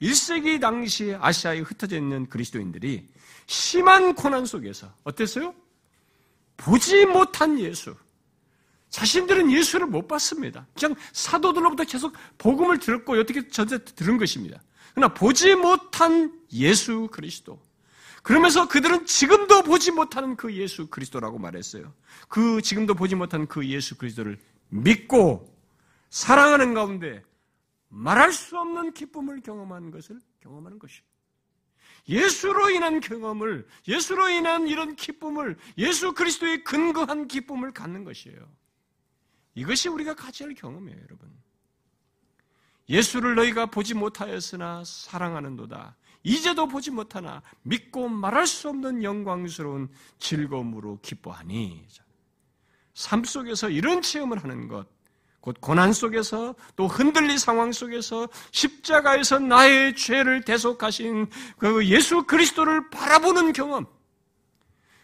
1세기 0.00 0.60
당시 0.60 1.14
아시아에 1.18 1.60
흩어져 1.60 1.96
있는 1.96 2.28
그리스도인들이 2.28 3.06
심한 3.46 4.14
고난 4.14 4.46
속에서 4.46 4.92
어땠어요? 5.04 5.54
보지 6.62 7.06
못한 7.06 7.58
예수. 7.58 7.94
자신들은 8.88 9.50
예수를 9.50 9.86
못 9.86 10.06
봤습니다. 10.06 10.66
그냥 10.78 10.94
사도들로부터 11.12 11.84
계속 11.84 12.12
복음을 12.38 12.78
들었고 12.78 13.18
어떻게 13.18 13.48
전체 13.48 13.78
들은 13.78 14.18
것입니다. 14.18 14.62
그러나 14.94 15.12
보지 15.12 15.54
못한 15.54 16.38
예수 16.52 17.08
그리스도. 17.10 17.60
그러면서 18.22 18.68
그들은 18.68 19.06
지금도 19.06 19.62
보지 19.62 19.90
못하는 19.90 20.36
그 20.36 20.54
예수 20.54 20.86
그리스도라고 20.86 21.38
말했어요. 21.38 21.92
그 22.28 22.62
지금도 22.62 22.94
보지 22.94 23.16
못한 23.16 23.46
그 23.48 23.66
예수 23.66 23.96
그리스도를 23.96 24.38
믿고 24.68 25.52
사랑하는 26.10 26.74
가운데 26.74 27.24
말할 27.88 28.32
수 28.32 28.56
없는 28.58 28.92
기쁨을 28.92 29.40
경험하는 29.40 29.90
것을 29.90 30.20
경험하는 30.40 30.78
것이에요. 30.78 31.02
예수로 32.08 32.70
인한 32.70 33.00
경험을, 33.00 33.66
예수로 33.86 34.28
인한 34.30 34.66
이런 34.66 34.96
기쁨을, 34.96 35.56
예수 35.78 36.12
그리스도의 36.12 36.64
근거한 36.64 37.28
기쁨을 37.28 37.72
갖는 37.72 38.04
것이에요. 38.04 38.38
이것이 39.54 39.88
우리가 39.88 40.14
가져야 40.14 40.48
할 40.48 40.54
경험이에요, 40.54 40.98
여러분. 41.02 41.30
예수를 42.88 43.34
너희가 43.36 43.66
보지 43.66 43.94
못하였으나 43.94 44.82
사랑하는도다. 44.84 45.96
이제도 46.24 46.66
보지 46.68 46.90
못하나 46.90 47.42
믿고 47.62 48.08
말할 48.08 48.46
수 48.46 48.68
없는 48.68 49.02
영광스러운 49.02 49.88
즐거움으로 50.18 50.98
기뻐하니. 51.02 51.86
삶 52.94 53.24
속에서 53.24 53.70
이런 53.70 54.02
체험을 54.02 54.42
하는 54.42 54.68
것, 54.68 54.86
곧 55.42 55.56
고난 55.60 55.92
속에서 55.92 56.54
또 56.76 56.86
흔들린 56.86 57.36
상황 57.36 57.72
속에서 57.72 58.28
십자가에서 58.52 59.40
나의 59.40 59.96
죄를 59.96 60.42
대속하신 60.42 61.26
그 61.58 61.84
예수 61.86 62.22
그리스도를 62.22 62.88
바라보는 62.90 63.52
경험, 63.52 63.84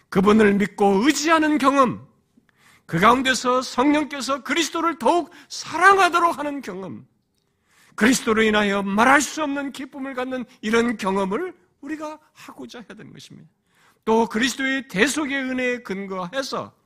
그분을 0.09 0.55
믿고 0.55 1.03
의지하는 1.05 1.59
경험, 1.59 2.07
그 2.87 3.01
가운데서 3.01 3.63
성령께서 3.63 4.45
그리스도를 4.45 5.01
더욱 5.01 5.33
사랑하도록 5.49 6.39
하는 6.39 6.63
경험, 6.63 7.05
그리스도로 7.97 8.43
인하여 8.43 8.85
말할 8.85 9.21
수 9.21 9.43
없는 9.43 9.73
기쁨을 9.73 10.15
갖는 10.15 10.45
이런 10.61 10.97
경험을 10.97 11.53
우리가 11.81 12.17
하고자 12.33 12.79
해야 12.79 12.97
되는 12.97 13.13
것입니다. 13.13 13.51
또 14.05 14.27
그리스도의 14.27 14.87
대속의 14.87 15.37
은혜에 15.37 15.79
근거해서 15.79 16.78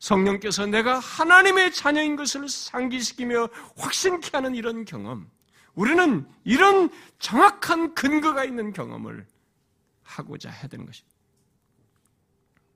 성령께서 0.00 0.66
내가 0.66 0.98
하나님의 0.98 1.72
자녀인 1.72 2.16
것을 2.16 2.48
상기시키며 2.48 3.48
확신케 3.76 4.30
하는 4.32 4.54
이런 4.54 4.84
경험. 4.84 5.30
우리는 5.74 6.26
이런 6.44 6.90
정확한 7.18 7.94
근거가 7.94 8.44
있는 8.44 8.72
경험을 8.72 9.26
하고자 10.02 10.50
해야 10.50 10.66
되는 10.66 10.84
것입니다. 10.86 11.16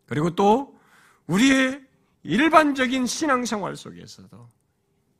그리고 0.06 0.34
또 0.34 0.78
우리의 1.26 1.82
일반적인 2.22 3.06
신앙생활 3.06 3.76
속에서도 3.76 4.48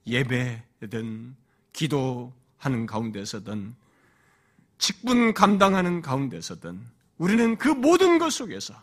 예배든 0.07 1.34
기도하는 1.72 2.86
가운데서든 2.86 3.74
직분 4.78 5.32
감당하는 5.32 6.02
가운데서든 6.02 6.84
우리는 7.16 7.57
그 7.57 7.68
모든 7.68 8.18
것 8.18 8.30
속에서 8.32 8.74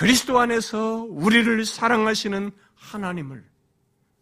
그리스도 0.00 0.38
안에서 0.38 1.06
우리를 1.10 1.62
사랑하시는 1.66 2.50
하나님을 2.74 3.44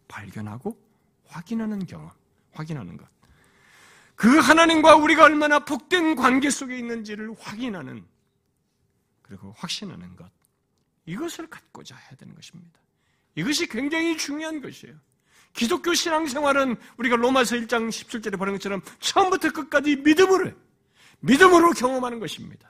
발견하고 0.09 0.77
확인하는 1.25 1.85
경험, 1.85 2.11
확인하는 2.51 2.97
것. 2.97 3.07
그 4.13 4.39
하나님과 4.39 4.97
우리가 4.97 5.23
얼마나 5.23 5.59
복된 5.59 6.17
관계 6.17 6.49
속에 6.49 6.77
있는지를 6.77 7.33
확인하는, 7.39 8.05
그리고 9.21 9.53
확신하는 9.55 10.17
것. 10.17 10.29
이것을 11.05 11.47
갖고자 11.47 11.95
해야 11.95 12.11
되는 12.17 12.35
것입니다. 12.35 12.77
이것이 13.35 13.65
굉장히 13.67 14.17
중요한 14.17 14.61
것이에요. 14.61 14.93
기독교 15.53 15.93
신앙생활은 15.93 16.75
우리가 16.97 17.15
로마서 17.15 17.55
1장 17.55 17.87
17절에 17.87 18.37
보는 18.37 18.51
것처럼 18.55 18.81
처음부터 18.99 19.53
끝까지 19.53 19.95
믿음으로, 19.95 20.51
믿음으로 21.21 21.71
경험하는 21.71 22.19
것입니다. 22.19 22.69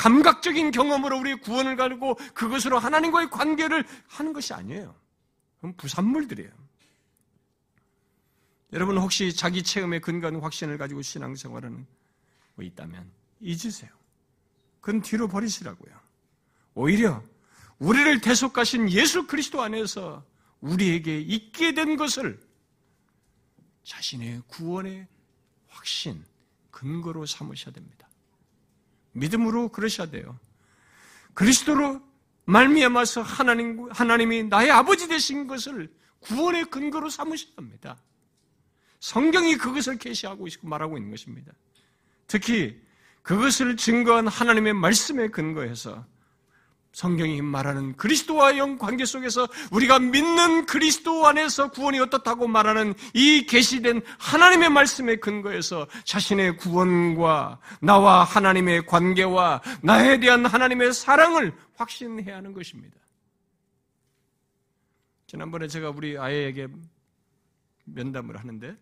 감각적인 0.00 0.70
경험으로 0.70 1.18
우리의 1.18 1.40
구원을 1.40 1.76
가지고 1.76 2.14
그것으로 2.32 2.78
하나님과의 2.78 3.28
관계를 3.28 3.84
하는 4.08 4.32
것이 4.32 4.54
아니에요. 4.54 4.94
그건 5.56 5.76
부산물들이에요. 5.76 6.50
여러분 8.72 8.96
혹시 8.96 9.36
자기 9.36 9.62
체험에 9.62 9.98
근거한 9.98 10.40
확신을 10.40 10.78
가지고 10.78 11.02
신앙생활하는 11.02 11.86
거 12.56 12.62
있다면 12.62 13.10
잊으세요. 13.40 13.90
그건 14.80 15.02
뒤로 15.02 15.28
버리시라고요. 15.28 15.94
오히려 16.74 17.22
우리를 17.78 18.22
대속하신 18.22 18.90
예수 18.90 19.26
그리스도 19.26 19.60
안에서 19.60 20.24
우리에게 20.62 21.20
있게 21.20 21.74
된 21.74 21.98
것을 21.98 22.40
자신의 23.84 24.44
구원의 24.46 25.06
확신, 25.68 26.24
근거로 26.70 27.26
삼으셔야 27.26 27.74
됩니다. 27.74 28.09
믿음으로 29.12 29.68
그러셔야 29.68 30.10
돼요. 30.10 30.38
그리스도로 31.34 32.00
말미암아서 32.44 33.22
하나님 33.22 33.88
하나님이 33.90 34.44
나의 34.44 34.70
아버지 34.70 35.08
되신 35.08 35.46
것을 35.46 35.92
구원의 36.20 36.66
근거로 36.66 37.08
삼으셔야 37.08 37.52
합니다. 37.56 37.96
성경이 39.00 39.56
그것을 39.56 39.98
계시하고 39.98 40.46
있고 40.48 40.68
말하고 40.68 40.98
있는 40.98 41.10
것입니다. 41.10 41.52
특히 42.26 42.80
그것을 43.22 43.76
증거한 43.76 44.28
하나님의 44.28 44.74
말씀에 44.74 45.28
근거해서 45.28 46.04
성경이 46.92 47.40
말하는 47.40 47.96
그리스도와 47.96 48.56
영 48.56 48.76
관계 48.76 49.04
속에서 49.04 49.46
우리가 49.70 50.00
믿는 50.00 50.66
그리스도 50.66 51.26
안에서 51.26 51.70
구원이 51.70 52.00
어떻다고 52.00 52.48
말하는 52.48 52.94
이 53.14 53.46
계시된 53.46 54.02
하나님의 54.18 54.70
말씀에 54.70 55.16
근거해서 55.16 55.86
자신의 56.04 56.56
구원과 56.56 57.60
나와 57.80 58.24
하나님의 58.24 58.86
관계와 58.86 59.62
나에 59.82 60.18
대한 60.18 60.44
하나님의 60.44 60.92
사랑을 60.92 61.54
확신해야 61.76 62.36
하는 62.36 62.52
것입니다. 62.52 62.96
지난번에 65.28 65.68
제가 65.68 65.90
우리 65.90 66.18
아이에게 66.18 66.66
면담을 67.84 68.36
하는데 68.36 68.76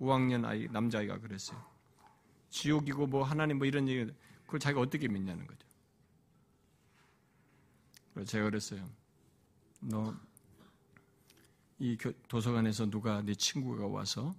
5학년 0.00 0.44
아이 0.44 0.66
남자아이가 0.72 1.18
그랬어요. 1.18 1.62
지옥이고 2.50 3.06
뭐 3.06 3.22
하나님 3.22 3.58
뭐 3.58 3.66
이런 3.66 3.88
얘기 3.88 4.10
그걸 4.44 4.58
자기가 4.58 4.80
어떻게 4.80 5.06
믿냐는 5.06 5.46
거죠. 5.46 5.67
제가 8.24 8.44
그랬어요. 8.44 8.88
너 9.80 10.28
이 11.80 11.96
도서관에서 12.26 12.90
누가 12.90 13.22
네 13.22 13.34
친구가 13.34 13.86
와서 13.86 14.34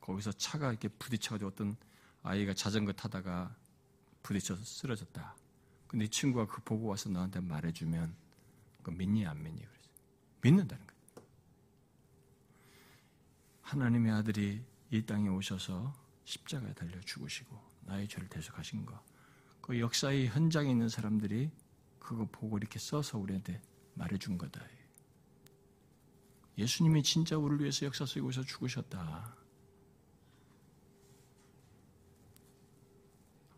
거기서 0.00 0.32
차가 0.32 0.70
이렇게 0.70 0.88
부딪혀가지고 0.88 1.48
어떤 1.48 1.76
아이가 2.22 2.54
자전거 2.54 2.92
타다가 2.92 3.54
부딪혀서 4.22 4.64
쓰러졌다. 4.64 5.36
근데 5.86 6.06
이 6.06 6.08
친구가 6.08 6.46
그 6.46 6.62
보고 6.62 6.86
와서 6.86 7.10
너한테 7.10 7.40
말해주면 7.40 8.14
그 8.82 8.90
믿니 8.90 9.26
안 9.26 9.42
믿니 9.42 9.60
그랬어요. 9.60 9.92
믿는다는 10.40 10.86
거예요. 10.86 11.28
하나님의 13.62 14.12
아들이 14.12 14.62
이 14.90 15.02
땅에 15.04 15.28
오셔서 15.28 15.94
십자가에 16.24 16.72
달려 16.72 16.98
죽으시고 17.00 17.60
나의 17.82 18.08
죄를 18.08 18.28
대속하신 18.28 18.86
거. 18.86 19.02
그 19.60 19.78
역사의 19.78 20.28
현장에 20.28 20.70
있는 20.70 20.88
사람들이 20.88 21.50
그거 22.04 22.26
보고 22.30 22.58
이렇게 22.58 22.78
써서 22.78 23.18
우리한테 23.18 23.60
말해준 23.94 24.36
거다. 24.36 24.60
예수님이 26.58 27.02
진짜 27.02 27.36
우리를 27.36 27.60
위해서 27.60 27.86
역사 27.86 28.04
속에 28.04 28.20
오셔 28.20 28.42
죽으셨다. 28.42 29.34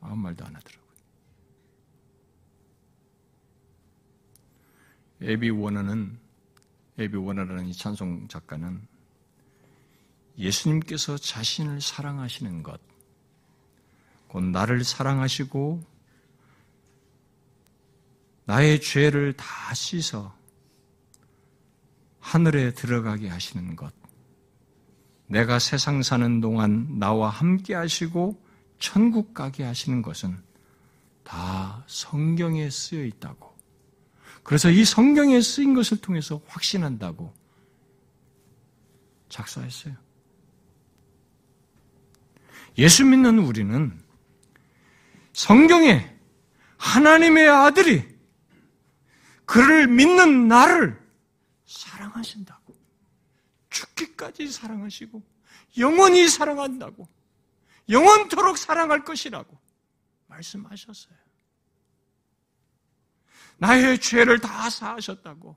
아무 0.01 0.16
말도 0.16 0.44
안 0.44 0.55
하더라고요. 0.55 0.86
에비 5.22 5.51
워너는 5.51 6.18
에비 6.99 7.16
워너라는 7.16 7.66
이 7.66 7.72
찬송 7.72 8.28
작가는 8.28 8.86
예수님께서 10.38 11.16
자신을 11.16 11.80
사랑하시는 11.80 12.62
것, 12.62 12.80
곧 14.28 14.44
나를 14.44 14.84
사랑하시고 14.84 15.95
나의 18.47 18.80
죄를 18.80 19.34
다 19.34 19.74
씻어 19.74 20.34
하늘에 22.20 22.72
들어가게 22.72 23.28
하시는 23.28 23.76
것, 23.76 23.92
내가 25.26 25.59
세상 25.59 26.03
사는 26.03 26.40
동안 26.40 26.99
나와 26.99 27.28
함께 27.28 27.74
하시고 27.74 28.40
천국 28.78 29.34
가게 29.34 29.64
하시는 29.64 30.03
것은 30.03 30.36
다 31.22 31.84
성경에 31.86 32.70
쓰여 32.70 33.05
있다고. 33.05 33.55
그래서 34.42 34.70
이 34.70 34.84
성경에 34.84 35.40
쓰인 35.40 35.74
것을 35.74 36.01
통해서 36.01 36.40
확신한다고 36.47 37.34
작사했어요. 39.28 39.94
예수 42.78 43.05
믿는 43.05 43.40
우리는 43.40 44.01
성경에 45.32 46.14
하나님의 46.76 47.49
아들이 47.49 48.16
그를 49.47 49.86
믿는 49.86 50.49
나를 50.49 51.01
사랑하신다고. 51.64 52.74
죽기까지 53.70 54.49
사랑하시고, 54.49 55.22
영원히 55.78 56.28
사랑한다고. 56.28 57.09
영원토록 57.88 58.59
사랑할 58.59 59.05
것이라고 59.05 59.57
말씀하셨어요. 60.26 61.14
나의 63.59 64.01
죄를 64.01 64.40
다 64.40 64.68
사하셨다고. 64.68 65.57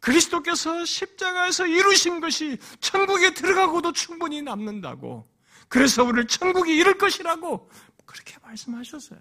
그리스도께서 0.00 0.84
십자가에서 0.84 1.66
이루신 1.66 2.20
것이 2.20 2.58
천국에 2.80 3.34
들어가고도 3.34 3.92
충분히 3.92 4.42
남는다고. 4.42 5.30
그래서 5.68 6.02
우리를 6.02 6.26
천국에 6.26 6.74
이룰 6.74 6.98
것이라고 6.98 7.70
그렇게 8.04 8.36
말씀하셨어요. 8.42 9.20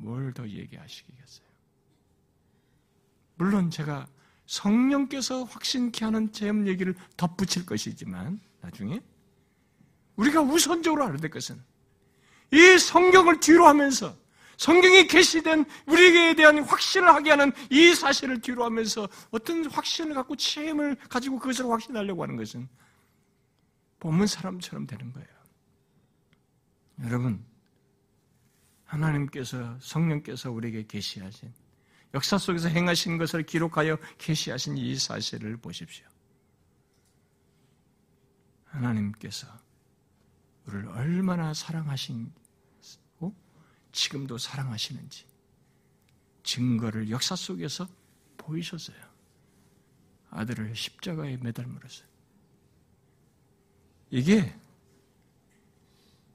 뭘 0.00 0.32
더 0.32 0.48
얘기하시겠어요? 0.48 1.46
물론 3.36 3.70
제가 3.70 4.06
성령께서 4.46 5.44
확신케 5.44 6.04
하는 6.04 6.32
체험 6.32 6.66
얘기를 6.66 6.94
덧붙일 7.16 7.66
것이지만 7.66 8.40
나중에 8.60 9.00
우리가 10.16 10.40
우선적으로 10.42 11.04
알아야 11.04 11.16
될 11.16 11.30
것은 11.30 11.62
이 12.52 12.78
성경을 12.78 13.40
뒤로 13.40 13.66
하면서 13.66 14.16
성경이 14.56 15.06
계시된 15.06 15.64
우리에게 15.86 16.34
대한 16.34 16.58
확신을 16.58 17.08
하게 17.08 17.30
하는 17.30 17.52
이 17.70 17.94
사실을 17.94 18.40
뒤로 18.40 18.64
하면서 18.64 19.08
어떤 19.30 19.64
확신을 19.64 20.14
갖고 20.14 20.36
체험을 20.36 20.96
가지고 21.08 21.38
그것을 21.38 21.70
확신하려고 21.70 22.22
하는 22.22 22.36
것은 22.36 22.68
본문 24.00 24.26
사람처럼 24.26 24.86
되는 24.86 25.12
거예요. 25.12 25.28
여러분, 27.04 27.42
하나님께서 28.90 29.78
성령께서 29.80 30.50
우리에게 30.50 30.86
계시하신 30.86 31.52
역사 32.12 32.38
속에서 32.38 32.68
행하신 32.68 33.18
것을 33.18 33.44
기록하여 33.44 33.96
계시하신 34.18 34.76
이 34.76 34.96
사실을 34.96 35.56
보십시오. 35.56 36.06
하나님께서 38.64 39.46
우리를 40.66 40.88
얼마나 40.88 41.54
사랑하신 41.54 42.32
지금도 43.92 44.38
사랑하시는지 44.38 45.26
증거를 46.42 47.10
역사 47.10 47.34
속에서 47.34 47.88
보이셨어요. 48.36 48.98
아들을 50.30 50.74
십자가에 50.74 51.36
매달므로써. 51.38 52.04
이게 54.10 54.56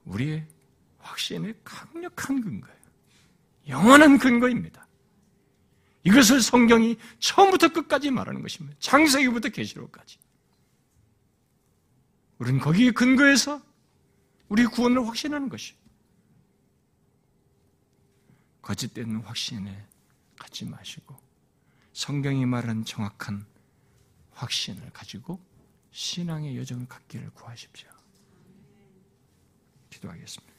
우리의 0.03 0.47
확신의 1.05 1.55
강력한 1.63 2.41
근거예요. 2.41 2.75
영원한 3.67 4.17
근거입니다. 4.17 4.87
이것을 6.03 6.41
성경이 6.41 6.97
처음부터 7.19 7.69
끝까지 7.69 8.11
말하는 8.11 8.41
것입니다. 8.41 8.75
창세기부터 8.79 9.49
계시록까지. 9.49 10.19
우리는 12.37 12.59
거기에 12.59 12.91
근거해서 12.91 13.61
우리 14.49 14.65
구원을 14.65 15.07
확신하는 15.07 15.49
것이에요. 15.49 15.79
거짓된 18.61 19.17
확신에 19.17 19.85
갖지 20.37 20.65
마시고 20.65 21.15
성경이 21.93 22.45
말하는 22.45 22.83
정확한 22.83 23.45
확신을 24.31 24.91
가지고 24.91 25.39
신앙의 25.91 26.57
여정을 26.57 26.87
갖기를 26.87 27.29
구하십시오. 27.31 27.89
기도하겠습니다. 29.89 30.54